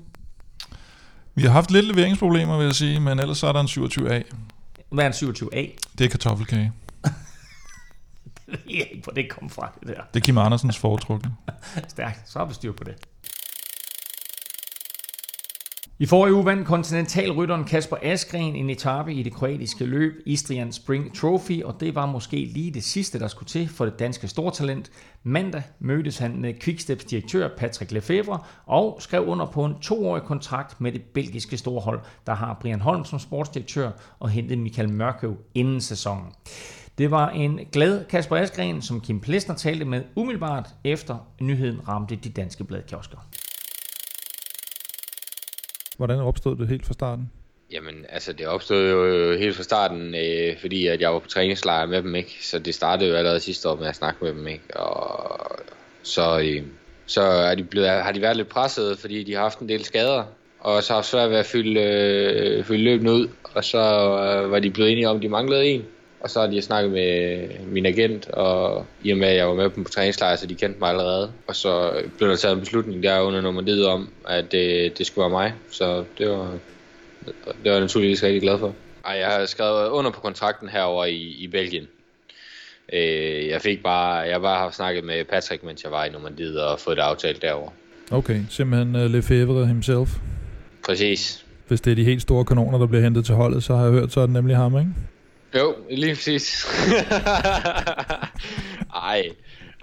Vi 1.35 1.43
har 1.43 1.51
haft 1.51 1.71
lidt 1.71 1.87
leveringsproblemer, 1.87 2.57
vil 2.57 2.65
jeg 2.65 2.75
sige, 2.75 3.01
men 3.01 3.19
ellers 3.19 3.39
så 3.39 3.47
er 3.47 3.53
der 3.53 3.61
en 3.61 3.67
27A. 3.67 4.23
Hvad 4.91 5.05
er 5.05 5.09
en 5.09 5.13
27A? 5.13 5.71
Det 5.99 6.05
er 6.05 6.09
kartoffelkage. 6.09 6.73
jeg 8.71 8.79
ved 8.79 8.87
ikke, 8.91 9.01
hvor 9.03 9.13
det 9.13 9.31
kom 9.31 9.51
fra, 9.51 9.73
det 9.81 9.89
der. 9.89 10.03
Det 10.15 10.21
er 10.21 10.25
Kim 10.25 10.39
Andersens 10.39 10.79
foretrukne. 10.79 11.37
Stærkt, 11.89 12.31
så 12.31 12.39
har 12.39 12.47
vi 12.47 12.55
styr 12.55 12.73
på 12.73 12.85
det. 12.85 12.95
I 15.99 16.07
forrige 16.07 16.35
uge 16.35 16.45
vandt 16.45 16.67
kontinentalrytteren 16.67 17.65
Kasper 17.65 17.97
Askren 18.03 18.57
en 18.57 18.71
etape 18.71 19.15
i 19.15 19.23
det 19.23 19.33
kroatiske 19.33 19.85
løb 19.85 20.13
Istrian 20.27 20.73
Spring 20.73 21.15
Trophy, 21.15 21.63
og 21.63 21.81
det 21.81 21.95
var 21.95 22.07
måske 22.07 22.37
lige 22.37 22.71
det 22.71 22.85
sidste, 22.85 23.19
der 23.19 23.29
skulle 23.29 23.49
til 23.49 23.69
for 23.69 23.85
det 23.85 23.99
danske 23.99 24.29
stortalent. 24.29 24.91
Mandag 25.23 25.63
mødtes 25.79 26.19
han 26.19 26.41
med 26.41 26.55
Quicksteps 26.61 27.05
direktør 27.05 27.49
Patrick 27.57 27.93
Lefebvre 27.93 28.39
og 28.67 28.97
skrev 29.01 29.27
under 29.27 29.47
på 29.47 29.65
en 29.65 29.75
toårig 29.81 30.23
kontrakt 30.23 30.81
med 30.81 30.93
det 30.93 31.03
belgiske 31.03 31.57
storhold, 31.57 32.01
der 32.27 32.35
har 32.35 32.59
Brian 32.61 32.81
Holm 32.81 33.05
som 33.05 33.19
sportsdirektør 33.19 33.91
og 34.19 34.31
hentede 34.31 34.61
Michael 34.61 34.89
Mørkøv 34.89 35.37
inden 35.55 35.81
sæsonen. 35.81 36.33
Det 36.99 37.11
var 37.11 37.31
en 37.31 37.61
glad 37.73 38.05
Kasper 38.05 38.37
Askren, 38.37 38.83
som 38.83 39.01
Kim 39.01 39.21
Plesner 39.21 39.55
talte 39.55 39.85
med 39.85 40.03
umiddelbart 40.17 40.69
efter 40.85 41.17
nyheden 41.41 41.89
ramte 41.89 42.17
de 42.17 42.29
danske 42.29 42.65
bladkiosker. 42.65 43.17
Hvordan 45.97 46.19
opstod 46.21 46.57
det 46.57 46.69
helt 46.69 46.87
fra 46.87 46.93
starten? 46.93 47.31
Jamen, 47.73 47.95
altså 48.09 48.33
det 48.33 48.47
opstod 48.47 48.91
jo 48.91 49.39
helt 49.39 49.57
fra 49.57 49.63
starten, 49.63 50.15
øh, 50.15 50.61
fordi 50.61 50.87
at 50.87 51.01
jeg 51.01 51.13
var 51.13 51.19
på 51.19 51.29
træningslejr 51.29 51.87
med 51.87 52.03
dem, 52.03 52.15
ikke? 52.15 52.47
Så 52.47 52.59
det 52.59 52.75
startede 52.75 53.11
jo 53.11 53.17
allerede 53.17 53.41
sidste 53.41 53.69
år 53.69 53.77
med 53.77 53.87
at 53.87 53.97
snakke 53.97 54.25
med 54.25 54.35
dem, 54.35 54.47
ikke? 54.47 54.77
Og 54.77 55.41
så, 56.03 56.39
øh, 56.39 56.63
så 57.07 57.23
er 57.23 57.55
de 57.55 57.65
blevet, 57.65 57.89
har 57.89 58.13
de 58.13 58.21
været 58.21 58.37
lidt 58.37 58.49
presset, 58.49 58.99
fordi 58.99 59.25
de 59.25 59.35
har 59.35 59.41
haft 59.41 59.59
en 59.59 59.69
del 59.69 59.85
skader, 59.85 60.25
og 60.61 60.83
så 60.83 60.95
har 60.95 61.03
svært 61.03 61.31
ved 61.31 61.37
at 61.37 61.47
fylde, 61.47 61.81
øh, 61.81 62.65
fylde 62.65 62.85
løbende 62.85 63.13
ud, 63.13 63.29
og 63.55 63.65
så 63.65 63.79
øh, 63.79 64.51
var 64.51 64.59
de 64.59 64.71
blevet 64.71 64.93
enige 64.93 65.09
om, 65.09 65.17
at 65.17 65.23
de 65.23 65.29
manglede 65.29 65.67
en. 65.67 65.85
Og 66.25 66.31
så 66.31 66.41
har 66.41 66.47
de 66.47 66.63
snakket 66.63 66.93
med 66.93 67.49
min 67.67 67.87
agent, 67.87 68.29
og 68.29 68.87
i 69.03 69.11
og 69.11 69.19
med, 69.19 69.29
at 69.29 69.37
jeg 69.37 69.49
var 69.49 69.55
med 69.55 69.71
på 69.71 69.85
træningslejr, 69.91 70.37
så 70.37 70.47
de 70.47 70.55
kendte 70.55 70.81
mig 70.81 70.89
allerede. 70.89 71.31
Og 71.47 71.57
så 71.57 72.03
blev 72.19 72.31
der 72.31 72.37
taget 72.37 72.55
en 72.55 72.61
beslutning 72.61 73.03
der 73.03 73.21
under 73.21 73.41
nummeret 73.41 73.87
om, 73.87 74.09
at 74.29 74.53
det, 74.53 74.99
det 74.99 75.07
skulle 75.07 75.23
være 75.23 75.31
mig. 75.31 75.53
Så 75.71 76.05
det 76.19 76.29
var, 76.29 76.51
det 77.27 77.65
var 77.65 77.71
jeg 77.71 77.81
naturligvis 77.81 78.23
rigtig 78.23 78.43
glad 78.43 78.59
for. 78.59 78.75
Ej, 79.07 79.13
jeg 79.13 79.27
har 79.27 79.47
skrevet 79.47 79.89
under 79.89 80.11
på 80.11 80.21
kontrakten 80.21 80.69
herover 80.69 81.05
i, 81.05 81.37
i 81.39 81.47
Belgien. 81.47 81.89
Øh, 82.93 83.49
jeg 83.49 83.61
fik 83.61 83.83
bare, 83.83 84.15
jeg 84.15 84.41
bare 84.41 84.59
har 84.59 84.71
snakket 84.71 85.05
med 85.05 85.25
Patrick, 85.25 85.65
mens 85.65 85.85
jeg 85.85 85.93
var 85.93 86.05
i 86.05 86.11
Normandiet 86.11 86.61
og 86.61 86.81
fået 86.81 86.97
det 86.97 87.03
aftalt 87.03 87.43
derover. 87.43 87.71
Okay, 88.11 88.41
simpelthen 88.51 88.97
uh, 88.97 89.11
Lefebvre 89.11 89.67
himself. 89.67 90.11
Præcis. 90.87 91.45
Hvis 91.69 91.81
det 91.81 91.91
er 91.91 91.95
de 91.95 92.05
helt 92.05 92.23
store 92.23 92.45
kanoner, 92.45 92.79
der 92.79 92.87
bliver 92.87 93.03
hentet 93.03 93.25
til 93.25 93.35
holdet, 93.35 93.63
så 93.63 93.75
har 93.77 93.85
jeg 93.85 93.93
hørt, 93.93 94.13
så 94.13 94.21
er 94.21 94.27
det 94.27 94.33
nemlig 94.33 94.57
ham, 94.57 94.79
ikke? 94.79 94.91
Jo, 95.59 95.75
lige 95.91 96.15
præcis. 96.15 96.67
Ej, 99.11 99.23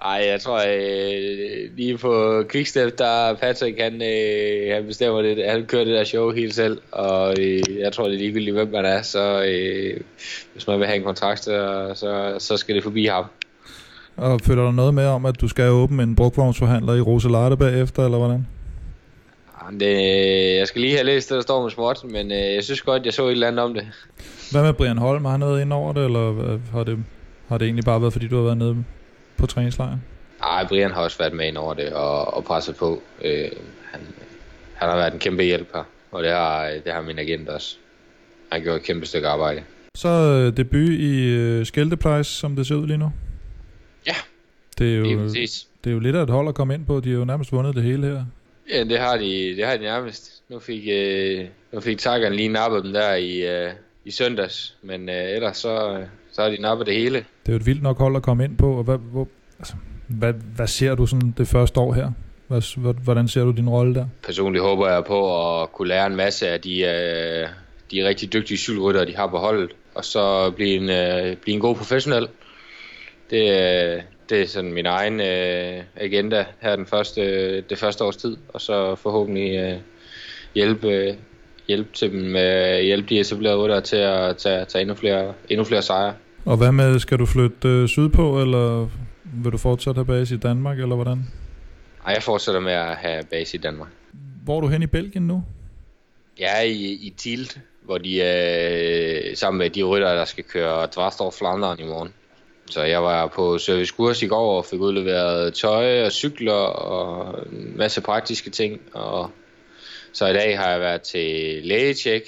ej, 0.04 0.24
jeg 0.30 0.40
tror, 0.40 0.58
øh, 0.68 1.76
lige 1.76 1.98
på 1.98 2.44
Quickstep, 2.50 2.98
der 2.98 3.34
Patrick, 3.34 3.80
han, 3.80 4.02
øh, 4.02 4.74
han 4.74 4.86
bestemmer 4.86 5.22
det, 5.22 5.50
han 5.50 5.66
kører 5.66 5.84
det 5.84 5.94
der 5.94 6.04
show 6.04 6.30
helt 6.30 6.54
selv, 6.54 6.78
og 6.92 7.34
øh, 7.40 7.62
jeg 7.78 7.92
tror, 7.92 8.04
det 8.04 8.14
er 8.14 8.18
ligegyldigt, 8.18 8.56
hvem 8.56 8.72
man 8.72 8.84
er, 8.84 9.02
så 9.02 9.44
øh, 9.48 10.00
hvis 10.52 10.66
man 10.66 10.78
vil 10.78 10.86
have 10.86 10.96
en 10.96 11.04
kontrakt, 11.04 11.44
så, 11.44 11.90
så, 11.94 12.36
så 12.38 12.56
skal 12.56 12.74
det 12.74 12.82
forbi 12.82 13.06
ham. 13.06 13.24
Og 14.16 14.40
føler 14.40 14.64
der 14.64 14.72
noget 14.72 14.94
med 14.94 15.06
om, 15.06 15.26
at 15.26 15.40
du 15.40 15.48
skal 15.48 15.70
åbne 15.70 16.02
en 16.02 16.16
brugvognsforhandler 16.16 16.94
i 16.94 17.00
Roselarte 17.00 17.56
bagefter, 17.56 18.04
eller 18.04 18.18
hvordan? 18.18 18.46
Det, 19.70 20.56
jeg 20.56 20.68
skal 20.68 20.80
lige 20.80 20.94
have 20.94 21.06
læst 21.06 21.28
det, 21.28 21.34
der 21.34 21.42
står 21.42 21.62
med 21.62 21.70
sport, 21.70 22.04
men 22.04 22.32
øh, 22.32 22.54
jeg 22.54 22.64
synes 22.64 22.82
godt, 22.82 23.04
jeg 23.04 23.12
så 23.12 23.26
et 23.26 23.32
eller 23.32 23.48
andet 23.48 23.64
om 23.64 23.74
det. 23.74 23.88
Hvad 24.50 24.62
med 24.62 24.72
Brian 24.72 24.98
Holm? 24.98 25.24
Har 25.24 25.30
han 25.30 25.40
noget 25.40 25.62
ind 25.62 25.72
over 25.72 25.92
det, 25.92 26.04
eller 26.04 26.58
har 26.72 26.84
det, 26.84 26.98
har 27.48 27.58
det 27.58 27.64
egentlig 27.64 27.84
bare 27.84 28.00
været, 28.00 28.12
fordi 28.12 28.28
du 28.28 28.36
har 28.36 28.42
været 28.42 28.58
nede 28.58 28.84
på 29.36 29.46
træningslejren? 29.46 30.02
Nej, 30.40 30.66
Brian 30.68 30.90
har 30.90 31.02
også 31.02 31.18
været 31.18 31.32
med 31.32 31.46
ind 31.48 31.56
over 31.56 31.74
det 31.74 31.92
og, 31.92 32.34
og 32.34 32.44
presset 32.44 32.76
på. 32.76 33.02
Øh, 33.24 33.50
han, 33.90 34.00
han 34.74 34.88
har 34.88 34.96
været 34.96 35.12
en 35.12 35.18
kæmpe 35.18 35.42
hjælp 35.42 35.68
her, 35.74 35.84
og 36.10 36.22
det 36.22 36.30
har, 36.30 36.68
det 36.84 36.92
har 36.92 37.02
min 37.02 37.18
agent 37.18 37.48
også. 37.48 37.76
Han 38.52 38.62
gjort 38.62 38.76
et 38.76 38.82
kæmpe 38.82 39.06
stykke 39.06 39.28
arbejde. 39.28 39.62
Så 39.96 40.08
øh, 40.08 40.56
debut 40.56 40.88
i 40.88 41.36
uh, 41.58 41.66
Skelteplejs, 41.66 42.26
som 42.26 42.56
det 42.56 42.66
ser 42.66 42.74
ud 42.74 42.86
lige 42.86 42.98
nu? 42.98 43.12
Ja, 44.06 44.14
det 44.78 44.92
er 44.92 44.96
jo, 44.96 45.02
lige 45.04 45.18
præcis. 45.18 45.66
Det 45.84 45.90
er 45.90 45.94
jo 45.94 46.00
lidt 46.00 46.16
af 46.16 46.22
et 46.22 46.30
hold 46.30 46.48
at 46.48 46.54
komme 46.54 46.74
ind 46.74 46.86
på. 46.86 47.00
De 47.00 47.10
har 47.10 47.18
jo 47.18 47.24
nærmest 47.24 47.52
vundet 47.52 47.74
det 47.74 47.82
hele 47.82 48.06
her. 48.06 48.24
Ja, 48.72 48.84
det 48.84 48.98
har 48.98 49.16
de, 49.16 49.56
det 49.56 49.66
har 49.66 49.76
de 49.76 49.82
nærmest. 49.82 50.42
Nu 50.48 50.58
fik, 50.58 50.82
øh, 50.92 51.44
nu 51.72 51.80
fik 51.80 51.98
Takkeren 51.98 52.34
lige 52.34 52.48
nappet 52.48 52.84
dem 52.84 52.92
der 52.92 53.14
i, 53.14 53.64
øh, 53.64 53.72
i 54.04 54.10
søndags, 54.10 54.76
men 54.82 55.08
øh, 55.08 55.30
ellers 55.30 55.56
så, 55.56 56.04
så 56.32 56.42
har 56.42 56.50
de 56.50 56.60
nappet 56.60 56.86
det 56.86 56.94
hele. 56.94 57.18
Det 57.18 57.48
er 57.48 57.52
jo 57.52 57.56
et 57.56 57.66
vildt 57.66 57.82
nok 57.82 57.98
hold 57.98 58.16
at 58.16 58.22
komme 58.22 58.44
ind 58.44 58.56
på, 58.56 58.78
og 58.78 58.84
hvad, 58.84 58.98
hvor, 58.98 59.28
altså, 59.58 59.74
hvad, 60.08 60.32
hvad 60.56 60.66
ser 60.66 60.94
du 60.94 61.06
sådan 61.06 61.34
det 61.38 61.48
første 61.48 61.80
år 61.80 61.92
her? 61.92 62.10
Hvad, 62.48 62.94
hvordan 62.94 63.28
ser 63.28 63.44
du 63.44 63.50
din 63.50 63.68
rolle 63.68 63.94
der? 63.94 64.06
Personligt 64.22 64.64
håber 64.64 64.88
jeg 64.88 65.04
på 65.04 65.60
at 65.62 65.72
kunne 65.72 65.88
lære 65.88 66.06
en 66.06 66.16
masse 66.16 66.48
af 66.48 66.60
de, 66.60 66.80
øh, 66.80 67.48
de 67.92 68.08
rigtig 68.08 68.32
dygtige 68.32 68.58
cykelryttere, 68.58 69.06
de 69.06 69.16
har 69.16 69.26
på 69.26 69.38
holdet, 69.38 69.70
og 69.94 70.04
så 70.04 70.50
blive 70.50 70.74
en, 70.76 70.90
øh, 70.90 71.36
blive 71.36 71.54
en 71.54 71.60
god 71.60 71.74
professionel. 71.74 72.28
Det, 73.30 73.50
øh, 73.96 74.02
det 74.32 74.42
er 74.42 74.46
sådan 74.46 74.72
min 74.72 74.86
egen 74.86 75.20
øh, 75.20 75.84
agenda 75.96 76.44
her 76.60 76.76
den 76.76 76.86
første, 76.86 77.60
det 77.60 77.78
første 77.78 78.04
års 78.04 78.16
tid, 78.16 78.36
og 78.48 78.60
så 78.60 78.94
forhåbentlig 78.94 79.56
øh, 79.56 79.76
hjælpe, 80.54 81.16
hjælpe 81.68 81.88
til 81.92 82.12
dem 82.12 82.20
med 82.20 82.82
hjælpe 82.82 83.08
de 83.08 83.20
etablerede 83.20 83.58
rytter 83.58 83.80
til 83.80 83.96
at 83.96 84.36
tage, 84.36 84.64
tage 84.64 84.82
endnu, 84.82 84.94
flere, 84.94 85.32
endnu 85.48 85.64
flere 85.64 85.82
sejre. 85.82 86.14
Og 86.44 86.56
hvad 86.56 86.72
med, 86.72 86.98
skal 86.98 87.18
du 87.18 87.26
flytte 87.26 87.68
øh, 87.68 87.88
sydpå, 87.88 88.40
eller 88.40 88.88
vil 89.24 89.52
du 89.52 89.58
fortsætte 89.58 89.98
have 89.98 90.06
base 90.06 90.34
i 90.34 90.38
Danmark, 90.38 90.78
eller 90.78 90.94
hvordan? 90.94 91.18
Nej, 92.04 92.14
jeg 92.14 92.22
fortsætter 92.22 92.60
med 92.60 92.72
at 92.72 92.96
have 92.96 93.22
base 93.30 93.56
i 93.56 93.60
Danmark. 93.60 93.88
hvor 94.44 94.56
er 94.56 94.60
du 94.60 94.68
hen 94.68 94.82
i 94.82 94.86
Belgien 94.86 95.26
nu? 95.26 95.42
Jeg 96.38 96.58
er 96.58 96.62
i, 96.62 96.92
i 96.92 97.14
Tilt, 97.16 97.60
hvor 97.82 97.98
de 97.98 98.22
er 98.22 99.28
øh, 99.30 99.36
sammen 99.36 99.58
med 99.58 99.70
de 99.70 99.82
rytter, 99.82 100.14
der 100.14 100.24
skal 100.24 100.44
køre 100.44 100.88
Dvarstorf 100.94 101.34
Flandern 101.34 101.80
i 101.80 101.84
morgen. 101.84 102.12
Så 102.72 102.82
jeg 102.82 103.02
var 103.02 103.26
på 103.26 103.58
servicekurs 103.58 104.22
i 104.22 104.26
går 104.26 104.56
og 104.56 104.64
fik 104.64 104.80
udleveret 104.80 105.54
tøj 105.54 106.04
og 106.04 106.12
cykler 106.12 106.52
og 106.52 107.38
en 107.52 107.76
masse 107.76 108.00
praktiske 108.00 108.50
ting. 108.50 108.80
Og 108.92 109.30
så 110.12 110.26
i 110.26 110.32
dag 110.32 110.58
har 110.58 110.70
jeg 110.70 110.80
været 110.80 111.02
til 111.02 111.60
lægetjek 111.64 112.22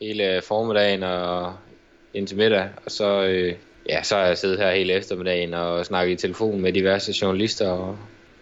hele 0.00 0.42
formiddagen 0.44 1.02
og 1.02 1.54
indtil 2.14 2.36
middag. 2.36 2.68
Og 2.84 2.90
så, 2.90 3.22
øh, 3.22 3.54
ja, 3.88 4.02
så 4.02 4.16
har 4.16 4.26
jeg 4.26 4.38
siddet 4.38 4.58
her 4.58 4.70
hele 4.70 4.92
eftermiddagen 4.92 5.54
og 5.54 5.86
snakket 5.86 6.12
i 6.12 6.16
telefon 6.16 6.60
med 6.60 6.72
diverse 6.72 7.12
journalister. 7.22 7.68
Og 7.70 7.98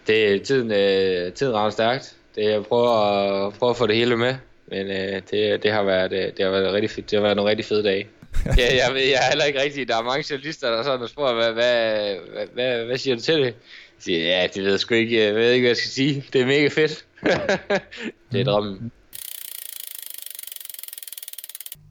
det, 0.07 0.41
tiden, 0.41 0.71
øh, 0.71 1.33
tiden 1.33 1.53
rammer 1.53 1.69
stærkt. 1.69 2.15
Det, 2.35 2.43
jeg 2.43 2.63
prøver 2.63 2.89
at, 2.89 3.53
prøver 3.53 3.71
at 3.71 3.77
få 3.77 3.87
det 3.87 3.95
hele 3.95 4.17
med. 4.17 4.35
Men 4.67 4.87
øh, 4.87 5.21
det, 5.31 5.63
det, 5.63 5.71
har 5.71 5.83
været, 5.83 6.13
øh, 6.13 6.31
det 6.37 6.45
har 6.45 6.51
været 6.51 6.73
rigtig 6.73 6.89
fedt. 6.89 7.11
Det 7.11 7.17
har 7.17 7.23
været 7.23 7.35
nogle 7.35 7.49
rigtig 7.49 7.65
fede 7.65 7.83
dage. 7.83 8.07
ja, 8.59 8.85
jeg, 8.85 8.93
ved, 8.93 9.01
jeg 9.01 9.19
er 9.23 9.29
heller 9.29 9.45
ikke 9.45 9.61
rigtig. 9.61 9.87
Der 9.87 9.97
er 9.97 10.03
mange 10.03 10.25
journalister, 10.29 10.71
der 10.71 10.83
sådan 10.83 11.07
spørger, 11.07 11.33
hvad, 11.33 11.53
hvad, 11.53 12.15
hvad, 12.33 12.47
hvad, 12.53 12.85
hvad 12.85 12.97
siger 12.97 13.15
du 13.15 13.21
til 13.21 13.35
det? 13.35 13.43
Jeg 13.43 13.53
siger, 13.99 14.19
ja, 14.19 14.47
det 14.53 14.63
ved 14.63 14.71
jeg 14.71 14.79
sgu 14.79 14.95
ikke. 14.95 15.25
Jeg 15.25 15.35
ved 15.35 15.51
ikke, 15.51 15.63
hvad 15.63 15.69
jeg 15.69 15.77
skal 15.77 15.91
sige. 15.91 16.25
Det 16.33 16.41
er 16.41 16.45
mega 16.45 16.67
fedt. 16.67 17.05
det 18.31 18.41
er 18.41 18.43
drømmen. 18.43 18.91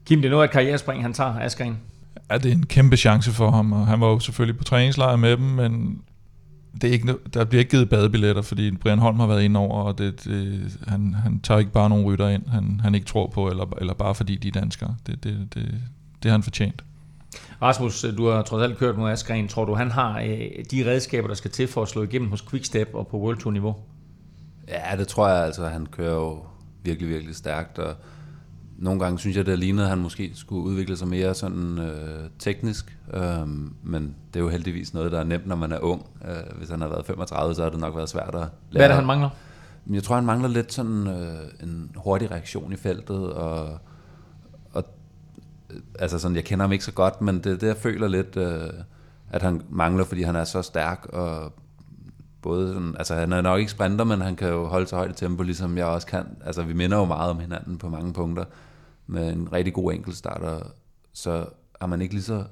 Kim, 0.05 0.21
det 0.21 0.25
er 0.25 0.31
noget 0.31 0.43
af 0.43 0.47
et 0.47 0.51
karrierespring, 0.51 1.01
han 1.01 1.13
tager, 1.13 1.39
Askren. 1.39 1.77
Ja, 2.31 2.37
det 2.37 2.45
er 2.45 2.55
en 2.55 2.65
kæmpe 2.65 2.97
chance 2.97 3.31
for 3.31 3.51
ham, 3.51 3.73
og 3.73 3.87
han 3.87 4.01
var 4.01 4.07
jo 4.07 4.19
selvfølgelig 4.19 4.57
på 4.57 4.63
træningslejr 4.63 5.15
med 5.15 5.31
dem, 5.31 5.45
men 5.45 6.01
det 6.81 6.89
er 6.89 6.91
ikke, 6.93 7.15
der 7.33 7.45
bliver 7.45 7.59
ikke 7.59 7.71
givet 7.71 7.89
badebilletter, 7.89 8.41
fordi 8.41 8.71
Brian 8.71 8.99
Holm 8.99 9.19
har 9.19 9.27
været 9.27 9.43
inde 9.43 9.59
over, 9.59 9.83
og 9.83 9.97
det, 9.97 10.23
det, 10.23 10.77
han, 10.87 11.13
han 11.13 11.39
tager 11.39 11.59
ikke 11.59 11.71
bare 11.71 11.89
nogle 11.89 12.05
rytter 12.05 12.29
ind, 12.29 12.47
han, 12.47 12.79
han 12.83 12.95
ikke 12.95 13.07
tror 13.07 13.27
på, 13.27 13.47
eller, 13.49 13.77
eller 13.81 13.93
bare 13.93 14.15
fordi 14.15 14.35
de 14.35 14.47
er 14.47 14.51
danskere. 14.51 14.95
Det, 15.07 15.23
det, 15.23 15.47
det, 15.53 15.81
det 16.25 16.31
har 16.31 16.37
han 16.37 16.43
fortjent. 16.43 16.83
Rasmus, 17.61 18.05
du 18.17 18.27
har 18.27 18.41
trods 18.41 18.63
alt 18.63 18.77
kørt 18.77 18.97
mod 18.97 19.11
Askren. 19.11 19.47
Tror 19.47 19.65
du, 19.65 19.73
han 19.73 19.91
har 19.91 20.19
øh, 20.19 20.65
de 20.71 20.85
redskaber, 20.85 21.27
der 21.27 21.35
skal 21.35 21.51
til 21.51 21.67
for 21.67 21.81
at 21.81 21.87
slå 21.87 22.03
igennem 22.03 22.29
hos 22.29 22.41
Quickstep 22.49 22.89
og 22.93 23.07
på 23.07 23.17
World 23.17 23.37
Tour 23.37 23.51
niveau? 23.51 23.75
Ja, 24.67 24.97
det 24.97 25.07
tror 25.07 25.27
jeg 25.27 25.45
altså. 25.45 25.67
Han 25.67 25.85
kører 25.85 26.13
jo 26.13 26.39
virkelig, 26.83 27.09
virkelig 27.09 27.35
stærkt, 27.35 27.79
og 27.79 27.95
nogle 28.77 28.99
gange 28.99 29.19
synes 29.19 29.37
jeg, 29.37 29.45
det 29.45 29.59
lignede, 29.59 29.83
at 29.83 29.89
han 29.89 29.99
måske 29.99 30.31
skulle 30.33 30.63
udvikle 30.63 30.97
sig 30.97 31.07
mere 31.07 31.33
sådan 31.33 31.79
øh, 31.79 32.29
teknisk, 32.39 32.97
øh, 33.13 33.47
men 33.83 34.15
det 34.33 34.39
er 34.39 34.43
jo 34.43 34.49
heldigvis 34.49 34.93
noget, 34.93 35.11
der 35.11 35.19
er 35.19 35.23
nemt, 35.23 35.47
når 35.47 35.55
man 35.55 35.71
er 35.71 35.79
ung. 35.79 36.05
Øh, 36.27 36.57
hvis 36.57 36.69
han 36.69 36.81
har 36.81 36.87
været 36.87 37.05
35, 37.05 37.55
så 37.55 37.63
har 37.63 37.69
det 37.69 37.79
nok 37.79 37.95
været 37.95 38.09
svært 38.09 38.27
at 38.27 38.33
lære. 38.33 38.49
Hvad 38.71 38.81
er 38.81 38.87
det, 38.87 38.95
han 38.95 39.05
mangler? 39.05 39.29
Jeg 39.91 40.03
tror, 40.03 40.15
han 40.15 40.25
mangler 40.25 40.49
lidt 40.49 40.73
sådan 40.73 41.07
øh, 41.07 41.39
en 41.63 41.91
hurtig 41.95 42.31
reaktion 42.31 42.73
i 42.73 42.75
feltet, 42.75 43.33
og, 43.33 43.79
altså 45.99 46.19
sådan, 46.19 46.35
jeg 46.35 46.43
kender 46.43 46.63
ham 46.63 46.71
ikke 46.71 46.85
så 46.85 46.91
godt, 46.91 47.21
men 47.21 47.35
det 47.35 47.61
det, 47.61 47.67
jeg 47.67 47.77
føler 47.77 48.07
lidt, 48.07 48.37
øh, 48.37 48.69
at 49.29 49.41
han 49.41 49.61
mangler, 49.69 50.03
fordi 50.03 50.21
han 50.21 50.35
er 50.35 50.43
så 50.43 50.61
stærk, 50.61 51.05
og 51.05 51.53
både 52.41 52.67
sådan, 52.67 52.95
altså 52.97 53.15
han 53.15 53.33
er 53.33 53.41
nok 53.41 53.59
ikke 53.59 53.71
sprinter, 53.71 54.05
men 54.05 54.21
han 54.21 54.35
kan 54.35 54.49
jo 54.49 54.65
holde 54.65 54.87
sig 54.87 54.97
højt 54.97 55.15
tempo, 55.15 55.43
ligesom 55.43 55.77
jeg 55.77 55.85
også 55.85 56.07
kan. 56.07 56.25
Altså 56.45 56.63
vi 56.63 56.73
minder 56.73 56.97
jo 56.97 57.05
meget 57.05 57.29
om 57.29 57.39
hinanden 57.39 57.77
på 57.77 57.89
mange 57.89 58.13
punkter, 58.13 58.45
med 59.07 59.33
en 59.33 59.53
rigtig 59.53 59.73
god 59.73 59.93
enkeltstarter, 59.93 60.59
så 61.13 61.45
er 61.81 61.85
man 61.85 62.01
ikke 62.01 62.13
lige 62.13 62.23
så 62.23 62.43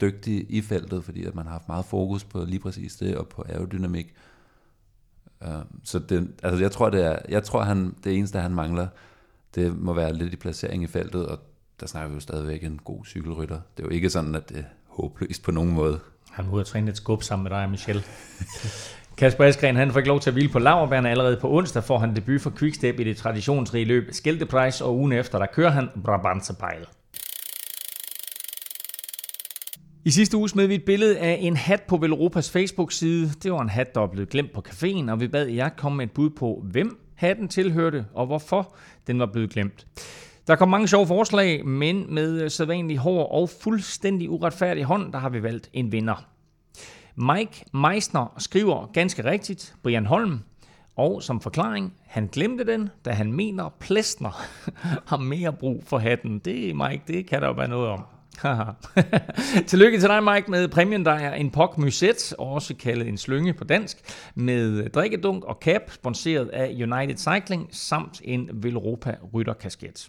dygtig 0.00 0.46
i 0.48 0.60
feltet, 0.60 1.04
fordi 1.04 1.24
at 1.24 1.34
man 1.34 1.44
har 1.44 1.52
haft 1.52 1.68
meget 1.68 1.84
fokus 1.84 2.24
på 2.24 2.44
lige 2.44 2.60
præcis 2.60 2.96
det, 2.96 3.16
og 3.16 3.28
på 3.28 3.44
aerodynamik. 3.48 4.14
Uh, 5.40 5.62
så 5.84 5.98
det, 5.98 6.30
altså 6.42 6.60
jeg 6.62 6.72
tror, 6.72 6.90
det 6.90 7.04
er, 7.04 7.18
jeg 7.28 7.44
tror 7.44 7.62
han, 7.62 7.94
det 8.04 8.16
eneste, 8.16 8.38
han 8.38 8.54
mangler, 8.54 8.86
det 9.54 9.78
må 9.78 9.92
være 9.92 10.12
lidt 10.12 10.32
i 10.32 10.36
placering 10.36 10.82
i 10.82 10.86
feltet, 10.86 11.26
og 11.26 11.38
der 11.82 11.88
snakker 11.88 12.08
vi 12.08 12.14
jo 12.14 12.20
stadigvæk 12.20 12.64
en 12.64 12.80
god 12.84 13.04
cykelrytter. 13.04 13.60
Det 13.76 13.82
er 13.82 13.86
jo 13.86 13.90
ikke 13.90 14.10
sådan, 14.10 14.34
at 14.34 14.48
det 14.48 14.58
er 14.58 14.62
håbløst 14.86 15.42
på 15.42 15.50
nogen 15.50 15.72
måde. 15.72 16.00
Han 16.30 16.44
må 16.46 16.52
ud 16.52 16.60
og 16.60 16.66
træne 16.66 16.86
lidt 16.86 16.96
skub 16.96 17.22
sammen 17.22 17.42
med 17.42 17.50
dig, 17.50 17.70
Michel. 17.70 18.04
Kasper 19.18 19.44
Askren 19.44 19.76
han 19.76 19.92
får 19.92 19.98
ikke 19.98 20.08
lov 20.08 20.20
til 20.20 20.30
at 20.30 20.34
hvile 20.34 20.48
på 20.48 20.58
laverbærene. 20.58 21.10
Allerede 21.10 21.38
på 21.40 21.52
onsdag 21.52 21.84
får 21.84 21.98
han 21.98 22.16
debut 22.16 22.40
for 22.40 22.52
Quickstep 22.58 23.00
i 23.00 23.04
det 23.04 23.16
traditionsrige 23.16 23.84
løb 23.84 24.08
Skelteprice, 24.12 24.84
og 24.84 24.96
ugen 24.96 25.12
efter, 25.12 25.38
der 25.38 25.46
kører 25.46 25.70
han 25.70 25.88
Brabantsepejl. 26.04 26.86
I 30.04 30.10
sidste 30.10 30.36
uge 30.36 30.48
smed 30.48 30.66
vi 30.66 30.74
et 30.74 30.84
billede 30.84 31.18
af 31.18 31.38
en 31.40 31.56
hat 31.56 31.82
på 31.82 31.96
Velropas 31.96 32.50
Facebook-side. 32.50 33.30
Det 33.42 33.52
var 33.52 33.60
en 33.60 33.68
hat, 33.68 33.94
der 33.94 34.00
var 34.00 34.06
blevet 34.06 34.28
glemt 34.28 34.52
på 34.52 34.64
caféen, 34.68 35.10
og 35.10 35.20
vi 35.20 35.28
bad 35.28 35.46
jer 35.46 35.68
komme 35.68 35.96
med 35.96 36.06
et 36.06 36.12
bud 36.12 36.30
på, 36.30 36.64
hvem 36.64 36.98
hatten 37.14 37.48
tilhørte, 37.48 38.06
og 38.14 38.26
hvorfor 38.26 38.74
den 39.06 39.18
var 39.18 39.26
blevet 39.26 39.50
glemt. 39.50 39.86
Der 40.46 40.56
kom 40.56 40.68
mange 40.68 40.88
sjove 40.88 41.06
forslag, 41.06 41.66
men 41.66 42.14
med 42.14 42.42
øh, 42.42 42.50
sædvanlig 42.50 42.98
hård 42.98 43.28
og 43.30 43.50
fuldstændig 43.62 44.30
uretfærdig 44.30 44.84
hånd, 44.84 45.12
der 45.12 45.18
har 45.18 45.28
vi 45.28 45.42
valgt 45.42 45.70
en 45.72 45.92
vinder. 45.92 46.26
Mike 47.16 47.64
Meisner 47.74 48.34
skriver 48.38 48.90
ganske 48.92 49.24
rigtigt, 49.24 49.74
Brian 49.82 50.06
Holm, 50.06 50.40
og 50.96 51.22
som 51.22 51.40
forklaring, 51.40 51.94
han 52.06 52.28
glemte 52.32 52.64
den, 52.66 52.88
da 53.04 53.10
han 53.10 53.32
mener, 53.32 53.68
Plæstner 53.80 54.42
har 55.10 55.16
mere 55.16 55.52
brug 55.52 55.82
for 55.86 55.98
hatten. 55.98 56.38
Det, 56.38 56.76
Mike, 56.76 57.02
det 57.06 57.26
kan 57.26 57.42
der 57.42 57.48
jo 57.48 57.54
være 57.54 57.68
noget 57.68 57.88
om. 57.88 58.04
Tillykke 59.66 60.00
til 60.00 60.08
dig, 60.08 60.24
Mike, 60.24 60.50
med 60.50 60.68
præmien, 60.68 61.04
der 61.04 61.12
er 61.12 61.34
en 61.34 61.50
POC 61.50 61.76
Muset, 61.76 62.34
også 62.38 62.74
kaldet 62.74 63.08
en 63.08 63.18
slynge 63.18 63.52
på 63.54 63.64
dansk, 63.64 63.96
med 64.34 64.84
øh, 64.84 64.90
drikkedunk 64.90 65.44
og 65.44 65.58
cap, 65.60 65.90
sponsoreret 65.90 66.48
af 66.48 66.70
United 66.72 67.16
Cycling, 67.16 67.68
samt 67.70 68.20
en 68.24 68.50
Velropa 68.52 69.16
rytterkasket. 69.34 70.08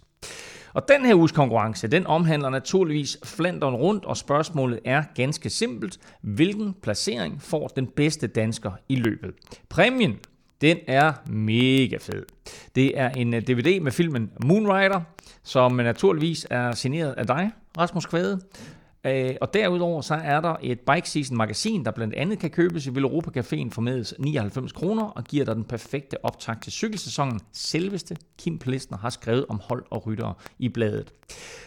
Og 0.74 0.88
den 0.88 1.06
her 1.06 1.14
uges 1.14 1.32
konkurrence, 1.32 1.88
den 1.88 2.06
omhandler 2.06 2.50
naturligvis 2.50 3.18
Flandern 3.24 3.74
rundt, 3.74 4.04
og 4.04 4.16
spørgsmålet 4.16 4.80
er 4.84 5.02
ganske 5.14 5.50
simpelt. 5.50 5.98
Hvilken 6.20 6.74
placering 6.82 7.42
får 7.42 7.68
den 7.68 7.86
bedste 7.86 8.26
dansker 8.26 8.70
i 8.88 8.96
løbet? 8.96 9.30
Præmien, 9.68 10.18
den 10.60 10.78
er 10.86 11.12
mega 11.26 11.96
fed. 12.00 12.26
Det 12.74 12.98
er 12.98 13.10
en 13.10 13.34
øh, 13.34 13.42
DVD 13.42 13.80
med 13.80 13.92
filmen 13.92 14.30
Moonrider, 14.44 15.00
som 15.42 15.80
øh, 15.80 15.86
naturligvis 15.86 16.46
er 16.50 16.72
signeret 16.72 17.12
af 17.12 17.26
dig, 17.26 17.50
Rasmus 17.78 18.06
Kvæde. 18.06 18.40
Øh, 19.06 19.34
og 19.40 19.54
derudover 19.54 20.00
så 20.00 20.14
er 20.14 20.40
der 20.40 20.56
et 20.62 20.80
Bike 20.80 21.10
Season 21.10 21.36
magasin, 21.36 21.84
der 21.84 21.90
blandt 21.90 22.14
andet 22.14 22.38
kan 22.38 22.50
købes 22.50 22.86
i 22.86 22.90
Villeuropa 22.90 23.40
Caféen 23.40 23.70
for 23.70 23.80
med 23.80 24.14
99 24.18 24.72
kroner 24.72 25.04
og 25.04 25.24
giver 25.24 25.44
dig 25.44 25.56
den 25.56 25.64
perfekte 25.64 26.24
optakt 26.24 26.62
til 26.62 26.72
cykelsæsonen. 26.72 27.40
Selveste 27.52 28.16
Kim 28.38 28.58
Plesner 28.58 28.98
har 28.98 29.10
skrevet 29.10 29.46
om 29.48 29.60
hold 29.64 29.84
og 29.90 30.06
ryttere 30.06 30.34
i 30.58 30.68
bladet. 30.68 31.12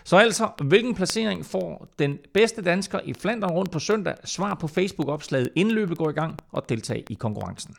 Så 0.03 0.17
altså, 0.17 0.49
hvilken 0.63 0.95
placering 0.95 1.45
får 1.45 1.87
den 1.99 2.17
bedste 2.33 2.61
dansker 2.61 2.99
i 3.05 3.13
Flandern 3.13 3.51
rundt 3.51 3.71
på 3.71 3.79
søndag? 3.79 4.15
Svar 4.23 4.53
på 4.53 4.67
Facebook-opslaget 4.67 5.49
inden 5.55 5.73
løbet 5.73 5.97
går 5.97 6.09
i 6.09 6.13
gang 6.13 6.37
og 6.51 6.69
deltag 6.69 7.03
i 7.09 7.13
konkurrencen. 7.13 7.75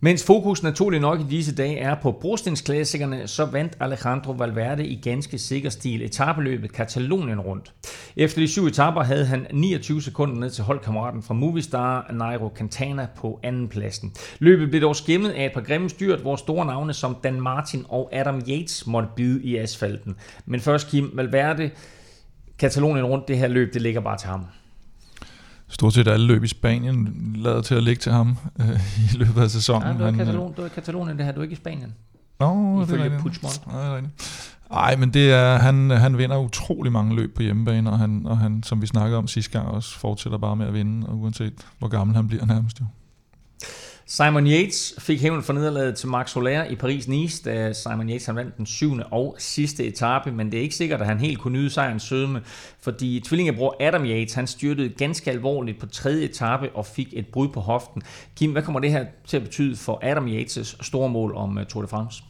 Mens 0.00 0.24
fokus 0.24 0.62
naturlig 0.62 1.00
nok 1.00 1.20
i 1.20 1.24
disse 1.30 1.54
dage 1.54 1.78
er 1.78 1.94
på 1.94 2.12
brostensklassikerne, 2.12 3.28
så 3.28 3.44
vandt 3.44 3.76
Alejandro 3.80 4.32
Valverde 4.32 4.86
i 4.86 5.00
ganske 5.02 5.38
sikker 5.38 5.70
stil 5.70 6.02
etabeløbet 6.02 6.72
Katalonien 6.72 7.40
rundt. 7.40 7.72
Efter 8.16 8.40
de 8.40 8.48
syv 8.48 8.66
etaper 8.66 9.02
havde 9.02 9.26
han 9.26 9.46
29 9.52 10.02
sekunder 10.02 10.40
ned 10.40 10.50
til 10.50 10.64
holdkammeraten 10.64 11.22
fra 11.22 11.34
Movistar, 11.34 12.12
Nairo 12.12 12.52
Quintana 12.56 13.06
på 13.16 13.40
andenpladsen. 13.42 14.12
Løbet 14.38 14.70
blev 14.70 14.82
dog 14.82 14.96
skimmet 14.96 15.30
af 15.30 15.46
et 15.46 15.52
par 15.54 15.60
grimme 15.60 15.88
styrt, 15.88 16.20
hvor 16.20 16.36
store 16.36 16.66
navne 16.66 16.94
som 16.94 17.16
Dan 17.24 17.40
Martin 17.40 17.84
og 17.88 18.08
Adam 18.12 18.42
Yates 18.48 18.86
måtte 18.86 19.08
bide 19.16 19.42
i 19.42 19.56
asfalten. 19.56 20.16
Men 20.46 20.60
først 20.60 20.90
Kim 20.90 21.10
Valverde, 21.14 21.70
Katalonien 22.58 23.06
rundt, 23.06 23.28
det 23.28 23.38
her 23.38 23.48
løb, 23.48 23.74
det 23.74 23.82
ligger 23.82 24.00
bare 24.00 24.18
til 24.18 24.28
ham 24.28 24.44
stort 25.68 25.94
set 25.94 26.08
alle 26.08 26.26
løb 26.26 26.44
i 26.44 26.48
Spanien 26.48 27.32
lader 27.38 27.62
til 27.62 27.74
at 27.74 27.82
ligge 27.82 28.00
til 28.00 28.12
ham 28.12 28.36
øh, 28.60 28.80
i 28.98 29.16
løbet 29.16 29.42
af 29.42 29.50
sæsonen. 29.50 29.88
Ja, 29.88 29.98
du 29.98 30.04
er, 30.04 30.10
Katalon, 30.12 30.52
du 30.52 30.62
er 30.62 30.68
Katalonien, 30.68 31.16
det 31.16 31.24
her, 31.26 31.32
du 31.32 31.40
er 31.40 31.44
ikke 31.44 31.52
i 31.52 31.56
Spanien. 31.56 31.94
Nå, 32.40 32.82
Ifølge 32.82 33.04
det 33.04 33.12
er 33.12 33.18
Puigdemont. 33.18 33.66
Nej, 33.66 33.82
det 33.82 33.90
er 33.90 33.96
rigtigt. 33.96 34.54
Ej, 34.70 34.96
men 34.96 35.14
det 35.14 35.32
er, 35.32 35.56
han, 35.56 35.90
han 35.90 36.18
vinder 36.18 36.38
utrolig 36.38 36.92
mange 36.92 37.16
løb 37.16 37.34
på 37.36 37.42
hjemmebane, 37.42 37.90
og 37.90 37.98
han, 37.98 38.26
og 38.26 38.38
han, 38.38 38.62
som 38.62 38.82
vi 38.82 38.86
snakkede 38.86 39.18
om 39.18 39.26
sidste 39.26 39.52
gang, 39.52 39.68
også 39.68 39.98
fortsætter 39.98 40.38
bare 40.38 40.56
med 40.56 40.66
at 40.66 40.74
vinde, 40.74 41.06
og 41.06 41.18
uanset 41.18 41.52
hvor 41.78 41.88
gammel 41.88 42.16
han 42.16 42.28
bliver 42.28 42.46
nærmest 42.46 42.80
jo. 42.80 42.84
Simon 44.10 44.46
Yates 44.46 44.94
fik 44.98 45.20
hævn 45.20 45.42
for 45.42 45.52
nederlaget 45.52 45.96
til 45.96 46.08
Max 46.08 46.30
Soler 46.30 46.64
i 46.64 46.74
Paris-Nice, 46.74 47.42
da 47.44 47.72
Simon 47.72 48.08
Yates 48.08 48.26
han 48.26 48.36
vandt 48.36 48.56
den 48.56 48.66
syvende 48.66 49.06
og 49.06 49.36
sidste 49.38 49.84
etape, 49.84 50.32
men 50.32 50.52
det 50.52 50.58
er 50.58 50.62
ikke 50.62 50.74
sikkert, 50.74 51.00
at 51.00 51.06
han 51.06 51.18
helt 51.18 51.38
kunne 51.38 51.58
nyde 51.58 51.70
sejrens 51.70 52.02
sødme, 52.02 52.40
fordi 52.80 53.20
tvillingebror 53.20 53.76
Adam 53.80 54.04
Yates, 54.04 54.34
han 54.34 54.46
styrtede 54.46 54.88
ganske 54.88 55.30
alvorligt 55.30 55.80
på 55.80 55.86
tredje 55.86 56.24
etape 56.24 56.70
og 56.74 56.86
fik 56.86 57.08
et 57.12 57.26
brud 57.26 57.48
på 57.48 57.60
hoften. 57.60 58.02
Kim, 58.36 58.52
hvad 58.52 58.62
kommer 58.62 58.80
det 58.80 58.90
her 58.90 59.04
til 59.26 59.36
at 59.36 59.42
betyde 59.42 59.76
for 59.76 60.00
Adam 60.02 60.26
Yates' 60.26 60.76
store 60.82 61.08
mål 61.08 61.34
om 61.34 61.58
øh, 61.58 61.66
Tour 61.66 61.82
de 61.82 61.88
France? 61.88 62.22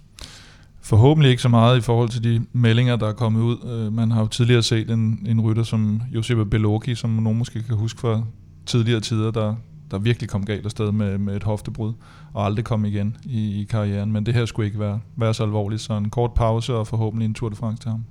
Forhåbentlig 0.83 1.31
ikke 1.31 1.43
så 1.43 1.49
meget 1.49 1.79
i 1.79 1.81
forhold 1.81 2.09
til 2.09 2.25
de 2.25 2.47
meldinger, 2.53 2.97
der 2.97 3.09
er 3.09 3.13
kommet 3.13 3.41
ud. 3.41 3.57
Øh, 3.71 3.93
man 3.93 4.11
har 4.11 4.21
jo 4.21 4.27
tidligere 4.27 4.63
set 4.63 4.91
en, 4.91 5.27
en 5.29 5.41
rytter 5.41 5.63
som 5.63 6.03
Josep 6.15 6.39
Beloki, 6.51 6.95
som 6.95 7.11
nogen 7.11 7.39
måske 7.39 7.63
kan 7.63 7.77
huske 7.77 8.01
fra 8.01 8.23
tidligere 8.67 9.01
tider, 9.01 9.31
der 9.31 9.55
der 9.91 9.99
virkelig 9.99 10.29
kom 10.29 10.45
galt 10.45 10.65
afsted 10.65 10.93
med, 10.93 11.19
med 11.19 11.37
et 11.37 11.43
hoftebrud, 11.43 11.93
og 12.35 12.45
aldrig 12.45 12.65
kom 12.65 12.85
igen 12.85 13.17
i, 13.25 13.61
i 13.61 13.65
karrieren. 13.65 14.13
Men 14.13 14.27
det 14.27 14.35
her 14.35 14.45
skulle 14.45 14.67
ikke 14.67 14.79
være, 14.79 15.01
være 15.17 15.35
så 15.35 15.43
alvorligt, 15.43 15.81
så 15.81 15.93
en 15.93 16.11
kort 16.11 16.35
pause 16.35 16.75
og 16.75 16.87
forhåbentlig 16.87 17.27
en 17.27 17.35
Tour 17.35 17.49
de 17.49 17.57
France 17.57 17.83
til 17.83 17.91
ham. 17.91 18.05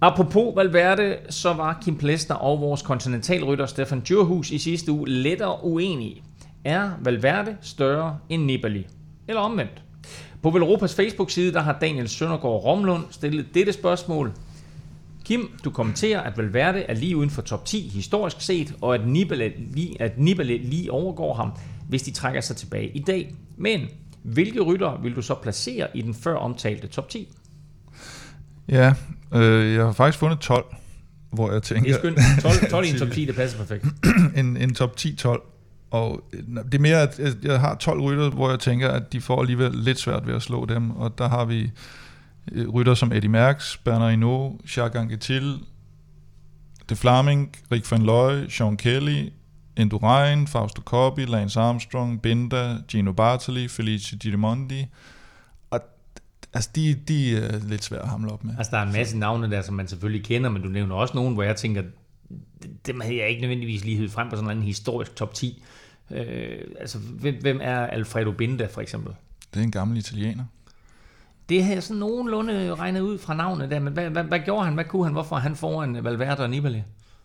Apropos 0.00 0.56
Valverde, 0.56 1.16
så 1.30 1.52
var 1.52 1.78
Kim 1.82 1.96
Plesner 1.96 2.36
og 2.36 2.60
vores 2.60 2.82
kontinentalrytter 2.82 3.66
Stefan 3.66 4.00
Djurhus 4.00 4.50
i 4.50 4.58
sidste 4.58 4.92
uge 4.92 5.08
lettere 5.08 5.64
uenige. 5.64 6.22
Er 6.64 6.90
Valverde 7.02 7.56
større 7.60 8.18
end 8.28 8.44
Nibali? 8.44 8.86
Eller 9.28 9.40
omvendt? 9.40 9.82
På 10.42 10.50
Velropas 10.50 10.94
Facebook-side, 10.94 11.52
der 11.52 11.60
har 11.60 11.78
Daniel 11.80 12.08
Søndergaard 12.08 12.64
Romlund 12.64 13.04
stillet 13.10 13.54
dette 13.54 13.72
spørgsmål. 13.72 14.32
Kim, 15.28 15.50
du 15.64 15.70
kommenterer, 15.70 16.20
at 16.20 16.38
Valverde 16.38 16.80
er 16.80 16.94
lige 16.94 17.16
uden 17.16 17.30
for 17.30 17.42
top 17.42 17.64
10 17.64 17.88
historisk 17.88 18.40
set, 18.40 18.74
og 18.80 18.94
at 18.94 19.06
Nibali, 19.06 19.48
lige, 19.74 20.02
at 20.02 20.18
Nibali 20.18 20.58
lige 20.58 20.92
overgår 20.92 21.34
ham, 21.34 21.52
hvis 21.88 22.02
de 22.02 22.10
trækker 22.10 22.40
sig 22.40 22.56
tilbage 22.56 22.88
i 22.88 22.98
dag. 22.98 23.34
Men 23.56 23.80
hvilke 24.22 24.60
rytter 24.60 25.00
vil 25.02 25.16
du 25.16 25.22
så 25.22 25.34
placere 25.34 25.88
i 25.94 26.02
den 26.02 26.14
før 26.14 26.36
omtalte 26.36 26.86
top 26.86 27.08
10? 27.08 27.28
Ja, 28.68 28.94
øh, 29.34 29.74
jeg 29.74 29.84
har 29.84 29.92
faktisk 29.92 30.18
fundet 30.18 30.38
12, 30.38 30.64
hvor 31.30 31.52
jeg 31.52 31.62
tænker... 31.62 31.84
Det 31.84 31.94
er 31.94 31.98
skønt. 31.98 32.18
12, 32.60 32.70
12 32.70 32.84
i 32.86 32.90
en 32.90 32.98
top 32.98 33.10
10, 33.10 33.24
det 33.24 33.34
passer 33.34 33.58
perfekt. 33.58 33.84
en, 34.40 34.56
en 34.56 34.74
top 34.74 34.94
10-12. 35.00 35.90
Og 35.90 36.24
det 36.64 36.74
er 36.74 36.78
mere, 36.78 37.02
at 37.02 37.20
jeg 37.42 37.60
har 37.60 37.74
12 37.74 38.00
rytter, 38.00 38.30
hvor 38.30 38.50
jeg 38.50 38.60
tænker, 38.60 38.88
at 38.88 39.12
de 39.12 39.20
får 39.20 39.40
alligevel 39.40 39.72
lidt 39.74 39.98
svært 39.98 40.26
ved 40.26 40.34
at 40.34 40.42
slå 40.42 40.66
dem. 40.66 40.90
Og 40.90 41.18
der 41.18 41.28
har 41.28 41.44
vi 41.44 41.70
rytter 42.52 42.94
som 42.94 43.12
Eddie 43.12 43.28
Merckx, 43.28 43.76
Bernard 43.76 44.10
Hinault, 44.10 44.76
Jacques 44.76 45.00
Anquetil, 45.02 45.58
De 46.88 46.96
Flaming, 46.96 47.56
Rick 47.72 47.90
van 47.90 48.02
Looy, 48.02 48.48
Sean 48.48 48.76
Kelly, 48.76 49.32
Indurain, 49.76 50.46
Fausto 50.46 50.82
Coppi, 50.82 51.24
Lance 51.24 51.60
Armstrong, 51.60 52.22
Binda, 52.22 52.76
Gino 52.88 53.12
Bartoli, 53.12 53.68
Felice 53.68 54.16
Girimondi. 54.16 54.86
Og 55.70 55.80
altså, 56.52 56.70
de, 56.74 56.94
de 56.94 57.36
er 57.36 57.58
lidt 57.68 57.84
svære 57.84 58.02
at 58.02 58.08
hamle 58.08 58.32
op 58.32 58.44
med. 58.44 58.54
Altså, 58.58 58.70
der 58.70 58.78
er 58.78 58.86
en 58.86 58.92
masse 58.92 59.18
navne 59.18 59.50
der, 59.50 59.62
som 59.62 59.74
man 59.74 59.88
selvfølgelig 59.88 60.24
kender, 60.24 60.50
men 60.50 60.62
du 60.62 60.68
nævner 60.68 60.94
også 60.94 61.14
nogen, 61.14 61.34
hvor 61.34 61.42
jeg 61.42 61.56
tænker, 61.56 61.82
dem 62.86 63.00
havde 63.00 63.16
jeg 63.16 63.28
ikke 63.28 63.40
nødvendigvis 63.40 63.84
lige 63.84 63.96
hævet 63.96 64.10
frem 64.10 64.30
på 64.30 64.36
sådan 64.36 64.56
en 64.56 64.62
historisk 64.62 65.16
top 65.16 65.34
10. 65.34 65.62
Øh, 66.10 66.58
altså, 66.80 66.98
hvem, 66.98 67.34
hvem 67.40 67.60
er 67.62 67.86
Alfredo 67.86 68.32
Binda 68.32 68.66
for 68.66 68.80
eksempel? 68.80 69.12
Det 69.54 69.60
er 69.60 69.64
en 69.64 69.70
gammel 69.70 69.98
italiener. 69.98 70.44
Det 71.48 71.64
har 71.64 71.72
jeg 71.72 71.82
sådan 71.82 72.00
nogenlunde 72.00 72.74
regnet 72.74 73.00
ud 73.00 73.18
fra 73.18 73.34
navnet 73.34 73.70
der, 73.70 73.78
men 73.80 73.92
hvad, 73.92 74.10
hvad, 74.10 74.24
hvad 74.24 74.40
gjorde 74.44 74.64
han? 74.64 74.74
Hvad 74.74 74.84
kunne 74.84 75.04
han? 75.04 75.12
Hvorfor 75.12 75.36
han 75.36 75.56
foran 75.56 76.04
Valverde 76.04 76.42
og 76.42 76.50
Nibali? 76.50 76.82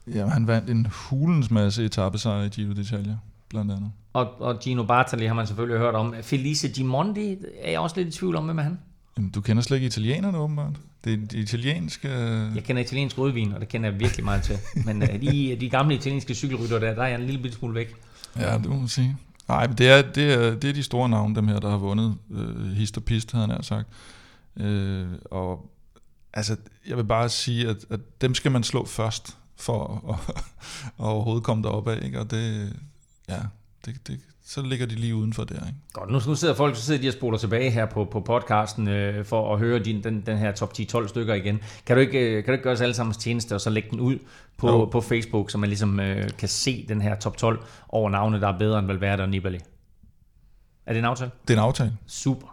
Ja, 0.08 0.28
han 0.28 0.48
vandt 0.48 0.70
en 0.70 0.88
hulens 1.10 1.52
masse 1.52 1.86
etappesejre 1.86 2.46
i 2.46 2.50
Giro 2.50 2.72
d'Italia, 2.72 3.12
blandt 3.50 3.72
andet. 3.72 3.92
Og, 4.14 4.42
og 4.42 4.60
Gino 4.60 4.84
Bartali 4.84 5.26
har 5.26 5.34
man 5.34 5.48
selvfølgelig 5.48 5.80
hørt 5.80 5.96
om. 5.96 6.16
Felice 6.22 6.68
Gimondi 6.68 7.38
er 7.62 7.72
jeg 7.72 7.80
også 7.80 7.96
lidt 7.96 8.08
i 8.08 8.12
tvivl 8.12 8.36
om, 8.36 8.46
hvem 8.46 8.60
er 8.60 8.64
han? 8.64 8.80
Jamen, 9.18 9.32
du 9.32 9.42
kender 9.42 9.64
slet 9.64 9.78
ikke 9.78 9.88
italienerne, 9.88 10.38
åbenbart. 10.38 10.76
Det 11.04 11.14
er 11.14 11.18
de 11.18 11.38
italienske... 11.38 12.10
Jeg 12.56 12.64
kender 12.64 12.82
italiensk 12.82 13.18
rødvin, 13.18 13.54
og 13.54 13.60
det 13.60 13.68
kender 13.68 13.90
jeg 13.90 14.00
virkelig 14.00 14.26
meget 14.26 14.44
til. 14.44 14.58
Men 14.86 15.04
uh, 15.04 15.08
de, 15.08 15.58
de 15.60 15.70
gamle 15.70 15.96
italienske 15.96 16.36
cykelrytter 16.36 16.80
der, 16.80 16.96
der 16.96 17.04
er 17.04 17.08
jeg 17.08 17.20
en 17.20 17.28
lille 17.28 17.52
smule 17.52 17.76
væk. 17.76 17.96
Ja, 18.40 18.58
det 18.58 18.66
må 18.66 18.76
man 18.76 18.88
sige. 18.88 19.18
Nej, 19.48 19.68
men 19.68 19.78
det 19.78 19.90
er, 19.90 20.02
det, 20.12 20.34
er, 20.34 20.56
det 20.56 20.70
er 20.70 20.74
de 20.74 20.84
store 20.84 21.10
navne, 21.10 21.36
dem 21.36 21.48
her, 21.48 21.60
der 21.60 21.70
har 21.70 21.78
vundet 21.78 22.18
øh, 22.32 22.72
hist 22.72 22.98
og 22.98 23.04
pist, 23.04 23.32
havde 23.32 23.48
han 23.48 23.64
sagt. 23.64 23.88
Øh, 24.58 25.08
og 25.32 25.72
altså, 26.34 26.58
jeg 26.88 26.98
vil 26.98 27.04
bare 27.04 27.30
sige, 27.30 27.70
at, 27.70 27.86
at 27.90 28.22
dem 28.22 28.36
skal 28.36 28.52
man 28.52 28.64
slå 28.64 28.86
først, 28.86 29.38
for 29.56 30.04
at, 30.10 30.16
at, 30.16 30.44
at 31.00 31.06
overhovedet 31.06 31.44
komme 31.44 31.64
derop 31.64 31.88
af, 31.88 32.06
ikke? 32.06 32.20
Og 32.20 32.32
det, 32.32 32.74
ja, 33.30 33.40
det, 33.86 34.08
det, 34.08 34.20
så 34.54 34.62
ligger 34.62 34.86
de 34.86 34.96
lige 34.96 35.16
udenfor 35.16 35.44
der. 35.44 35.56
Ikke? 35.56 35.80
Godt, 35.94 36.10
nu, 36.10 36.22
nu 36.28 36.36
sidder 36.36 36.54
folk 36.54 36.76
så 36.76 36.82
sidder 36.82 37.02
de 37.02 37.08
og 37.08 37.14
spoler 37.14 37.38
tilbage 37.38 37.70
her 37.70 37.86
på, 37.86 38.06
på 38.06 38.20
podcasten 38.20 38.88
øh, 38.88 39.26
for 39.26 39.54
at 39.54 39.60
høre 39.60 39.80
din, 39.80 40.04
den, 40.04 40.22
den 40.26 40.38
her 40.38 40.52
top 40.52 40.74
10-12 40.80 41.08
stykker 41.08 41.34
igen. 41.34 41.60
Kan 41.86 41.96
du, 41.96 42.02
ikke, 42.02 42.20
øh, 42.20 42.44
kan 42.44 42.46
du 42.46 42.52
ikke 42.52 42.64
gøre 42.64 42.74
os 42.74 42.82
alle 42.82 42.94
sammen 42.94 43.14
tjeneste 43.14 43.56
og 43.56 43.62
så 43.62 43.70
lægge 43.70 43.90
den 43.92 44.00
ud 44.00 44.18
på, 44.58 44.68
no. 44.68 44.86
på 44.86 45.02
Facebook, 45.02 45.52
så 45.52 45.58
man 45.58 45.70
ligesom 45.70 46.00
øh, 46.00 46.30
kan 46.38 46.50
se 46.50 46.86
den 46.90 47.02
her 47.02 47.16
top 47.16 47.38
12 47.38 47.60
over 47.90 48.10
navne, 48.10 48.42
der 48.42 48.48
er 48.48 48.58
bedre 48.58 48.80
end 48.80 48.88
Valverde 48.88 49.24
og 49.24 49.30
Nibali? 49.30 49.60
Er 50.86 50.94
det 50.94 51.00
en 51.00 51.06
aftale? 51.06 51.32
Det 51.48 51.54
er 51.54 51.58
en 51.58 51.64
aftale. 51.64 51.98
Super. 52.08 52.53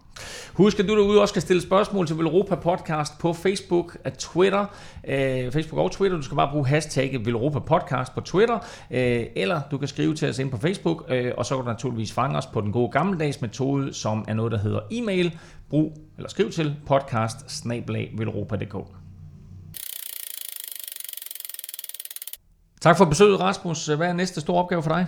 Husk, 0.52 0.80
at 0.80 0.88
du 0.88 0.96
derude 0.96 1.20
også 1.20 1.34
kan 1.34 1.42
stille 1.42 1.62
spørgsmål 1.62 2.06
til 2.06 2.18
Velropa 2.18 2.54
Podcast 2.54 3.18
på 3.18 3.32
Facebook 3.32 3.96
og 4.04 4.18
Twitter. 4.18 4.66
Øh, 5.08 5.52
Facebook 5.52 5.78
og 5.78 5.90
Twitter. 5.90 6.16
Du 6.16 6.22
skal 6.22 6.36
bare 6.36 6.50
bruge 6.52 6.66
hashtagget 6.66 7.26
Velropa 7.26 7.58
Podcast 7.58 8.14
på 8.14 8.20
Twitter. 8.20 8.58
Øh, 8.90 9.26
eller 9.36 9.60
du 9.70 9.78
kan 9.78 9.88
skrive 9.88 10.14
til 10.14 10.28
os 10.28 10.38
ind 10.38 10.50
på 10.50 10.56
Facebook. 10.56 11.04
Øh, 11.08 11.32
og 11.36 11.46
så 11.46 11.56
kan 11.56 11.64
du 11.64 11.70
naturligvis 11.70 12.12
fange 12.12 12.38
os 12.38 12.46
på 12.46 12.60
den 12.60 12.72
gode 12.72 12.90
gammeldags 12.90 13.40
metode, 13.40 13.94
som 13.94 14.24
er 14.28 14.34
noget, 14.34 14.52
der 14.52 14.58
hedder 14.58 14.80
e-mail. 14.90 15.38
Brug 15.70 15.92
eller 16.16 16.28
skriv 16.28 16.50
til 16.50 16.76
podcast 16.86 17.36
Tak 22.80 22.98
for 22.98 23.04
besøget, 23.04 23.40
Rasmus. 23.40 23.86
Hvad 23.86 24.08
er 24.08 24.12
næste 24.12 24.40
store 24.40 24.62
opgave 24.62 24.82
for 24.82 24.90
dig? 24.90 25.06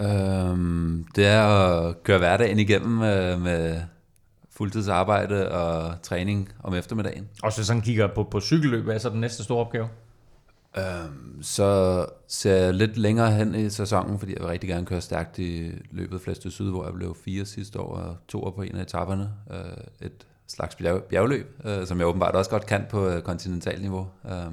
Øhm, 0.00 1.06
det 1.16 1.26
er 1.26 1.42
at 1.42 2.02
køre 2.02 2.18
hverdagen 2.18 2.58
igennem 2.58 3.02
øh, 3.02 3.40
med 3.40 3.80
fuldtidsarbejde 4.62 5.52
og 5.52 6.02
træning 6.02 6.48
om 6.62 6.74
eftermiddagen. 6.74 7.28
Og 7.42 7.52
så 7.52 7.64
sådan 7.64 7.82
kigger 7.82 8.06
på, 8.06 8.24
på 8.24 8.40
cykelløb, 8.40 8.84
hvad 8.84 8.94
er 8.94 8.98
så 8.98 9.08
den 9.08 9.20
næste 9.20 9.44
store 9.44 9.58
opgave? 9.58 9.88
Øhm, 10.78 11.42
så 11.42 12.06
ser 12.28 12.56
jeg 12.56 12.74
lidt 12.74 12.96
længere 12.96 13.32
hen 13.32 13.54
i 13.54 13.70
sæsonen, 13.70 14.18
fordi 14.18 14.32
jeg 14.32 14.40
vil 14.40 14.48
rigtig 14.48 14.68
gerne 14.68 14.86
køre 14.86 15.00
stærkt 15.00 15.38
i 15.38 15.70
løbet 15.90 16.20
fleste 16.20 16.50
syd, 16.50 16.70
hvor 16.70 16.84
jeg 16.84 16.94
blev 16.94 17.16
fire 17.24 17.44
sidste 17.44 17.80
år 17.80 17.96
og 17.96 18.16
to 18.28 18.42
år 18.44 18.50
på 18.50 18.62
en 18.62 18.76
af 18.76 18.82
etaperne. 18.82 19.30
Øh, 19.50 20.06
et 20.06 20.26
slags 20.46 20.74
bjerg, 20.74 21.02
bjergløb, 21.02 21.60
øh, 21.64 21.86
som 21.86 21.98
jeg 21.98 22.06
åbenbart 22.06 22.34
også 22.34 22.50
godt 22.50 22.66
kan 22.66 22.84
på 22.90 23.08
øh, 23.08 23.22
kontinentalniveau. 23.22 24.06
Øh, 24.24 24.52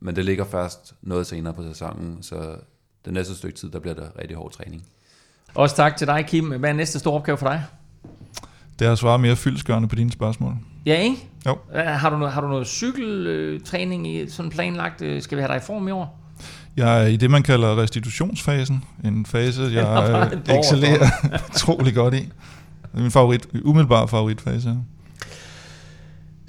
men 0.00 0.16
det 0.16 0.24
ligger 0.24 0.44
først 0.44 0.94
noget 1.02 1.26
senere 1.26 1.54
på 1.54 1.62
sæsonen, 1.62 2.22
så 2.22 2.56
det 3.04 3.12
næste 3.12 3.34
stykke 3.34 3.56
tid, 3.56 3.70
der 3.70 3.78
bliver 3.78 3.94
der 3.94 4.18
rigtig 4.18 4.36
hård 4.36 4.52
træning. 4.52 4.86
Også 5.54 5.76
tak 5.76 5.96
til 5.96 6.06
dig, 6.06 6.24
Kim. 6.28 6.58
Hvad 6.58 6.70
er 6.70 6.74
næste 6.74 6.98
store 6.98 7.14
opgave 7.14 7.38
for 7.38 7.48
dig? 7.48 7.64
Det 8.78 8.86
er 8.86 8.92
at 8.92 8.98
svare 8.98 9.18
mere 9.18 9.36
fyldskørende 9.36 9.88
på 9.88 9.94
dine 9.94 10.12
spørgsmål. 10.12 10.54
Ja, 10.86 11.00
ikke? 11.00 11.16
Jo. 11.46 11.56
Har 11.74 12.10
du, 12.10 12.18
noget, 12.18 12.34
har 12.34 12.40
du 12.40 12.48
noget 12.48 12.66
cykeltræning 12.66 14.08
i 14.08 14.28
sådan 14.30 14.50
planlagt? 14.50 15.02
Skal 15.20 15.38
vi 15.38 15.42
have 15.42 15.48
dig 15.48 15.56
i 15.56 15.66
form 15.66 15.88
i 15.88 15.90
år? 15.90 16.18
Jeg 16.76 17.02
er 17.02 17.06
i 17.06 17.16
det, 17.16 17.30
man 17.30 17.42
kalder 17.42 17.82
restitutionsfasen. 17.82 18.84
En 19.04 19.26
fase, 19.26 19.62
jeg 19.72 20.30
excellerer 20.58 21.08
utrolig 21.54 21.94
godt 21.94 22.14
i. 22.14 22.28
Min 22.94 23.10
favorit, 23.10 23.46
umiddelbar 23.64 24.06
favoritfase. 24.06 24.76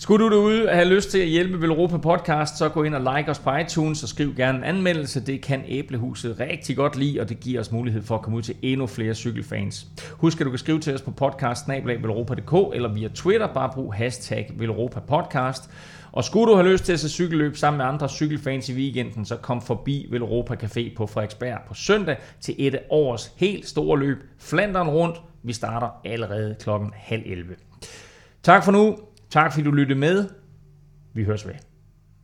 Skulle 0.02 0.26
du 0.26 0.30
derude 0.30 0.70
have 0.70 0.88
lyst 0.88 1.12
til 1.12 1.20
at 1.20 1.28
hjælpe 1.28 1.62
Velropa 1.62 1.98
Podcast, 1.98 2.58
så 2.58 2.70
gå 2.70 2.84
ind 2.84 2.96
og 2.96 3.16
like 3.18 3.32
os 3.32 3.40
på 3.40 3.56
iTunes 3.56 4.04
og 4.04 4.10
skriv 4.10 4.36
gerne 4.36 4.58
en 4.58 4.64
anmeldelse. 4.64 5.26
Det 5.26 5.42
kan 5.42 5.64
Æblehuset 5.68 6.40
rigtig 6.40 6.76
godt 6.76 6.96
lide, 6.96 7.20
og 7.20 7.30
det 7.30 7.40
giver 7.40 7.60
os 7.60 7.72
mulighed 7.72 8.04
for 8.04 8.16
at 8.16 8.22
komme 8.22 8.38
ud 8.38 8.42
til 8.42 8.56
endnu 8.62 8.88
flere 8.88 9.14
cykelfans. 9.14 9.88
Husk, 10.12 10.42
at 10.42 10.46
du 10.46 10.50
kan 10.50 10.60
skrive 10.60 10.80
til 10.80 10.94
os 10.94 11.02
på 11.02 11.12
podcast 11.12 11.68
eller 11.68 12.94
via 12.94 13.08
Twitter. 13.08 13.54
Bare 13.54 13.72
brug 13.74 13.94
hashtag 13.94 14.52
Velropa 14.58 15.00
Podcast. 15.00 15.70
Og 16.12 16.24
skulle 16.24 16.52
du 16.52 16.56
have 16.56 16.72
lyst 16.72 16.86
til 16.86 16.94
at 16.94 17.00
se 17.00 17.10
cykelløb 17.10 17.56
sammen 17.58 17.78
med 17.78 17.86
andre 17.86 18.10
cykelfans 18.10 18.70
i 18.70 18.74
weekenden, 18.74 19.26
så 19.26 19.36
kom 19.36 19.62
forbi 19.62 20.08
Velropa 20.12 20.54
Café 20.54 20.96
på 20.98 21.08
Frederiksberg 21.08 21.60
på 21.68 21.74
søndag 21.74 22.18
til 22.42 22.56
et 22.58 22.76
af 22.76 22.82
årets 22.90 23.32
helt 23.38 23.68
store 23.68 24.00
løb, 24.00 24.18
Flanderen 24.40 24.90
rundt. 24.90 25.22
Vi 25.44 25.54
starter 25.54 25.88
allerede 26.06 26.56
klokken 26.60 26.92
halv 26.96 27.24
11. 27.26 27.56
Tak 28.44 28.64
for 28.64 28.72
nu. 28.72 28.98
Tak 29.30 29.54
fordi 29.54 29.64
du 29.64 29.72
lyttede 29.72 30.00
med. 30.00 30.30
Vi 31.14 31.24
høres 31.24 31.48
ved. 31.48 31.54